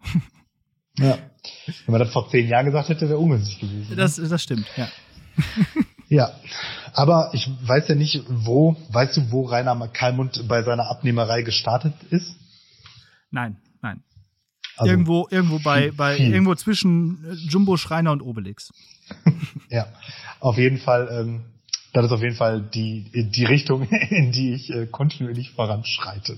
Ja. 0.97 1.17
Wenn 1.85 1.93
man 1.93 1.99
das 1.99 2.11
vor 2.11 2.29
zehn 2.29 2.47
Jahren 2.47 2.65
gesagt 2.65 2.89
hätte, 2.89 3.07
wäre 3.07 3.19
ungünstig 3.19 3.59
gewesen. 3.59 3.91
Ne? 3.91 3.95
Das, 3.95 4.15
das 4.15 4.43
stimmt, 4.43 4.65
ja. 4.75 4.89
Ja, 6.09 6.31
aber 6.93 7.29
ich 7.33 7.47
weiß 7.47 7.87
ja 7.87 7.93
nicht, 7.93 8.23
wo, 8.27 8.75
weißt 8.89 9.15
du, 9.17 9.31
wo 9.31 9.43
Rainer 9.43 9.87
Kalmund 9.89 10.43
bei 10.47 10.63
seiner 10.63 10.89
Abnehmerei 10.89 11.43
gestartet 11.43 11.93
ist? 12.09 12.35
Nein, 13.29 13.57
nein. 13.83 14.01
Also 14.75 14.91
irgendwo, 14.91 15.27
irgendwo 15.29 15.59
bei, 15.59 15.91
bei, 15.91 16.15
viel. 16.15 16.31
irgendwo 16.31 16.55
zwischen 16.55 17.23
äh, 17.25 17.33
Jumbo 17.33 17.77
Schreiner 17.77 18.11
und 18.11 18.21
Obelix. 18.21 18.71
ja, 19.69 19.87
auf 20.39 20.57
jeden 20.57 20.77
Fall, 20.77 21.09
ähm, 21.11 21.41
das 21.93 22.05
ist 22.05 22.11
auf 22.11 22.21
jeden 22.21 22.35
Fall 22.35 22.61
die, 22.61 23.29
die 23.31 23.45
Richtung, 23.45 23.87
in 24.09 24.31
die 24.31 24.53
ich 24.53 24.69
äh, 24.69 24.85
kontinuierlich 24.85 25.51
voranschreite. 25.51 26.37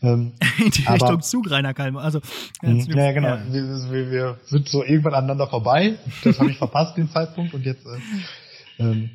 Ähm, 0.00 0.32
in 0.58 0.70
die 0.70 0.86
aber, 0.86 0.94
Richtung 0.94 1.22
Zug, 1.22 1.50
Rainer 1.50 1.74
Kalmer. 1.74 2.02
Also, 2.02 2.20
mh, 2.62 2.84
ja, 2.94 3.12
genau. 3.12 3.28
Ja. 3.28 3.42
Wir, 3.50 3.62
wir, 3.90 4.10
wir, 4.10 4.38
sind 4.46 4.68
so 4.68 4.84
irgendwann 4.84 5.14
aneinander 5.14 5.48
vorbei. 5.48 5.96
Das 6.22 6.38
habe 6.38 6.50
ich 6.50 6.58
verpasst, 6.58 6.96
den 6.96 7.10
Zeitpunkt. 7.10 7.54
Und 7.54 7.64
jetzt 7.64 7.84
äh, 7.86 8.82
ähm, 8.82 9.10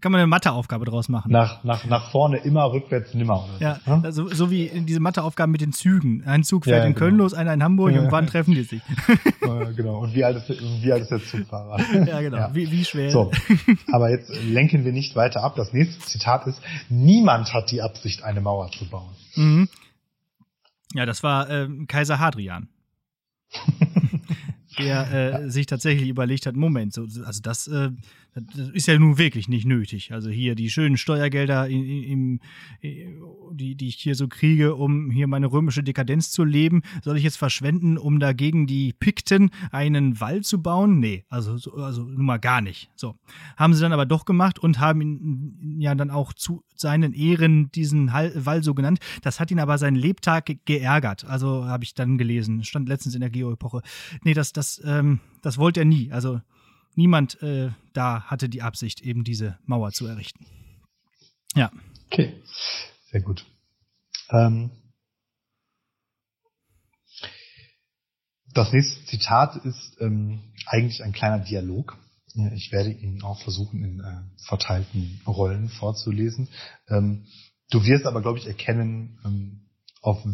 kann 0.00 0.12
man 0.12 0.20
eine 0.20 0.26
Matheaufgabe 0.26 0.84
draus 0.84 1.08
machen. 1.08 1.32
Nach, 1.32 1.64
nach, 1.64 1.84
nach 1.86 2.10
vorne 2.10 2.38
immer, 2.38 2.72
rückwärts 2.72 3.14
nimmer. 3.14 3.48
Ja, 3.60 3.80
so, 3.84 3.92
also, 3.92 4.28
so 4.28 4.50
wie 4.50 4.70
diese 4.84 5.00
Matheaufgaben 5.00 5.50
mit 5.52 5.60
den 5.60 5.72
Zügen. 5.72 6.22
Ein 6.24 6.44
Zug 6.44 6.64
fährt 6.64 6.78
ja, 6.78 6.84
in 6.84 6.94
genau. 6.94 6.98
Köln 6.98 7.16
los, 7.16 7.34
einer 7.34 7.52
in 7.54 7.62
Hamburg 7.62 7.94
ja. 7.94 8.02
und 8.02 8.12
wann 8.12 8.26
treffen 8.26 8.54
die 8.54 8.62
sich? 8.62 8.82
genau. 9.76 9.98
Und 9.98 10.14
wie 10.14 10.24
alt 10.24 10.36
ist, 10.36 10.48
wie 10.82 10.92
alt 10.92 11.02
ist 11.02 11.10
der 11.10 11.22
Zugfahrer? 11.22 11.78
Ja, 12.06 12.20
genau. 12.20 12.36
Ja. 12.36 12.54
Wie, 12.54 12.70
wie 12.70 12.84
schwer. 12.84 13.10
So. 13.10 13.30
Aber 13.92 14.10
jetzt 14.10 14.30
lenken 14.44 14.84
wir 14.84 14.92
nicht 14.92 15.14
weiter 15.14 15.42
ab. 15.42 15.54
Das 15.56 15.72
nächste 15.72 16.04
Zitat 16.04 16.46
ist, 16.46 16.60
niemand 16.88 17.52
hat 17.54 17.70
die 17.70 17.80
Absicht, 17.80 18.22
eine 18.24 18.40
Mauer 18.40 18.70
zu 18.70 18.88
bauen. 18.88 19.14
Mhm. 19.36 19.68
Ja, 20.94 21.06
das 21.06 21.22
war 21.22 21.48
äh, 21.48 21.68
Kaiser 21.86 22.18
Hadrian. 22.18 22.68
der 24.82 25.42
äh, 25.44 25.50
sich 25.50 25.66
tatsächlich 25.66 26.08
überlegt 26.08 26.46
hat, 26.46 26.56
Moment, 26.56 26.92
so, 26.92 27.02
also 27.02 27.40
das, 27.42 27.68
äh, 27.68 27.90
das 28.34 28.68
ist 28.68 28.86
ja 28.86 28.98
nun 28.98 29.18
wirklich 29.18 29.48
nicht 29.48 29.66
nötig. 29.66 30.12
Also 30.12 30.30
hier 30.30 30.54
die 30.54 30.70
schönen 30.70 30.96
Steuergelder, 30.96 31.68
in, 31.68 31.84
in, 31.84 32.40
in, 32.80 33.22
die, 33.52 33.74
die 33.74 33.88
ich 33.88 33.96
hier 33.96 34.14
so 34.14 34.26
kriege, 34.26 34.74
um 34.74 35.10
hier 35.10 35.26
meine 35.26 35.52
römische 35.52 35.82
Dekadenz 35.82 36.30
zu 36.30 36.44
leben, 36.44 36.82
soll 37.02 37.18
ich 37.18 37.24
jetzt 37.24 37.36
verschwenden, 37.36 37.98
um 37.98 38.20
dagegen 38.20 38.66
die 38.66 38.94
Pikten 38.94 39.50
einen 39.70 40.18
Wall 40.20 40.40
zu 40.40 40.62
bauen? 40.62 40.98
Nee, 40.98 41.24
also, 41.28 41.58
also 41.82 42.04
nun 42.04 42.24
mal 42.24 42.38
gar 42.38 42.62
nicht. 42.62 42.90
So. 42.96 43.16
Haben 43.56 43.74
sie 43.74 43.82
dann 43.82 43.92
aber 43.92 44.06
doch 44.06 44.24
gemacht 44.24 44.58
und 44.58 44.80
haben 44.80 45.00
ihn 45.02 45.80
ja 45.80 45.94
dann 45.94 46.10
auch 46.10 46.32
zu 46.32 46.62
seinen 46.74 47.12
Ehren 47.12 47.70
diesen 47.72 48.12
Wall 48.12 48.62
so 48.62 48.74
genannt. 48.74 48.98
Das 49.20 49.40
hat 49.40 49.50
ihn 49.50 49.60
aber 49.60 49.76
seinen 49.78 49.96
Lebtag 49.96 50.50
geärgert. 50.64 51.24
Also 51.26 51.66
habe 51.66 51.84
ich 51.84 51.94
dann 51.94 52.18
gelesen. 52.18 52.64
Stand 52.64 52.88
letztens 52.88 53.14
in 53.14 53.20
der 53.20 53.30
Geo-Epoche. 53.30 53.82
Nee, 54.24 54.34
das, 54.34 54.52
das, 54.52 54.71
ähm, 54.84 55.20
das 55.42 55.58
wollte 55.58 55.80
er 55.80 55.86
nie. 55.86 56.12
Also 56.12 56.40
niemand 56.94 57.42
äh, 57.42 57.70
da 57.92 58.22
hatte 58.24 58.48
die 58.48 58.62
Absicht, 58.62 59.00
eben 59.02 59.24
diese 59.24 59.58
Mauer 59.64 59.92
zu 59.92 60.06
errichten. 60.06 60.46
Ja. 61.54 61.70
Okay, 62.06 62.42
sehr 63.10 63.22
gut. 63.22 63.44
Ähm, 64.30 64.70
das 68.54 68.72
nächste 68.72 69.04
Zitat 69.06 69.56
ist 69.64 69.96
ähm, 70.00 70.52
eigentlich 70.66 71.02
ein 71.02 71.12
kleiner 71.12 71.44
Dialog. 71.44 71.98
Ich 72.54 72.72
werde 72.72 72.90
ihn 72.90 73.22
auch 73.22 73.42
versuchen, 73.42 73.84
in 73.84 74.00
äh, 74.00 74.22
verteilten 74.46 75.20
Rollen 75.26 75.68
vorzulesen. 75.68 76.48
Ähm, 76.88 77.26
du 77.70 77.84
wirst 77.84 78.06
aber, 78.06 78.22
glaube 78.22 78.38
ich, 78.38 78.46
erkennen, 78.46 79.20
ähm, 79.24 79.68
auf 80.00 80.24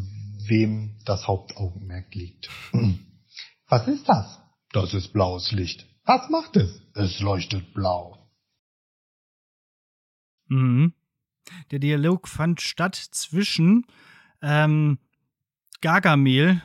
wem 0.46 0.96
das 1.04 1.26
Hauptaugenmerk 1.26 2.14
liegt. 2.14 2.48
Was 3.68 3.86
ist 3.86 4.08
das? 4.08 4.40
Das 4.72 4.94
ist 4.94 5.12
blaues 5.12 5.52
Licht. 5.52 5.86
Was 6.04 6.30
macht 6.30 6.56
es? 6.56 6.80
Es 6.94 7.20
leuchtet 7.20 7.74
blau. 7.74 8.18
Mhm. 10.46 10.94
Der 11.70 11.78
Dialog 11.78 12.28
fand 12.28 12.60
statt 12.60 12.94
zwischen 12.94 13.86
ähm, 14.42 14.98
Gargamel 15.80 16.62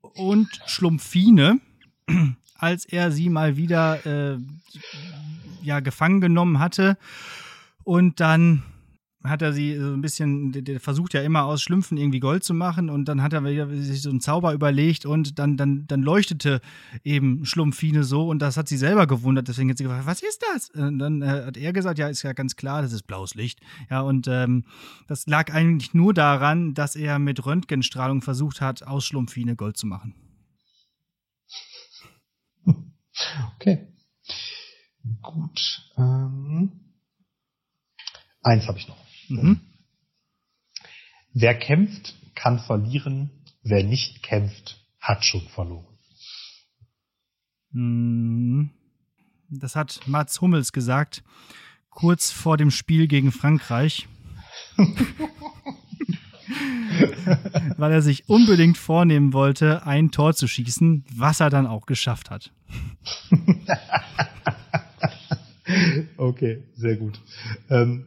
und 0.00 0.48
Schlumpfine, 0.66 1.60
als 2.54 2.84
er 2.84 3.12
sie 3.12 3.28
mal 3.28 3.56
wieder 3.56 4.04
äh, 4.34 4.38
ja, 5.62 5.80
gefangen 5.80 6.20
genommen 6.20 6.58
hatte 6.58 6.96
und 7.84 8.20
dann 8.20 8.62
hat 9.22 9.42
er 9.42 9.52
sie 9.52 9.76
so 9.76 9.92
ein 9.92 10.00
bisschen, 10.00 10.52
der 10.52 10.80
versucht 10.80 11.12
ja 11.12 11.20
immer 11.20 11.44
aus 11.44 11.60
Schlümpfen 11.60 11.98
irgendwie 11.98 12.20
Gold 12.20 12.42
zu 12.42 12.54
machen 12.54 12.88
und 12.88 13.04
dann 13.06 13.22
hat 13.22 13.34
er 13.34 13.42
sich 13.68 14.02
so 14.02 14.08
einen 14.08 14.20
Zauber 14.20 14.54
überlegt 14.54 15.04
und 15.04 15.38
dann, 15.38 15.58
dann, 15.58 15.86
dann 15.86 16.02
leuchtete 16.02 16.60
eben 17.04 17.44
Schlumpfine 17.44 18.02
so 18.02 18.28
und 18.28 18.40
das 18.40 18.56
hat 18.56 18.68
sie 18.68 18.78
selber 18.78 19.06
gewundert, 19.06 19.48
deswegen 19.48 19.68
hat 19.68 19.76
sie 19.76 19.84
gefragt, 19.84 20.06
was 20.06 20.22
ist 20.22 20.42
das? 20.52 20.70
Und 20.70 20.98
dann 20.98 21.20
äh, 21.20 21.44
hat 21.46 21.56
er 21.58 21.72
gesagt, 21.74 21.98
ja, 21.98 22.08
ist 22.08 22.22
ja 22.22 22.32
ganz 22.32 22.56
klar, 22.56 22.80
das 22.80 22.92
ist 22.92 23.02
blaues 23.02 23.34
Licht. 23.34 23.60
Ja, 23.90 24.00
und 24.00 24.26
ähm, 24.26 24.64
das 25.06 25.26
lag 25.26 25.52
eigentlich 25.52 25.92
nur 25.92 26.14
daran, 26.14 26.72
dass 26.72 26.96
er 26.96 27.18
mit 27.18 27.44
Röntgenstrahlung 27.44 28.22
versucht 28.22 28.62
hat, 28.62 28.82
aus 28.84 29.04
Schlumpfine 29.04 29.54
Gold 29.56 29.76
zu 29.76 29.86
machen. 29.86 30.14
Okay. 33.56 33.86
Gut. 35.20 35.92
Ähm, 35.98 36.72
eins 38.42 38.66
habe 38.66 38.78
ich 38.78 38.88
noch. 38.88 39.09
Mhm. 39.30 39.60
Wer 41.32 41.58
kämpft, 41.58 42.14
kann 42.34 42.58
verlieren. 42.58 43.30
Wer 43.62 43.84
nicht 43.84 44.22
kämpft, 44.22 44.84
hat 45.00 45.24
schon 45.24 45.46
verloren. 45.48 45.86
Mhm. 47.72 48.70
Das 49.48 49.76
hat 49.76 50.00
Mats 50.06 50.40
Hummels 50.40 50.72
gesagt, 50.72 51.22
kurz 51.90 52.30
vor 52.30 52.56
dem 52.56 52.70
Spiel 52.70 53.08
gegen 53.08 53.32
Frankreich. 53.32 54.08
weil 57.76 57.92
er 57.92 58.02
sich 58.02 58.28
unbedingt 58.28 58.76
vornehmen 58.76 59.32
wollte, 59.32 59.86
ein 59.86 60.10
Tor 60.10 60.34
zu 60.34 60.46
schießen, 60.46 61.04
was 61.14 61.40
er 61.40 61.50
dann 61.50 61.66
auch 61.66 61.86
geschafft 61.86 62.30
hat. 62.30 62.52
okay, 66.16 66.64
sehr 66.74 66.96
gut. 66.96 67.20
Ähm, 67.68 68.06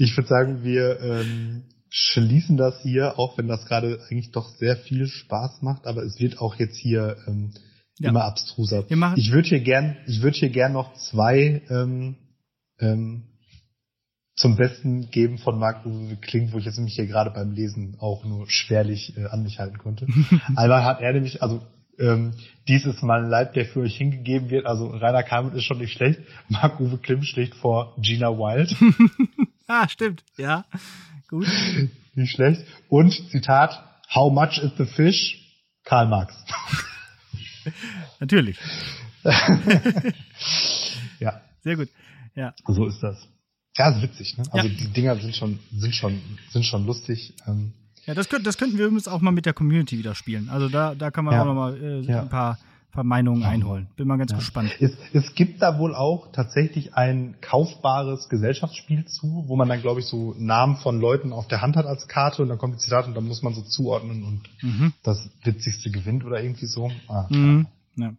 ich 0.00 0.16
würde 0.16 0.28
sagen, 0.28 0.64
wir 0.64 0.98
ähm, 1.00 1.64
schließen 1.90 2.56
das 2.56 2.80
hier, 2.80 3.18
auch 3.18 3.36
wenn 3.36 3.48
das 3.48 3.66
gerade 3.66 4.00
eigentlich 4.08 4.30
doch 4.30 4.48
sehr 4.56 4.76
viel 4.76 5.06
Spaß 5.06 5.60
macht, 5.60 5.86
aber 5.86 6.02
es 6.02 6.18
wird 6.18 6.38
auch 6.38 6.54
jetzt 6.54 6.76
hier 6.76 7.18
ähm, 7.26 7.52
ja. 7.98 8.08
immer 8.08 8.24
abstruser. 8.24 8.86
Ich 9.18 9.30
würde 9.30 9.48
hier 9.48 9.60
gern, 9.60 9.98
ich 10.06 10.22
würde 10.22 10.38
hier 10.38 10.48
gern 10.48 10.72
noch 10.72 10.94
zwei 10.94 11.60
ähm, 11.68 12.16
ähm, 12.78 13.24
zum 14.36 14.56
Besten 14.56 15.10
geben 15.10 15.36
von 15.36 15.58
Marc 15.58 15.84
Uwe 15.84 16.16
Kling, 16.16 16.50
wo 16.52 16.58
ich 16.58 16.64
jetzt 16.64 16.78
nämlich 16.78 16.94
hier 16.94 17.06
gerade 17.06 17.30
beim 17.30 17.52
Lesen 17.52 17.96
auch 17.98 18.24
nur 18.24 18.48
schwerlich 18.48 19.18
äh, 19.18 19.26
an 19.26 19.42
mich 19.42 19.58
halten 19.58 19.76
konnte. 19.76 20.06
Einmal 20.56 20.82
hat 20.82 21.02
er 21.02 21.12
nämlich, 21.12 21.42
also 21.42 21.60
ähm, 21.98 22.32
dies 22.66 22.86
ist 22.86 23.02
mal 23.02 23.22
ein 23.22 23.28
Leib, 23.28 23.52
der 23.52 23.66
für 23.66 23.80
euch 23.80 23.98
hingegeben 23.98 24.48
wird. 24.48 24.64
Also 24.64 24.86
Rainer 24.86 25.24
Kalmund 25.24 25.54
ist 25.56 25.64
schon 25.64 25.76
nicht 25.76 25.92
schlecht. 25.92 26.20
Marc 26.48 26.80
Uwe 26.80 26.96
Klim 26.96 27.22
schlägt 27.22 27.54
vor 27.56 27.94
Gina 28.00 28.30
Wild. 28.30 28.74
ah, 29.82 29.88
stimmt. 29.88 30.24
Ja, 30.36 30.64
gut. 31.28 31.46
Nicht 32.14 32.32
schlecht. 32.32 32.64
Und 32.88 33.12
Zitat: 33.30 33.82
How 34.12 34.32
much 34.32 34.58
is 34.58 34.72
the 34.78 34.84
fish? 34.84 35.38
Karl 35.84 36.08
Marx. 36.08 36.34
Natürlich. 38.20 38.58
ja. 41.20 41.40
Sehr 41.62 41.76
gut. 41.76 41.88
Ja. 42.34 42.54
So 42.66 42.86
ist 42.86 43.00
das. 43.02 43.28
Ja, 43.76 43.90
ist 43.90 44.02
witzig, 44.02 44.36
ne? 44.36 44.44
Also 44.50 44.66
ja. 44.66 44.74
die 44.74 44.88
Dinger 44.88 45.16
sind 45.16 45.36
schon, 45.36 45.58
sind 45.72 45.94
schon, 45.94 46.20
sind 46.50 46.64
schon 46.64 46.86
lustig. 46.86 47.34
Ähm. 47.46 47.72
Ja, 48.06 48.14
das, 48.14 48.28
könnt, 48.28 48.46
das 48.46 48.58
könnten 48.58 48.78
wir 48.78 48.86
übrigens 48.86 49.08
auch 49.08 49.20
mal 49.20 49.30
mit 49.30 49.46
der 49.46 49.52
Community 49.52 49.98
wieder 49.98 50.14
spielen. 50.14 50.48
Also 50.48 50.68
da, 50.68 50.94
da 50.94 51.10
kann 51.10 51.24
man 51.24 51.34
ja. 51.34 51.42
auch 51.42 51.46
noch 51.46 51.54
mal 51.54 51.76
äh, 51.76 52.00
ja. 52.00 52.22
ein 52.22 52.28
paar, 52.28 52.58
paar 52.90 53.04
Meinungen 53.04 53.44
einholen. 53.44 53.88
Bin 53.96 54.08
mal 54.08 54.16
ganz 54.16 54.34
gespannt. 54.34 54.74
Es, 54.80 54.92
es 55.12 55.34
gibt 55.34 55.62
da 55.62 55.78
wohl 55.78 55.94
auch 55.94 56.32
tatsächlich 56.32 56.94
ein 56.94 57.36
kaufbares 57.40 58.28
Gesellschaftsspiel 58.28 59.04
zu, 59.06 59.44
wo 59.46 59.56
man 59.56 59.68
dann, 59.68 59.80
glaube 59.80 60.00
ich, 60.00 60.06
so 60.06 60.34
Namen 60.38 60.76
von 60.76 61.00
Leuten 61.00 61.32
auf 61.32 61.48
der 61.48 61.62
Hand 61.62 61.76
hat 61.76 61.86
als 61.86 62.08
Karte 62.08 62.42
und 62.42 62.48
dann 62.48 62.58
kommt 62.58 62.74
die 62.74 62.78
Zitate 62.78 63.08
und 63.08 63.14
dann 63.14 63.26
muss 63.26 63.42
man 63.42 63.54
so 63.54 63.62
zuordnen 63.62 64.24
und 64.24 64.42
mhm. 64.62 64.92
das 65.02 65.30
Witzigste 65.44 65.90
gewinnt 65.90 66.24
oder 66.24 66.42
irgendwie 66.42 66.66
so. 66.66 66.90
Ah, 67.08 67.26
mhm. 67.30 67.66
ja. 67.96 68.12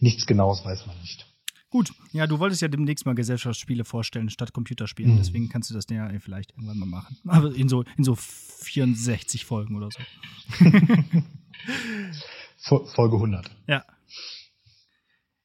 Nichts 0.00 0.26
Genaues 0.26 0.64
weiß 0.64 0.86
man 0.86 0.98
nicht. 1.00 1.26
Gut, 1.70 1.92
ja, 2.12 2.26
du 2.28 2.38
wolltest 2.38 2.62
ja 2.62 2.68
demnächst 2.68 3.04
mal 3.04 3.16
Gesellschaftsspiele 3.16 3.84
vorstellen 3.84 4.30
statt 4.30 4.52
Computerspielen, 4.52 5.14
mhm. 5.14 5.18
deswegen 5.18 5.48
kannst 5.48 5.70
du 5.70 5.74
das 5.74 5.86
ja 5.90 6.08
vielleicht 6.20 6.52
irgendwann 6.52 6.78
mal 6.78 6.86
machen. 6.86 7.16
Aber 7.26 7.52
in 7.52 7.68
so, 7.68 7.84
in 7.96 8.04
so 8.04 8.14
64 8.14 9.44
Folgen 9.44 9.76
oder 9.76 9.88
so. 9.90 9.98
Folge 12.64 13.16
100. 13.16 13.50
Ja. 13.66 13.84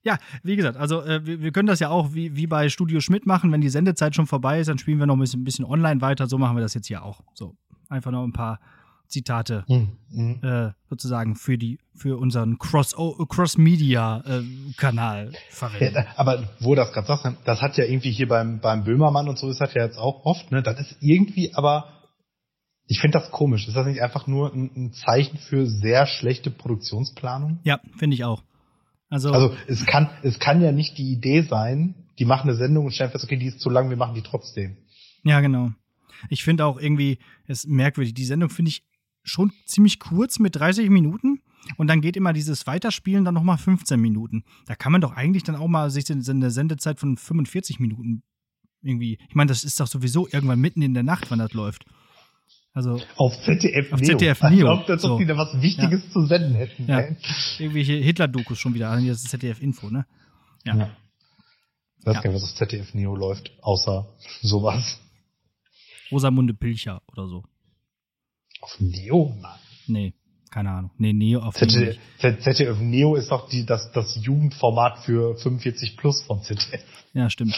Ja, 0.01 0.17
wie 0.43 0.55
gesagt, 0.55 0.78
also 0.78 1.03
äh, 1.03 1.26
wir, 1.26 1.41
wir, 1.41 1.51
können 1.51 1.67
das 1.67 1.82
ja 1.82 1.89
auch 1.89 2.13
wie, 2.13 2.36
wie 2.36 2.47
bei 2.47 2.70
Studio 2.70 3.01
Schmidt 3.01 3.26
machen, 3.26 3.51
wenn 3.51 3.59
die 3.59 3.70
Sendezeit 3.70 4.15
schon 4.15 4.28
vorbei 4.28 4.59
ist, 4.59 4.67
dann 4.67 4.78
spielen 4.78 4.97
wir 4.97 5.05
noch 5.05 5.15
ein 5.15 5.20
bisschen, 5.20 5.41
ein 5.41 5.43
bisschen 5.43 5.65
online 5.65 5.99
weiter, 5.99 6.28
so 6.28 6.38
machen 6.38 6.55
wir 6.55 6.61
das 6.61 6.74
jetzt 6.74 6.88
hier 6.88 7.03
auch. 7.03 7.22
So, 7.34 7.57
einfach 7.89 8.11
noch 8.11 8.24
ein 8.24 8.32
paar 8.32 8.59
Zitate 9.09 9.65
mhm. 9.67 10.39
äh, 10.43 10.72
sozusagen 10.89 11.36
für 11.36 11.57
die 11.57 11.80
für 11.95 12.17
unseren 12.17 12.57
Cross 12.59 12.95
Cross 13.28 13.57
Media 13.57 14.24
äh, 14.26 14.43
Kanal 14.78 15.32
verwenden. 15.49 15.95
Ja, 15.95 16.05
aber 16.15 16.43
wo 16.59 16.76
das 16.76 16.93
gerade 16.93 17.07
sagst, 17.07 17.26
das 17.43 17.61
hat 17.61 17.76
ja 17.78 17.86
irgendwie 17.86 18.11
hier 18.11 18.28
beim 18.28 18.59
beim 18.61 18.84
Böhmermann 18.84 19.28
und 19.28 19.38
so 19.38 19.49
ist 19.49 19.59
das 19.59 19.74
ja 19.74 19.84
jetzt 19.84 19.97
auch 19.97 20.26
oft, 20.26 20.51
ne? 20.51 20.61
Das 20.61 20.80
ist 20.80 20.95
irgendwie 21.01 21.53
aber 21.55 21.99
ich 22.89 22.99
finde 22.99 23.19
das 23.19 23.29
komisch. 23.29 23.67
Ist 23.67 23.77
das 23.77 23.85
nicht 23.85 24.01
einfach 24.01 24.25
nur 24.25 24.51
ein, 24.51 24.71
ein 24.75 24.93
Zeichen 24.93 25.37
für 25.37 25.67
sehr 25.67 26.07
schlechte 26.07 26.49
Produktionsplanung? 26.49 27.59
Ja, 27.63 27.79
finde 27.97 28.15
ich 28.15 28.23
auch. 28.23 28.43
Also, 29.09 29.31
also 29.31 29.55
es 29.67 29.85
kann 29.85 30.09
es 30.23 30.39
kann 30.39 30.61
ja 30.61 30.71
nicht 30.71 30.97
die 30.97 31.11
Idee 31.11 31.43
sein, 31.43 31.93
die 32.17 32.25
machen 32.25 32.49
eine 32.49 32.57
Sendung 32.57 32.85
und 32.85 32.91
stellen 32.91 33.11
fest, 33.11 33.23
okay, 33.23 33.37
die 33.37 33.45
ist 33.45 33.59
zu 33.59 33.69
lang, 33.69 33.91
wir 33.91 33.97
machen 33.97 34.15
die 34.15 34.23
trotzdem. 34.23 34.75
Ja, 35.23 35.39
genau. 35.39 35.71
Ich 36.29 36.43
finde 36.43 36.65
auch 36.65 36.79
irgendwie, 36.79 37.19
es 37.45 37.63
ist 37.63 37.69
merkwürdig. 37.69 38.15
Die 38.15 38.25
Sendung 38.25 38.49
finde 38.49 38.69
ich 38.69 38.83
schon 39.23 39.53
ziemlich 39.65 39.99
kurz 39.99 40.39
mit 40.39 40.55
30 40.55 40.89
Minuten. 40.89 41.41
Und 41.77 41.87
dann 41.87 42.01
geht 42.01 42.17
immer 42.17 42.33
dieses 42.33 42.65
Weiterspielen 42.65 43.23
dann 43.23 43.35
nochmal 43.35 43.59
15 43.59 43.99
Minuten. 43.99 44.43
Da 44.65 44.75
kann 44.75 44.91
man 44.91 45.01
doch 45.01 45.15
eigentlich 45.15 45.43
dann 45.43 45.55
auch 45.55 45.67
mal 45.67 45.91
sich 45.91 46.09
eine 46.09 46.49
Sendezeit 46.49 46.99
von 46.99 47.17
45 47.17 47.79
Minuten 47.79 48.23
irgendwie. 48.81 49.19
Ich 49.27 49.35
meine, 49.35 49.49
das 49.49 49.63
ist 49.63 49.79
doch 49.79 49.87
sowieso 49.87 50.27
irgendwann 50.27 50.59
mitten 50.59 50.81
in 50.81 50.95
der 50.95 51.03
Nacht, 51.03 51.29
wenn 51.29 51.39
das 51.39 51.53
läuft. 51.53 51.85
Also 52.80 53.01
auf 53.17 53.38
ZDF 53.43 53.91
auf 53.91 53.99
Neo. 53.99 54.17
ZDF 54.17 54.41
Neo. 54.43 54.69
Als 54.69 54.80
ob, 54.80 54.89
als 54.89 55.03
ob 55.03 55.09
so. 55.09 55.17
die 55.17 55.25
da 55.25 55.36
was 55.36 55.61
Wichtiges 55.61 56.01
ja. 56.05 56.11
zu 56.11 56.25
senden 56.27 56.55
hätten. 56.55 56.88
Ja. 56.88 56.99
Irgendwelche 57.57 57.91
Hitler-Dokus 57.95 58.57
schon 58.57 58.73
wieder. 58.73 58.89
Also 58.89 59.05
das 59.05 59.21
ist 59.21 59.32
ZDF 59.32 59.61
Info, 59.61 59.89
ne? 59.89 60.05
Ja. 60.63 60.77
ja. 60.77 60.89
Ich 61.99 62.05
weiß 62.05 62.15
ja. 62.15 62.21
gar 62.21 62.32
nicht, 62.32 62.41
was 62.41 62.49
auf 62.49 62.55
ZDF 62.55 62.93
Neo 62.93 63.17
läuft, 63.17 63.51
außer 63.61 64.07
sowas. 64.41 64.97
Rosamunde 66.09 66.53
Pilcher 66.53 67.01
oder 67.11 67.27
so. 67.27 67.43
Auf 68.61 68.80
Neo? 68.80 69.36
Nein. 69.41 69.59
Nee, 69.88 70.13
keine 70.49 70.69
Ahnung. 70.69 70.91
Nee, 70.97 71.11
Neo 71.11 71.41
auf 71.41 71.55
ZDF, 71.55 71.97
ZDF 72.17 72.80
Neo 72.80 73.15
ist 73.15 73.30
doch 73.30 73.49
die, 73.49 73.65
das, 73.65 73.91
das 73.91 74.17
Jugendformat 74.23 74.99
für 74.99 75.36
45 75.36 75.97
plus 75.97 76.21
von 76.21 76.41
ZDF. 76.43 76.82
Ja, 77.13 77.30
stimmt. 77.30 77.57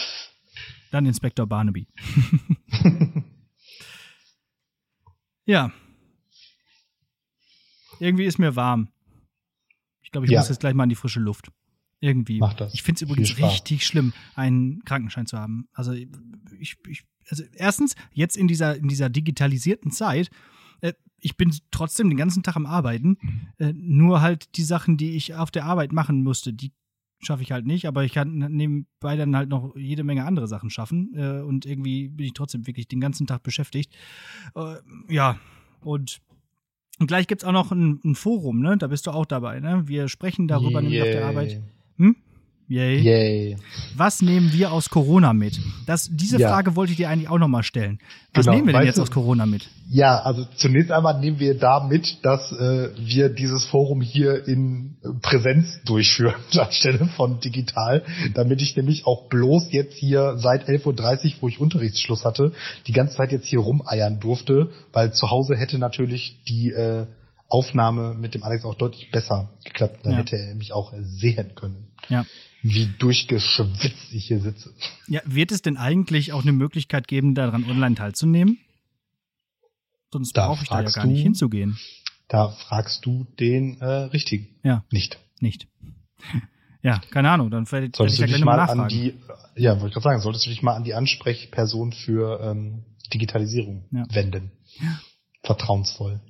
Dann 0.90 1.06
Inspektor 1.06 1.46
Barnaby. 1.46 1.86
ja. 5.52 5.70
Irgendwie 8.00 8.24
ist 8.24 8.38
mir 8.38 8.56
warm. 8.56 8.88
Ich 10.02 10.10
glaube, 10.10 10.26
ich 10.26 10.32
ja. 10.32 10.40
muss 10.40 10.48
jetzt 10.48 10.60
gleich 10.60 10.74
mal 10.74 10.84
in 10.84 10.88
die 10.88 10.96
frische 10.96 11.20
Luft. 11.20 11.52
Irgendwie. 12.00 12.38
Mach 12.38 12.54
das. 12.54 12.74
Ich 12.74 12.82
finde 12.82 12.96
es 12.96 13.02
übrigens 13.02 13.36
richtig 13.36 13.86
schlimm, 13.86 14.12
einen 14.34 14.82
Krankenschein 14.84 15.26
zu 15.26 15.38
haben. 15.38 15.68
Also 15.72 15.92
ich, 15.92 16.76
ich, 16.88 17.04
also 17.28 17.44
erstens, 17.54 17.94
jetzt 18.12 18.36
in 18.36 18.48
dieser, 18.48 18.76
in 18.76 18.88
dieser 18.88 19.10
digitalisierten 19.10 19.92
Zeit, 19.92 20.30
äh, 20.80 20.94
ich 21.20 21.36
bin 21.36 21.54
trotzdem 21.70 22.08
den 22.08 22.16
ganzen 22.16 22.42
Tag 22.42 22.56
am 22.56 22.66
Arbeiten. 22.66 23.18
Äh, 23.58 23.74
nur 23.76 24.22
halt 24.22 24.56
die 24.56 24.64
Sachen, 24.64 24.96
die 24.96 25.12
ich 25.16 25.34
auf 25.34 25.50
der 25.50 25.66
Arbeit 25.66 25.92
machen 25.92 26.24
musste, 26.24 26.52
die 26.52 26.72
schaffe 27.22 27.42
ich 27.42 27.52
halt 27.52 27.66
nicht, 27.66 27.86
aber 27.86 28.04
ich 28.04 28.12
kann 28.12 28.38
nebenbei 28.38 29.16
dann 29.16 29.36
halt 29.36 29.48
noch 29.48 29.76
jede 29.76 30.04
Menge 30.04 30.24
andere 30.24 30.48
Sachen 30.48 30.70
schaffen. 30.70 31.12
Äh, 31.14 31.40
und 31.40 31.66
irgendwie 31.66 32.08
bin 32.08 32.26
ich 32.26 32.32
trotzdem 32.34 32.66
wirklich 32.66 32.88
den 32.88 33.00
ganzen 33.00 33.26
Tag 33.26 33.42
beschäftigt. 33.42 33.94
Äh, 34.54 34.76
ja, 35.08 35.38
und 35.80 36.20
und 36.98 37.06
gleich 37.06 37.26
gibt 37.26 37.42
es 37.42 37.48
auch 37.48 37.52
noch 37.52 37.72
ein, 37.72 38.00
ein, 38.04 38.14
Forum, 38.14 38.60
ne? 38.60 38.76
Da 38.76 38.86
bist 38.86 39.06
du 39.06 39.10
auch 39.10 39.26
dabei, 39.26 39.58
ne? 39.60 39.88
Wir 39.88 40.08
sprechen 40.08 40.46
darüber 40.46 40.80
yeah. 40.80 40.82
nämlich 40.82 41.02
auf 41.02 41.08
der 41.08 41.26
Arbeit. 41.26 41.62
Hm? 41.96 42.16
Yay. 42.72 43.00
Yay. 43.00 43.56
Was 43.96 44.22
nehmen 44.22 44.50
wir 44.54 44.72
aus 44.72 44.88
Corona 44.88 45.34
mit? 45.34 45.60
Das, 45.84 46.08
diese 46.10 46.38
ja. 46.38 46.48
Frage 46.48 46.74
wollte 46.74 46.92
ich 46.92 46.96
dir 46.96 47.10
eigentlich 47.10 47.28
auch 47.28 47.38
nochmal 47.38 47.64
stellen. 47.64 47.98
Was 48.32 48.46
genau. 48.46 48.56
nehmen 48.56 48.68
wir 48.68 48.72
denn 48.72 48.86
jetzt 48.86 48.96
du, 48.96 49.02
aus 49.02 49.10
Corona 49.10 49.44
mit? 49.44 49.68
Ja, 49.90 50.20
also 50.20 50.46
zunächst 50.56 50.90
einmal 50.90 51.20
nehmen 51.20 51.38
wir 51.38 51.58
da 51.58 51.86
mit, 51.86 52.24
dass 52.24 52.50
äh, 52.52 52.88
wir 52.96 53.28
dieses 53.28 53.66
Forum 53.66 54.00
hier 54.00 54.48
in 54.48 54.96
Präsenz 55.20 55.82
durchführen, 55.84 56.36
anstelle 56.58 57.04
von 57.14 57.40
digital, 57.40 58.04
damit 58.32 58.62
ich 58.62 58.74
nämlich 58.74 59.06
auch 59.06 59.28
bloß 59.28 59.70
jetzt 59.72 59.94
hier 59.94 60.38
seit 60.38 60.66
11.30 60.66 60.86
Uhr, 60.86 61.32
wo 61.42 61.48
ich 61.48 61.60
Unterrichtsschluss 61.60 62.24
hatte, 62.24 62.52
die 62.86 62.92
ganze 62.92 63.16
Zeit 63.16 63.32
jetzt 63.32 63.48
hier 63.48 63.58
rumeiern 63.58 64.18
durfte, 64.18 64.70
weil 64.94 65.12
zu 65.12 65.30
Hause 65.30 65.56
hätte 65.56 65.76
natürlich 65.76 66.38
die 66.48 66.70
äh, 66.70 67.04
Aufnahme 67.52 68.14
mit 68.14 68.34
dem 68.34 68.42
Alex 68.42 68.64
auch 68.64 68.74
deutlich 68.74 69.10
besser 69.10 69.50
geklappt. 69.64 70.00
Dann 70.04 70.12
ja. 70.12 70.18
hätte 70.18 70.36
er 70.36 70.54
mich 70.54 70.72
auch 70.72 70.92
sehen 71.00 71.54
können. 71.54 71.88
Ja 72.08 72.24
wie 72.62 72.86
durchgeschwitzt 72.98 74.12
ich 74.12 74.26
hier 74.26 74.40
sitze. 74.40 74.72
Ja, 75.08 75.20
wird 75.24 75.50
es 75.50 75.62
denn 75.62 75.76
eigentlich 75.76 76.32
auch 76.32 76.42
eine 76.42 76.52
Möglichkeit 76.52 77.08
geben, 77.08 77.34
daran 77.34 77.64
online 77.64 77.96
teilzunehmen? 77.96 78.58
Sonst 80.12 80.32
brauche 80.32 80.62
ich 80.62 80.68
da 80.68 80.82
ja 80.82 80.90
gar 80.90 81.04
du, 81.04 81.10
nicht 81.10 81.22
hinzugehen. 81.22 81.78
Da 82.28 82.50
fragst 82.50 83.04
du 83.04 83.26
den 83.40 83.80
äh, 83.80 83.86
richtigen. 83.86 84.48
Ja. 84.62 84.84
Nicht. 84.90 85.18
Nicht. 85.40 85.68
Ja, 86.84 87.00
keine 87.10 87.30
Ahnung, 87.30 87.48
dann 87.48 87.70
werde 87.70 87.86
ich 87.86 88.18
ja 88.18 88.26
gleich 88.26 88.44
mal 88.44 88.56
nachfragen. 88.56 88.80
An 88.80 88.88
die, 88.88 89.14
ja, 89.54 89.74
wollte 89.74 89.86
ich 89.86 89.92
gerade 89.92 90.02
sagen, 90.02 90.20
solltest 90.20 90.46
du 90.46 90.50
dich 90.50 90.62
mal 90.62 90.74
an 90.74 90.82
die 90.82 90.94
Ansprechperson 90.94 91.92
für 91.92 92.40
ähm, 92.40 92.82
Digitalisierung 93.14 93.84
ja. 93.92 94.04
wenden. 94.10 94.50
Ja. 94.80 94.98
Vertrauensvoll. 95.44 96.20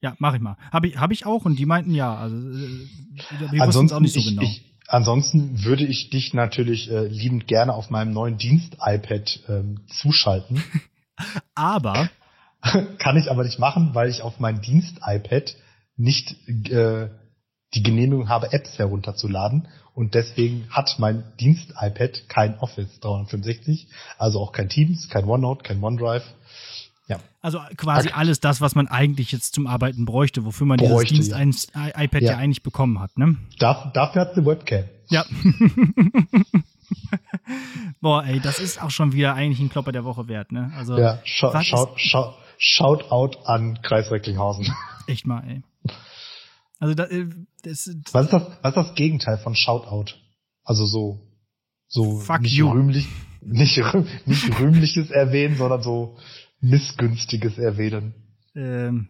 Ja, 0.00 0.14
mach 0.18 0.34
ich 0.34 0.40
mal. 0.40 0.56
Habe 0.70 0.88
ich, 0.88 0.96
hab 0.96 1.10
ich 1.10 1.26
auch 1.26 1.44
und 1.44 1.58
die 1.58 1.66
meinten 1.66 1.94
ja. 1.94 2.16
Also, 2.16 2.36
äh, 2.36 2.86
wir 3.50 3.66
wussten 3.66 3.86
es 3.86 3.92
auch 3.92 4.00
nicht 4.00 4.14
so 4.14 4.22
genau. 4.22 4.42
Ich, 4.42 4.64
ansonsten 4.86 5.64
würde 5.64 5.84
ich 5.84 6.10
dich 6.10 6.34
natürlich 6.34 6.90
äh, 6.90 7.06
liebend 7.06 7.48
gerne 7.48 7.74
auf 7.74 7.90
meinem 7.90 8.12
neuen 8.12 8.38
Dienst-iPad 8.38 9.40
ähm, 9.48 9.80
zuschalten. 9.88 10.62
aber. 11.54 12.10
Kann 12.98 13.16
ich 13.16 13.30
aber 13.30 13.44
nicht 13.44 13.58
machen, 13.60 13.94
weil 13.94 14.08
ich 14.08 14.22
auf 14.22 14.40
mein 14.40 14.60
Dienst-iPad 14.60 15.56
nicht 15.96 16.34
äh, 16.70 17.08
die 17.74 17.82
Genehmigung 17.82 18.28
habe, 18.28 18.52
Apps 18.52 18.78
herunterzuladen. 18.78 19.68
Und 19.94 20.14
deswegen 20.14 20.68
hat 20.70 20.96
mein 20.98 21.24
Dienst-iPad 21.40 22.28
kein 22.28 22.58
Office 22.58 23.00
365, 23.00 23.88
also 24.16 24.40
auch 24.40 24.52
kein 24.52 24.68
Teams, 24.68 25.08
kein 25.08 25.24
OneNote, 25.24 25.64
kein 25.64 25.82
OneDrive 25.82 26.24
ja. 27.08 27.18
Also 27.40 27.58
quasi 27.76 28.08
okay. 28.08 28.16
alles 28.16 28.40
das, 28.40 28.60
was 28.60 28.74
man 28.74 28.86
eigentlich 28.86 29.32
jetzt 29.32 29.54
zum 29.54 29.66
Arbeiten 29.66 30.04
bräuchte, 30.04 30.44
wofür 30.44 30.66
man 30.66 30.76
bräuchte, 30.76 31.14
dieses 31.14 31.34
Dienst 31.34 31.72
ja. 31.74 31.88
iPad 32.02 32.22
ja. 32.22 32.32
ja. 32.32 32.38
eigentlich 32.38 32.62
bekommen 32.62 33.00
hat, 33.00 33.16
ne? 33.16 33.36
Darf, 33.58 33.92
dafür 33.94 34.22
hat 34.22 34.34
eine 34.34 34.44
Webcam. 34.46 34.84
Ja. 35.08 35.24
Boah, 38.00 38.24
ey, 38.24 38.40
das 38.40 38.58
ist 38.58 38.82
auch 38.82 38.90
schon 38.90 39.12
wieder 39.12 39.34
eigentlich 39.34 39.60
ein 39.60 39.70
Klopper 39.70 39.92
der 39.92 40.04
Woche 40.04 40.28
wert, 40.28 40.52
ne? 40.52 40.70
Also, 40.76 40.98
ja, 40.98 41.18
schau, 41.24 41.52
schau, 41.62 41.94
schau, 41.96 42.34
shout 42.58 43.10
out 43.10 43.38
an 43.46 43.80
Kreis 43.82 44.10
Recklinghausen. 44.10 44.70
Echt 45.06 45.26
mal, 45.26 45.42
ey. 45.48 45.62
Also 46.78 47.02
äh, 47.02 47.26
das, 47.62 47.90
was 48.12 48.26
ist 48.26 48.32
das, 48.32 48.42
was 48.62 48.70
ist 48.70 48.76
das 48.76 48.94
Gegenteil 48.94 49.38
von 49.38 49.54
Shoutout? 49.54 50.12
Also 50.62 50.86
so, 50.86 51.20
so 51.88 52.20
Fuck 52.20 52.42
nicht 52.42 52.52
you. 52.52 52.70
rühmlich, 52.70 53.08
nicht, 53.40 53.80
nicht 54.26 54.60
rühmliches 54.60 55.10
erwähnen, 55.10 55.56
sondern 55.56 55.82
so 55.82 56.18
Missgünstiges 56.60 57.58
erwähnen. 57.58 58.14
Ähm, 58.54 59.08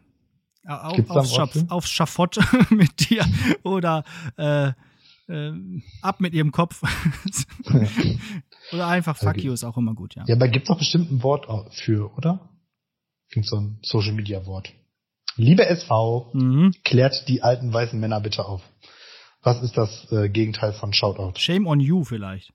auf, 0.66 1.11
aufs, 1.11 1.34
Schaf, 1.34 1.57
aufs 1.68 1.90
Schafott 1.90 2.38
mit 2.70 3.09
dir 3.09 3.24
oder 3.62 4.05
äh, 4.36 4.72
äh, 5.28 5.53
ab 6.03 6.20
mit 6.20 6.34
ihrem 6.34 6.53
Kopf. 6.53 6.82
oder 8.72 8.86
einfach 8.88 9.16
fuck 9.16 9.30
okay. 9.30 9.42
you 9.42 9.53
ist 9.53 9.64
auch 9.64 9.76
immer 9.76 9.94
gut, 9.94 10.14
ja. 10.14 10.24
Ja, 10.26 10.34
aber 10.34 10.49
gibt's 10.49 10.68
doch 10.68 10.78
bestimmt 10.78 11.11
ein 11.11 11.22
Wort 11.22 11.46
für, 11.74 12.12
oder? 12.16 12.51
Gibt 13.30 13.46
so 13.46 13.57
ein 13.57 13.78
Social 13.82 14.12
Media 14.12 14.44
Wort. 14.46 14.72
Liebe 15.36 15.66
SV, 15.66 16.30
mhm. 16.34 16.74
klärt 16.84 17.28
die 17.28 17.42
alten 17.42 17.72
weißen 17.72 17.99
Männer 17.99 18.20
bitte 18.20 18.44
auf. 18.44 18.62
Was 19.42 19.62
ist 19.62 19.76
das 19.76 20.11
äh, 20.11 20.28
Gegenteil 20.28 20.72
von 20.72 20.92
Shoutout? 20.92 21.38
Shame 21.38 21.66
on 21.66 21.78
you 21.78 22.05
vielleicht. 22.05 22.53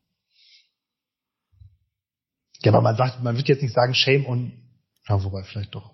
Ja, 2.62 2.72
aber 2.72 2.82
man 2.82 2.98
sagt, 2.98 3.24
man 3.24 3.38
wird 3.38 3.48
jetzt 3.48 3.62
nicht 3.62 3.74
sagen 3.74 3.94
Shame 3.94 4.26
on, 4.26 4.63
ja, 5.08 5.24
wobei 5.24 5.44
vielleicht 5.44 5.74
doch. 5.76 5.94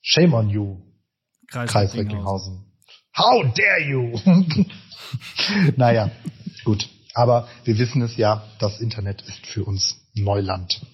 Shame 0.00 0.34
on 0.34 0.50
you. 0.50 0.80
Kreis, 1.48 1.70
Kreis 1.70 1.94
Recklinghausen. 1.94 2.64
How 3.16 3.44
dare 3.54 3.80
you? 3.80 4.20
naja, 5.76 6.10
gut. 6.64 6.88
Aber 7.14 7.48
wir 7.64 7.78
wissen 7.78 8.02
es 8.02 8.16
ja, 8.16 8.44
das 8.58 8.80
Internet 8.80 9.22
ist 9.22 9.46
für 9.46 9.64
uns 9.64 9.96
Neuland. 10.14 10.84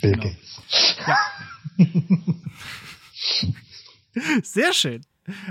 Bill 0.00 0.12
genau. 0.12 0.24
Gates. 0.24 0.60
Ja. 1.06 1.18
Sehr 4.42 4.72
schön. 4.72 5.04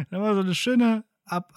Da 0.09 0.19
war 0.21 0.33
so 0.33 0.41
eine 0.41 0.55
schöne 0.55 1.05
Ab 1.25 1.53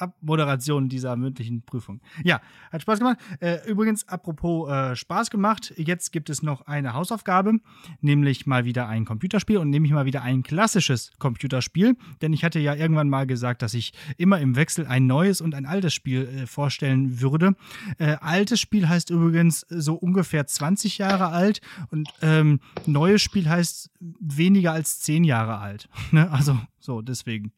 Abmoderation 0.00 0.88
dieser 0.88 1.16
mündlichen 1.16 1.62
Prüfung. 1.62 2.00
Ja, 2.24 2.40
hat 2.72 2.82
Spaß 2.82 2.98
gemacht. 2.98 3.18
Äh, 3.40 3.58
übrigens, 3.68 4.08
apropos 4.08 4.70
äh, 4.70 4.96
Spaß 4.96 5.30
gemacht, 5.30 5.72
jetzt 5.76 6.12
gibt 6.12 6.30
es 6.30 6.42
noch 6.42 6.62
eine 6.66 6.94
Hausaufgabe, 6.94 7.54
nämlich 8.00 8.46
mal 8.46 8.64
wieder 8.64 8.88
ein 8.88 9.04
Computerspiel 9.04 9.58
und 9.58 9.70
nämlich 9.70 9.92
mal 9.92 10.04
wieder 10.04 10.22
ein 10.22 10.42
klassisches 10.42 11.10
Computerspiel. 11.18 11.96
Denn 12.22 12.32
ich 12.32 12.44
hatte 12.44 12.58
ja 12.58 12.74
irgendwann 12.74 13.08
mal 13.08 13.26
gesagt, 13.26 13.62
dass 13.62 13.74
ich 13.74 13.92
immer 14.16 14.40
im 14.40 14.56
Wechsel 14.56 14.86
ein 14.86 15.06
neues 15.06 15.40
und 15.40 15.54
ein 15.54 15.66
altes 15.66 15.94
Spiel 15.94 16.28
äh, 16.28 16.46
vorstellen 16.46 17.20
würde. 17.20 17.54
Äh, 17.98 18.16
altes 18.20 18.60
Spiel 18.60 18.88
heißt 18.88 19.10
übrigens 19.10 19.66
so 19.68 19.94
ungefähr 19.94 20.46
20 20.46 20.98
Jahre 20.98 21.28
alt 21.28 21.60
und 21.90 22.08
ähm, 22.22 22.60
neues 22.86 23.22
Spiel 23.22 23.48
heißt 23.48 23.90
weniger 24.00 24.72
als 24.72 25.00
10 25.00 25.24
Jahre 25.24 25.58
alt. 25.58 25.88
Ne? 26.12 26.28
Also 26.30 26.58
so, 26.80 27.02
deswegen 27.02 27.52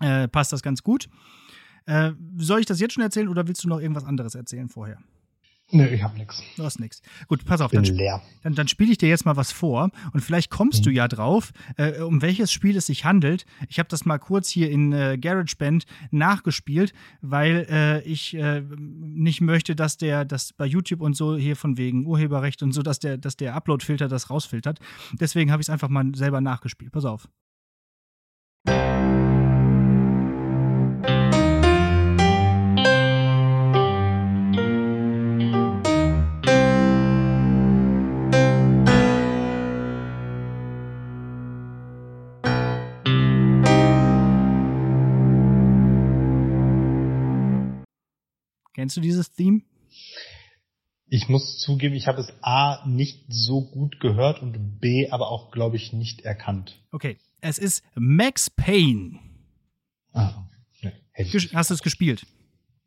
äh, 0.00 0.28
passt 0.28 0.52
das 0.52 0.62
ganz 0.62 0.82
gut. 0.82 1.08
Äh, 1.86 2.12
soll 2.36 2.60
ich 2.60 2.66
das 2.66 2.80
jetzt 2.80 2.94
schon 2.94 3.02
erzählen 3.02 3.28
oder 3.28 3.46
willst 3.48 3.64
du 3.64 3.68
noch 3.68 3.80
irgendwas 3.80 4.04
anderes 4.04 4.34
erzählen 4.34 4.68
vorher? 4.68 4.98
Nö, 5.72 5.86
ich 5.86 6.02
hab 6.02 6.16
nix. 6.16 6.42
Du 6.56 6.64
hast 6.64 6.80
nix. 6.80 7.00
Gut, 7.28 7.44
pass 7.44 7.60
auf. 7.60 7.70
Bin 7.70 7.82
dann, 7.82 7.94
leer. 7.94 8.22
Dann, 8.42 8.54
dann 8.54 8.66
spiele 8.66 8.90
ich 8.90 8.98
dir 8.98 9.08
jetzt 9.08 9.24
mal 9.24 9.36
was 9.36 9.52
vor 9.52 9.90
und 10.12 10.20
vielleicht 10.20 10.50
kommst 10.50 10.80
mhm. 10.80 10.84
du 10.84 10.90
ja 10.90 11.06
drauf, 11.06 11.52
äh, 11.76 12.00
um 12.00 12.22
welches 12.22 12.50
Spiel 12.50 12.76
es 12.76 12.86
sich 12.86 13.04
handelt. 13.04 13.46
Ich 13.68 13.78
habe 13.78 13.88
das 13.88 14.04
mal 14.04 14.18
kurz 14.18 14.48
hier 14.48 14.70
in 14.70 14.92
äh, 14.92 15.16
GarageBand 15.18 15.84
nachgespielt, 16.10 16.92
weil 17.20 17.66
äh, 17.70 18.02
ich 18.02 18.34
äh, 18.34 18.62
nicht 18.76 19.40
möchte, 19.40 19.76
dass 19.76 19.96
der, 19.96 20.24
dass 20.24 20.52
bei 20.52 20.66
YouTube 20.66 21.00
und 21.00 21.14
so 21.14 21.36
hier 21.36 21.54
von 21.54 21.78
wegen 21.78 22.04
Urheberrecht 22.04 22.62
und 22.62 22.72
so, 22.72 22.82
dass 22.82 22.98
der, 22.98 23.16
dass 23.16 23.36
der 23.36 23.54
Upload-Filter 23.54 24.08
das 24.08 24.28
rausfiltert. 24.28 24.80
Deswegen 25.12 25.52
habe 25.52 25.60
ich 25.60 25.66
es 25.66 25.70
einfach 25.70 25.88
mal 25.88 26.12
selber 26.14 26.40
nachgespielt. 26.40 26.90
Pass 26.90 27.04
auf. 27.04 27.28
Kennst 48.90 48.96
du 48.96 49.02
dieses 49.02 49.30
Theme? 49.30 49.60
Ich 51.06 51.28
muss 51.28 51.60
zugeben, 51.60 51.94
ich 51.94 52.08
habe 52.08 52.20
es 52.20 52.32
A 52.42 52.84
nicht 52.88 53.24
so 53.28 53.70
gut 53.70 54.00
gehört 54.00 54.42
und 54.42 54.80
B 54.80 55.08
aber 55.10 55.30
auch, 55.30 55.52
glaube 55.52 55.76
ich, 55.76 55.92
nicht 55.92 56.22
erkannt. 56.22 56.76
Okay, 56.90 57.16
es 57.40 57.58
ist 57.58 57.84
Max 57.94 58.50
Payne. 58.50 59.20
Ah, 60.12 60.42
ne, 60.82 60.92
Hast 61.52 61.70
du 61.70 61.74
es 61.74 61.82
gespielt? 61.84 62.26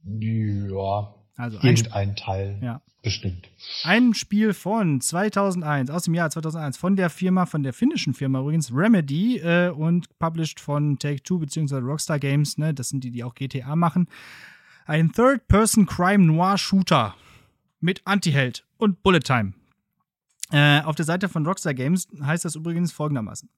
Ja. 0.03 1.15
Also 1.37 1.57
irgendein 1.61 1.93
ein, 1.93 2.15
Teil. 2.17 2.59
Ja. 2.61 2.81
Bestimmt. 3.01 3.49
Ein 3.85 4.13
Spiel 4.13 4.53
von 4.53 4.99
2001, 4.99 5.89
aus 5.89 6.03
dem 6.03 6.15
Jahr 6.15 6.29
2001, 6.29 6.75
von 6.75 6.97
der 6.97 7.09
Firma, 7.09 7.45
von 7.45 7.63
der 7.63 7.71
finnischen 7.71 8.13
Firma 8.13 8.41
übrigens, 8.41 8.73
Remedy 8.73 9.37
äh, 9.37 9.69
und 9.69 10.19
published 10.19 10.59
von 10.59 10.99
Take-Two 10.99 11.39
bzw. 11.39 11.77
Rockstar 11.77 12.19
Games, 12.19 12.57
ne, 12.57 12.73
das 12.73 12.89
sind 12.89 13.05
die, 13.05 13.11
die 13.11 13.23
auch 13.23 13.35
GTA 13.35 13.77
machen. 13.77 14.09
Ein 14.85 15.13
Third-Person-Crime-Noir-Shooter 15.13 17.15
mit 17.79 18.01
Anti-Held 18.03 18.65
und 18.77 19.01
Bullet 19.01 19.21
Time. 19.21 19.53
Äh, 20.51 20.81
auf 20.81 20.95
der 20.95 21.05
Seite 21.05 21.29
von 21.29 21.45
Rockstar 21.45 21.73
Games 21.73 22.09
heißt 22.21 22.43
das 22.43 22.55
übrigens 22.55 22.91
folgendermaßen. 22.91 23.49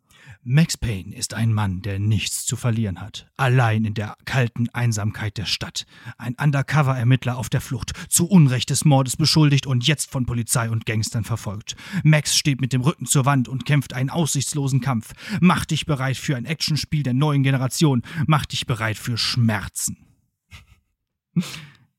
Max 0.43 0.78
Payne 0.78 1.15
ist 1.15 1.34
ein 1.34 1.51
Mann, 1.51 1.82
der 1.82 1.97
nichts 1.97 2.45
zu 2.45 2.55
verlieren 2.55 3.01
hat. 3.01 3.28
Allein 3.38 3.86
in 3.86 3.95
der 3.95 4.15
kalten 4.26 4.69
Einsamkeit 4.69 5.38
der 5.38 5.45
Stadt. 5.45 5.88
Ein 6.19 6.36
Undercover-Ermittler 6.36 7.38
auf 7.38 7.49
der 7.49 7.61
Flucht, 7.61 7.93
zu 8.07 8.28
Unrecht 8.28 8.69
des 8.69 8.86
Mordes 8.86 9.17
beschuldigt 9.17 9.65
und 9.65 9.88
jetzt 9.88 10.11
von 10.11 10.28
Polizei 10.28 10.69
und 10.69 10.86
Gangstern 10.86 11.23
verfolgt. 11.23 11.76
Max 12.03 12.38
steht 12.38 12.61
mit 12.61 12.71
dem 12.71 12.82
Rücken 12.82 13.07
zur 13.07 13.26
Wand 13.26 13.47
und 13.47 13.65
kämpft 13.65 13.93
einen 13.93 14.11
aussichtslosen 14.11 14.80
Kampf. 14.80 15.13
Mach 15.41 15.65
dich 15.65 15.88
bereit 15.88 16.17
für 16.17 16.38
ein 16.38 16.45
Actionspiel 16.45 17.01
der 17.01 17.13
neuen 17.13 17.41
Generation. 17.41 18.03
Mach 18.28 18.45
dich 18.45 18.67
bereit 18.67 18.97
für 18.97 19.17
Schmerzen. 19.17 20.05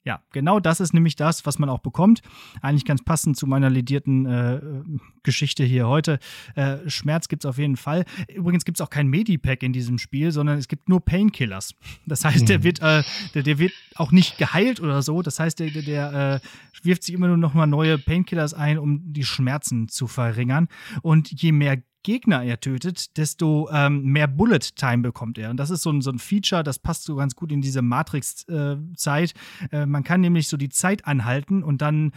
Ja, 0.07 0.23
genau 0.31 0.61
das 0.61 0.79
ist 0.79 0.95
nämlich 0.95 1.17
das, 1.17 1.47
was 1.47 1.59
man 1.59 1.69
auch 1.69 1.81
bekommt. 1.81 2.23
Eigentlich 2.63 2.85
ganz 2.85 3.03
passend 3.03 3.37
zu 3.37 3.49
meiner 3.49 3.69
ledierten 3.69 4.25
äh, 4.25 4.61
Geschichte 5.25 5.65
hier 5.65 5.89
heute. 5.89 6.21
Äh, 6.55 6.89
Schmerz 6.89 7.27
gibt 7.27 7.45
es 7.45 7.49
auf 7.49 7.59
jeden 7.59 7.77
Fall. 7.77 8.05
Übrigens 8.33 8.65
gibt 8.65 8.79
es 8.79 8.87
auch 8.87 8.89
kein 8.89 9.09
Medipack 9.09 9.65
in 9.65 9.73
diesem 9.73 9.99
Spiel, 9.99 10.31
sondern 10.31 10.59
es 10.59 10.69
gibt 10.69 10.89
nur 10.89 11.05
Painkillers. 11.05 11.75
Das 12.07 12.25
heißt, 12.25 12.43
mhm. 12.43 12.47
der, 12.47 12.63
wird, 12.63 12.81
äh, 12.83 13.03
der, 13.35 13.43
der, 13.43 13.59
wird 13.59 13.73
auch 13.97 14.13
nicht 14.13 14.39
geheilt 14.39 14.81
oder 14.81 15.03
so. 15.03 15.23
Das 15.23 15.41
heißt, 15.41 15.59
der, 15.59 15.71
der, 15.71 15.83
der 15.83 16.41
äh, 16.45 16.87
wirft 16.87 17.03
sich 17.03 17.13
immer 17.13 17.27
nur 17.27 17.37
noch 17.37 17.55
mal 17.55 17.67
neue 17.67 17.99
Painkillers 17.99 18.55
ein, 18.55 18.79
um 18.79 19.13
die 19.13 19.25
Schmerzen 19.25 19.89
zu 19.89 20.07
verringern. 20.07 20.69
Und 21.03 21.33
je 21.33 21.51
mehr 21.51 21.79
Gegner 22.07 22.45
er 22.45 22.61
tötet, 22.61 23.17
desto 23.17 23.69
ähm, 23.73 24.05
mehr 24.05 24.29
Bullet 24.29 24.61
Time 24.77 25.03
bekommt 25.03 25.39
er. 25.39 25.51
Und 25.51 25.57
das 25.57 25.71
ist 25.71 25.83
so 25.83 25.91
ein, 25.91 26.03
so 26.03 26.11
ein 26.13 26.21
Feature, 26.21 26.63
das 26.63 26.79
passt 26.79 27.03
so 27.03 27.17
ganz 27.17 27.35
gut 27.35 27.51
in 27.51 27.61
diese 27.61 27.83
Matrix-Zeit. 27.83 29.35
Äh, 29.73 29.83
äh, 29.83 29.87
man 29.87 30.05
kann 30.05 30.21
nämlich 30.21 30.47
so 30.47 30.57
die 30.57 30.69
Zeit 30.69 31.05
anhalten 31.05 31.65
und 31.65 31.83
dann 31.83 32.13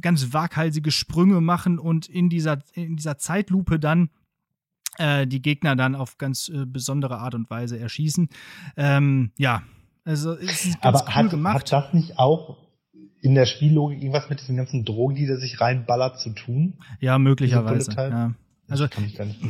ganz 0.00 0.32
waghalsige 0.32 0.90
Sprünge 0.90 1.42
machen 1.42 1.78
und 1.78 2.08
in 2.08 2.30
dieser, 2.30 2.60
in 2.72 2.96
dieser 2.96 3.18
Zeitlupe 3.18 3.78
dann 3.78 4.08
äh, 4.96 5.26
die 5.26 5.42
Gegner 5.42 5.76
dann 5.76 5.94
auf 5.94 6.16
ganz 6.16 6.48
äh, 6.48 6.64
besondere 6.64 7.18
Art 7.18 7.34
und 7.34 7.50
Weise 7.50 7.78
erschießen. 7.78 8.30
Ähm, 8.78 9.32
ja, 9.36 9.64
also 10.06 10.32
es 10.32 10.64
ist 10.64 10.80
ganz 10.80 11.02
Aber 11.02 11.10
cool 11.10 11.14
hat, 11.14 11.30
gemacht. 11.30 11.56
Hat 11.56 11.72
das 11.72 11.92
nicht 11.92 12.18
auch 12.18 12.56
in 13.20 13.34
der 13.34 13.44
Spiellogik 13.44 13.98
irgendwas 13.98 14.30
mit 14.30 14.40
diesen 14.40 14.56
ganzen 14.56 14.86
Drogen, 14.86 15.14
die 15.14 15.26
der 15.26 15.36
sich 15.36 15.60
reinballert, 15.60 16.20
zu 16.20 16.30
tun? 16.30 16.78
Ja, 17.00 17.18
möglicherweise. 17.18 17.92
Ja. 17.92 18.34
Also 18.74 18.88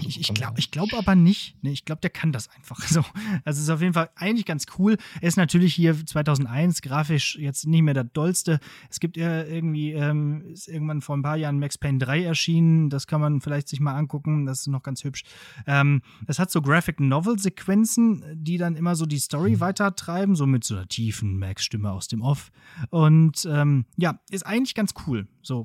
ich, 0.03 0.21
ich, 0.21 0.21
ich 0.21 0.35
glaube 0.35 0.61
glaub 0.71 0.93
aber 0.93 1.15
nicht. 1.15 1.57
Ne, 1.63 1.73
ich 1.73 1.87
glaube, 1.87 2.03
der 2.03 2.11
kann 2.11 2.31
das 2.31 2.51
einfach 2.51 2.79
so. 2.87 3.01
Also 3.45 3.59
es 3.59 3.65
ist 3.65 3.71
auf 3.71 3.81
jeden 3.81 3.95
Fall 3.95 4.11
eigentlich 4.17 4.45
ganz 4.45 4.67
cool. 4.79 4.99
Er 5.23 5.29
ist 5.29 5.37
natürlich 5.37 5.75
hier 5.75 5.95
2001 6.05 6.83
grafisch 6.83 7.37
jetzt 7.37 7.67
nicht 7.67 7.81
mehr 7.81 7.95
der 7.95 8.05
dollste. 8.05 8.61
Es 8.91 9.01
gibt 9.01 9.17
ja 9.17 9.43
irgendwie, 9.45 9.93
ähm, 9.93 10.45
ist 10.53 10.69
irgendwann 10.69 11.01
vor 11.01 11.17
ein 11.17 11.23
paar 11.23 11.37
Jahren 11.37 11.59
Max 11.59 11.79
Payne 11.79 11.99
3 11.99 12.25
erschienen. 12.25 12.91
Das 12.91 13.07
kann 13.07 13.23
man 13.23 13.41
vielleicht 13.41 13.69
sich 13.69 13.81
mal 13.81 13.95
angucken. 13.95 14.45
Das 14.45 14.61
ist 14.61 14.67
noch 14.67 14.83
ganz 14.83 15.05
hübsch. 15.05 15.23
Ähm, 15.67 16.03
es 16.27 16.39
hat 16.39 16.51
so 16.51 16.61
Graphic 16.61 17.01
Novel 17.01 17.39
Sequenzen, 17.39 18.23
die 18.35 18.59
dann 18.59 18.77
immer 18.77 18.95
so 18.95 19.07
die 19.07 19.19
Story 19.19 19.53
mhm. 19.53 19.61
weitertreiben, 19.61 20.37
so 20.37 20.45
mit 20.47 20.65
so 20.65 20.77
einer 20.77 20.87
tiefen 20.87 21.39
Max-Stimme 21.39 21.91
aus 21.91 22.09
dem 22.09 22.21
Off. 22.21 22.51
Und 22.91 23.49
ähm, 23.51 23.87
ja, 23.97 24.21
ist 24.31 24.45
eigentlich 24.45 24.75
ganz 24.75 24.93
cool. 25.07 25.27
So, 25.41 25.65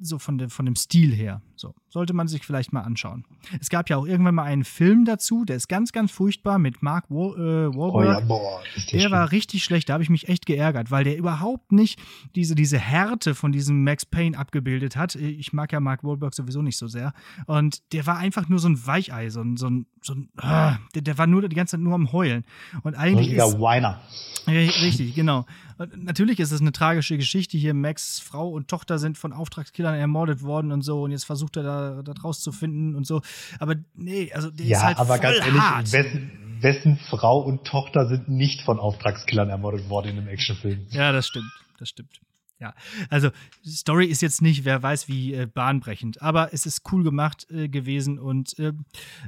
so 0.00 0.18
von, 0.18 0.38
de, 0.38 0.48
von 0.48 0.64
dem 0.64 0.76
Stil 0.76 1.12
her. 1.14 1.42
So, 1.56 1.74
sollte 1.94 2.12
man 2.12 2.26
sich 2.26 2.44
vielleicht 2.44 2.72
mal 2.72 2.80
anschauen. 2.80 3.24
Es 3.60 3.70
gab 3.70 3.88
ja 3.88 3.96
auch 3.96 4.04
irgendwann 4.04 4.34
mal 4.34 4.42
einen 4.42 4.64
Film 4.64 5.04
dazu, 5.04 5.44
der 5.44 5.54
ist 5.54 5.68
ganz, 5.68 5.92
ganz 5.92 6.10
furchtbar 6.10 6.58
mit 6.58 6.82
Mark 6.82 7.08
Wahl, 7.08 7.38
äh, 7.38 7.76
Wahlberg. 7.76 7.94
Oh 7.94 8.02
ja, 8.02 8.20
boah, 8.20 8.60
der 8.74 8.98
schlimm. 8.98 9.12
war 9.12 9.30
richtig 9.30 9.62
schlecht, 9.62 9.88
da 9.88 9.92
habe 9.92 10.02
ich 10.02 10.10
mich 10.10 10.28
echt 10.28 10.44
geärgert, 10.44 10.90
weil 10.90 11.04
der 11.04 11.16
überhaupt 11.16 11.70
nicht 11.70 12.00
diese, 12.34 12.56
diese 12.56 12.80
Härte 12.80 13.36
von 13.36 13.52
diesem 13.52 13.84
Max 13.84 14.04
Payne 14.04 14.36
abgebildet 14.36 14.96
hat. 14.96 15.14
Ich 15.14 15.52
mag 15.52 15.72
ja 15.72 15.78
Mark 15.78 16.02
Wahlberg 16.02 16.34
sowieso 16.34 16.62
nicht 16.62 16.78
so 16.78 16.88
sehr. 16.88 17.12
Und 17.46 17.80
der 17.92 18.08
war 18.08 18.18
einfach 18.18 18.48
nur 18.48 18.58
so 18.58 18.68
ein 18.68 18.86
Weichei, 18.86 19.30
so 19.30 19.40
ein, 19.40 19.56
so 19.56 19.68
ein, 19.68 19.86
so 20.02 20.14
ein 20.14 20.28
ah, 20.38 20.78
der, 20.96 21.02
der, 21.02 21.16
war 21.16 21.28
nur 21.28 21.48
die 21.48 21.54
ganze 21.54 21.76
Zeit 21.76 21.80
nur 21.80 21.94
am 21.94 22.10
Heulen. 22.10 22.44
Und 22.82 22.96
eigentlich 22.96 23.28
Richtiger 23.28 23.46
ist, 23.46 23.58
Whiner. 23.58 24.00
Richtig, 24.46 25.14
genau. 25.14 25.46
Und 25.78 26.04
natürlich 26.04 26.38
ist 26.38 26.52
es 26.52 26.60
eine 26.60 26.72
tragische 26.72 27.16
Geschichte 27.16 27.56
hier. 27.56 27.74
Max 27.74 28.20
Frau 28.20 28.48
und 28.48 28.68
Tochter 28.68 28.98
sind 28.98 29.16
von 29.16 29.32
Auftragskillern 29.32 29.94
ermordet 29.94 30.42
worden 30.42 30.72
und 30.72 30.82
so. 30.82 31.02
Und 31.02 31.10
jetzt 31.10 31.24
versucht 31.24 31.56
er 31.56 31.62
da, 31.62 31.83
da 32.02 32.12
rauszufinden 32.12 32.94
und 32.94 33.06
so. 33.06 33.22
Aber 33.58 33.74
nee, 33.94 34.32
also 34.32 34.50
der 34.50 34.66
ja, 34.66 34.78
ist 34.78 34.84
halt 34.84 34.98
aber 34.98 35.14
voll 35.14 35.20
ganz 35.20 35.38
ehrlich, 35.38 35.60
hart. 35.60 35.92
Wessen, 35.92 36.30
wessen 36.60 36.96
Frau 36.96 37.40
und 37.40 37.64
Tochter 37.64 38.08
sind 38.08 38.28
nicht 38.28 38.62
von 38.62 38.78
Auftragskillern 38.78 39.50
ermordet 39.50 39.88
worden 39.88 40.08
in 40.08 40.18
einem 40.18 40.28
Actionfilm? 40.28 40.86
Ja, 40.90 41.12
das 41.12 41.26
stimmt. 41.26 41.50
Das 41.78 41.88
stimmt. 41.88 42.20
Ja, 42.60 42.72
also 43.10 43.30
Story 43.66 44.06
ist 44.06 44.22
jetzt 44.22 44.40
nicht, 44.40 44.64
wer 44.64 44.82
weiß 44.82 45.08
wie 45.08 45.34
äh, 45.34 45.46
bahnbrechend, 45.46 46.22
aber 46.22 46.54
es 46.54 46.66
ist 46.66 46.90
cool 46.92 47.02
gemacht 47.02 47.46
äh, 47.50 47.68
gewesen 47.68 48.18
und 48.18 48.58
äh, 48.58 48.72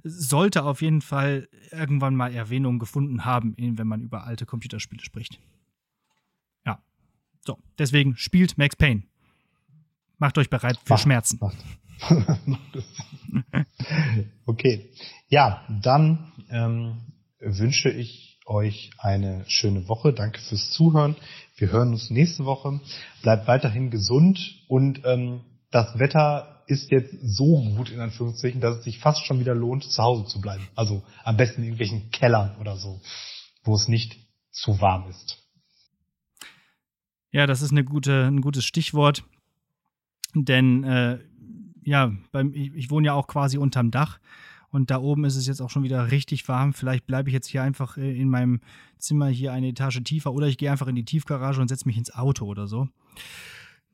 sollte 0.05 0.63
auf 0.63 0.81
jeden 0.81 1.03
Fall 1.03 1.49
irgendwann 1.73 2.15
mal 2.15 2.33
Erwähnung 2.33 2.79
gefunden 2.79 3.25
haben, 3.25 3.55
wenn 3.59 3.87
man 3.87 4.01
über 4.01 4.25
alte 4.25 4.47
Computerspiele 4.47 5.03
spricht. 5.05 5.41
Ja, 6.65 6.79
so, 7.45 7.59
deswegen 7.79 8.17
spielt 8.17 8.57
Max 8.59 8.77
Payne. 8.77 9.03
Macht 10.19 10.39
euch 10.39 10.49
bereit 10.49 10.79
für 10.85 10.95
macht, 10.95 11.03
Schmerzen. 11.03 11.39
Macht. 11.41 11.59
okay, 14.47 14.91
ja, 15.29 15.65
dann 15.83 16.33
ähm, 16.51 16.99
wünsche 17.41 17.91
ich 17.91 18.39
euch 18.47 18.91
eine 18.99 19.45
schöne 19.49 19.89
Woche. 19.89 20.13
Danke 20.13 20.41
fürs 20.41 20.71
Zuhören. 20.71 21.17
Wir 21.57 21.73
hören 21.73 21.91
uns 21.91 22.11
nächste 22.11 22.45
Woche. 22.45 22.81
Bleibt 23.23 23.49
weiterhin 23.49 23.91
gesund 23.91 24.39
und 24.69 25.03
ähm, 25.05 25.41
das 25.71 25.99
Wetter 25.99 26.63
ist 26.67 26.91
jetzt 26.91 27.15
so 27.23 27.63
gut 27.77 27.91
in 27.91 28.01
Anführungszeichen, 28.01 28.61
dass 28.61 28.79
es 28.79 28.85
sich 28.85 28.99
fast 28.99 29.25
schon 29.25 29.41
wieder 29.41 29.55
lohnt, 29.55 29.85
zu 29.85 30.03
Hause 30.03 30.27
zu 30.27 30.41
bleiben. 30.41 30.67
Also 30.75 31.03
am 31.25 31.37
besten 31.37 31.63
in 31.63 31.69
irgendwelchen 31.69 32.11
Kellern 32.11 32.57
oder 32.61 32.77
so, 32.77 33.01
wo 33.65 33.75
es 33.75 33.89
nicht 33.89 34.17
zu 34.51 34.81
warm 34.81 35.09
ist. 35.11 35.39
Ja, 37.31 37.47
das 37.47 37.63
ist 37.63 37.71
eine 37.71 37.85
gute, 37.85 38.27
ein 38.27 38.41
gutes 38.41 38.65
Stichwort. 38.65 39.25
Denn 40.35 40.85
äh, 40.85 41.19
ja, 41.87 42.13
beim, 42.33 42.53
ich, 42.53 42.75
ich 42.75 42.91
wohne 42.91 43.07
ja 43.07 43.13
auch 43.15 43.29
quasi 43.29 43.59
unterm 43.59 43.91
Dach 43.91 44.19
und 44.71 44.91
da 44.91 44.99
oben 44.99 45.25
ist 45.25 45.37
es 45.37 45.47
jetzt 45.47 45.63
auch 45.63 45.71
schon 45.71 45.85
wieder 45.85 46.11
richtig 46.11 46.47
warm. 46.49 46.75
Vielleicht 46.75 47.07
bleibe 47.07 47.31
ich 47.31 47.33
jetzt 47.33 47.47
hier 47.47 47.63
einfach 47.63 47.97
äh, 47.97 48.21
in 48.21 48.29
meinem 48.29 48.61
Zimmer 48.99 49.29
hier 49.29 49.53
eine 49.53 49.69
Etage 49.69 50.03
tiefer 50.03 50.33
oder 50.33 50.49
ich 50.49 50.59
gehe 50.59 50.71
einfach 50.71 50.89
in 50.89 50.97
die 50.97 51.05
Tiefgarage 51.05 51.61
und 51.61 51.69
setze 51.69 51.87
mich 51.87 51.97
ins 51.97 52.13
Auto 52.13 52.45
oder 52.45 52.67
so. 52.67 52.89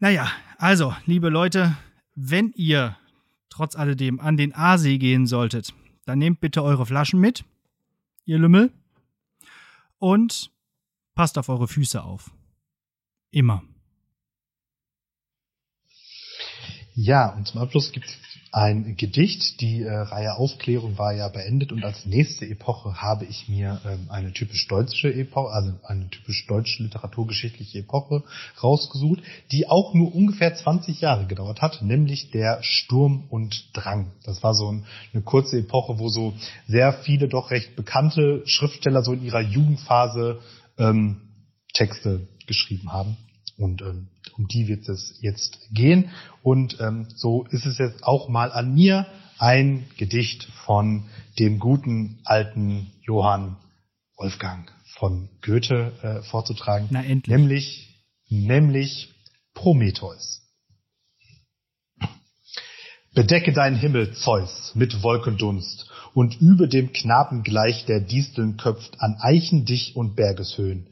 Naja, 0.01 0.28
also, 0.59 0.95
liebe 1.07 1.28
Leute, 1.28 1.76
wenn 2.14 2.53
ihr 2.57 2.97
trotz 3.51 3.76
alledem 3.76 4.18
an 4.18 4.36
den 4.36 4.55
Aasee 4.55 4.99
gehen 4.99 5.26
solltet, 5.26 5.74
dann 6.07 6.18
nehmt 6.18 6.40
bitte 6.40 6.64
eure 6.64 6.86
Flaschen 6.86 7.20
mit, 7.20 7.45
ihr 8.24 8.38
Lümmel, 8.38 8.72
und 9.99 10.51
passt 11.14 11.38
auf 11.38 11.49
eure 11.49 11.68
Füße 11.68 12.03
auf. 12.03 12.32
Immer. 13.30 13.62
Ja, 16.95 17.34
und 17.34 17.49
zum 17.49 17.62
Abschluss 17.62 17.90
gibt 17.93 18.07
es 18.07 18.16
ein 18.53 18.97
Gedicht. 18.99 19.62
Die 19.62 19.82
äh, 19.82 19.90
Reihe 19.90 20.34
Aufklärung 20.34 20.99
war 20.99 21.14
ja 21.14 21.28
beendet 21.28 21.72
und 21.72 21.82
als 21.84 22.05
nächste 22.05 22.45
Epoche 22.45 23.01
habe 23.01 23.24
ich 23.24 23.49
mir 23.49 23.80
ähm, 23.86 24.09
eine 24.11 24.32
typisch 24.34 24.68
deutsche 24.68 25.12
Epoche, 25.12 25.53
also 25.53 25.72
eine 25.84 26.11
typisch 26.11 26.47
deutsche 26.47 26.82
literaturgeschichtliche 26.82 27.78
Epoche 27.78 28.22
rausgesucht, 28.62 29.20
die 29.53 29.68
auch 29.68 29.95
nur 29.95 30.14
ungefähr 30.14 30.55
20 30.55 31.01
Jahre 31.01 31.26
gedauert 31.26 31.62
hat, 31.62 31.80
nämlich 31.80 32.30
der 32.30 32.62
Sturm 32.62 33.24
und 33.30 33.70
Drang. 33.72 34.12
Das 34.24 34.43
war 34.43 34.55
so 34.55 34.70
ein, 34.70 34.84
eine 35.14 35.22
kurze 35.22 35.61
Epoche, 35.61 35.99
wo 35.99 36.11
so 36.11 36.34
sehr 36.68 36.93
viele 36.93 37.26
doch 37.26 37.51
recht 37.51 37.74
bekannte 37.74 38.43
Schriftsteller 38.45 39.03
so 39.03 39.14
in 39.14 39.24
ihrer 39.24 39.40
Jugendphase 39.40 40.40
ähm, 40.76 41.22
Texte 41.72 42.28
geschrieben 42.47 42.93
haben. 42.93 43.16
Und 43.57 43.80
ähm, 43.80 44.09
um 44.37 44.49
die 44.49 44.68
wird 44.68 44.89
es 44.89 45.18
jetzt 45.20 45.59
gehen. 45.72 46.11
Und 46.43 46.78
ähm, 46.80 47.07
so 47.14 47.45
ist 47.51 47.66
es 47.66 47.78
jetzt 47.78 48.05
auch 48.05 48.28
mal 48.28 48.53
an 48.53 48.74
mir, 48.74 49.07
ein 49.39 49.87
Gedicht 49.97 50.45
von 50.64 51.05
dem 51.39 51.59
guten 51.59 52.20
alten 52.24 52.93
Johann 53.03 53.57
Wolfgang 54.16 54.70
von 54.99 55.28
Goethe 55.41 55.93
äh, 56.03 56.22
vorzutragen. 56.22 56.89
Na 56.91 57.03
endlich. 57.03 57.37
Nämlich, 57.37 58.05
nämlich 58.28 59.12
Prometheus. 59.55 60.43
Bedecke 63.14 63.53
deinen 63.53 63.76
Himmel, 63.76 64.14
Zeus, 64.14 64.72
mit 64.74 65.03
Wolkendunst 65.03 65.91
und 66.14 66.41
übe 66.41 66.68
dem 66.68 66.93
Knaben 66.93 67.43
gleich, 67.43 67.85
der 67.85 68.01
Disteln 68.01 68.57
köpft, 68.57 69.01
an 69.01 69.16
Eichen 69.20 69.64
dich 69.64 69.97
und 69.97 70.14
Bergeshöhen 70.14 70.87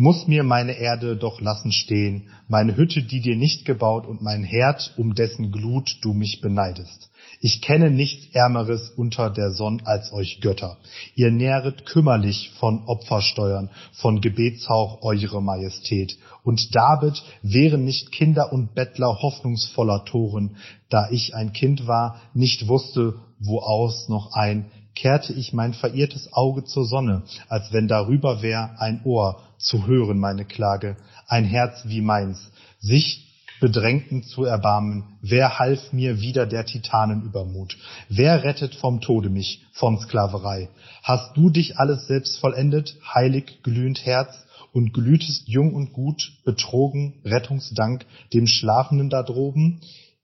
muss 0.00 0.26
mir 0.26 0.44
meine 0.44 0.78
Erde 0.78 1.14
doch 1.14 1.42
lassen 1.42 1.72
stehen, 1.72 2.30
meine 2.48 2.74
Hütte, 2.74 3.02
die 3.02 3.20
dir 3.20 3.36
nicht 3.36 3.66
gebaut 3.66 4.06
und 4.06 4.22
mein 4.22 4.44
Herd, 4.44 4.94
um 4.96 5.14
dessen 5.14 5.52
Glut 5.52 5.98
du 6.00 6.14
mich 6.14 6.40
beneidest. 6.40 7.10
Ich 7.38 7.60
kenne 7.60 7.90
nichts 7.90 8.34
Ärmeres 8.34 8.88
unter 8.96 9.28
der 9.28 9.50
Sonn 9.50 9.82
als 9.84 10.10
euch 10.10 10.40
Götter. 10.40 10.78
Ihr 11.16 11.30
nähret 11.30 11.84
kümmerlich 11.84 12.50
von 12.58 12.82
Opfersteuern, 12.86 13.68
von 13.92 14.22
Gebetshauch 14.22 15.02
eure 15.02 15.42
Majestät. 15.42 16.16
Und 16.44 16.74
David 16.74 17.22
wären 17.42 17.84
nicht 17.84 18.10
Kinder 18.10 18.54
und 18.54 18.74
Bettler 18.74 19.18
hoffnungsvoller 19.20 20.06
Toren, 20.06 20.56
da 20.88 21.10
ich 21.10 21.34
ein 21.34 21.52
Kind 21.52 21.86
war, 21.86 22.22
nicht 22.32 22.68
wusste, 22.68 23.16
wo 23.38 23.58
aus 23.58 24.08
noch 24.08 24.32
ein, 24.32 24.70
kehrte 24.94 25.32
ich 25.32 25.52
mein 25.52 25.74
verirrtes 25.74 26.32
Auge 26.32 26.64
zur 26.64 26.84
Sonne, 26.84 27.22
als 27.48 27.72
wenn 27.72 27.88
darüber 27.88 28.42
wär 28.42 28.80
ein 28.80 29.02
Ohr, 29.04 29.42
zu 29.58 29.86
hören 29.86 30.18
meine 30.18 30.44
Klage, 30.44 30.96
ein 31.26 31.44
Herz 31.44 31.82
wie 31.84 32.00
meins, 32.00 32.50
sich 32.78 33.30
Bedrängten 33.60 34.22
zu 34.22 34.44
erbarmen. 34.44 35.04
Wer 35.20 35.58
half 35.58 35.92
mir 35.92 36.20
wieder 36.20 36.46
der 36.46 36.64
Titanen 36.64 37.22
Übermut? 37.22 37.76
Wer 38.08 38.42
rettet 38.42 38.74
vom 38.74 39.02
Tode 39.02 39.28
mich, 39.28 39.62
von 39.72 39.98
Sklaverei? 39.98 40.70
Hast 41.02 41.36
du 41.36 41.50
dich 41.50 41.78
alles 41.78 42.06
selbst 42.06 42.38
vollendet, 42.38 42.96
heilig 43.14 43.62
glühend 43.62 44.04
Herz, 44.04 44.46
und 44.72 44.92
glühtest 44.92 45.48
jung 45.48 45.74
und 45.74 45.92
gut, 45.92 46.32
betrogen, 46.44 47.20
Rettungsdank 47.24 48.06
dem 48.32 48.46
Schlafenden 48.46 49.10
da 49.10 49.22
droben? 49.22 49.80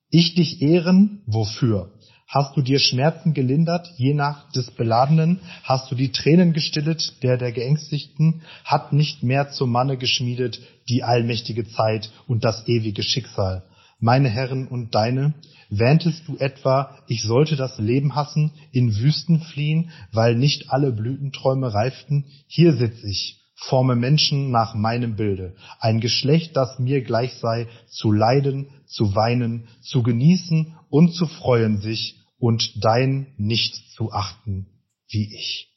Ich 0.09 0.35
dich 0.35 0.63
ehren, 0.63 1.23
wofür? 1.27 1.91
Hast 2.29 2.57
du 2.57 2.63
dir 2.63 2.81
Schmerzen 2.81 3.35
gelindert, 3.35 3.89
je 3.99 4.13
nach 4.13 4.51
des 4.51 4.73
Beladenen? 4.73 5.39
Hast 5.63 5.93
du 5.93 5.95
die 5.95 6.11
Tränen 6.11 6.53
gestillet, 6.53 7.23
der 7.23 7.37
der 7.37 7.53
Geängstigten? 7.53 8.43
Hat 8.65 8.93
nicht 8.93 9.23
mehr 9.23 9.51
zum 9.51 9.71
Manne 9.71 9.97
geschmiedet 9.97 10.61
die 10.89 11.05
allmächtige 11.05 11.69
Zeit 11.69 12.11
und 12.27 12.45
das 12.45 12.67
ewige 12.67 13.05
Schicksal? 13.05 13.63
Meine 14.01 14.29
Herren 14.29 14.67
und 14.67 14.97
deine, 14.97 15.35
wähntest 15.71 16.27
du 16.27 16.37
etwa, 16.37 16.99
ich 17.07 17.23
sollte 17.23 17.55
das 17.55 17.79
Leben 17.79 18.17
hassen, 18.17 18.51
in 18.73 18.97
Wüsten 18.97 19.41
fliehen, 19.41 19.91
weil 20.11 20.35
nicht 20.35 20.71
alle 20.71 20.91
Blütenträume 20.91 21.73
reiften? 21.73 22.25
Hier 22.49 22.73
sitz 22.73 23.05
ich, 23.05 23.41
forme 23.55 23.95
Menschen 23.95 24.51
nach 24.51 24.75
meinem 24.75 25.15
Bilde, 25.15 25.55
ein 25.79 26.01
Geschlecht, 26.01 26.57
das 26.57 26.81
mir 26.81 27.03
gleich 27.03 27.35
sei, 27.35 27.69
zu 27.89 28.11
leiden, 28.11 28.67
zu 28.85 29.15
weinen, 29.15 29.69
zu 29.81 30.03
genießen 30.03 30.75
und 30.91 31.15
zu 31.15 31.27
freuen 31.27 31.79
sich 31.81 32.16
und 32.39 32.85
dein 32.85 33.35
nicht 33.37 33.75
zu 33.93 34.13
achten 34.13 34.67
wie 35.09 35.35
ich. 35.35 35.73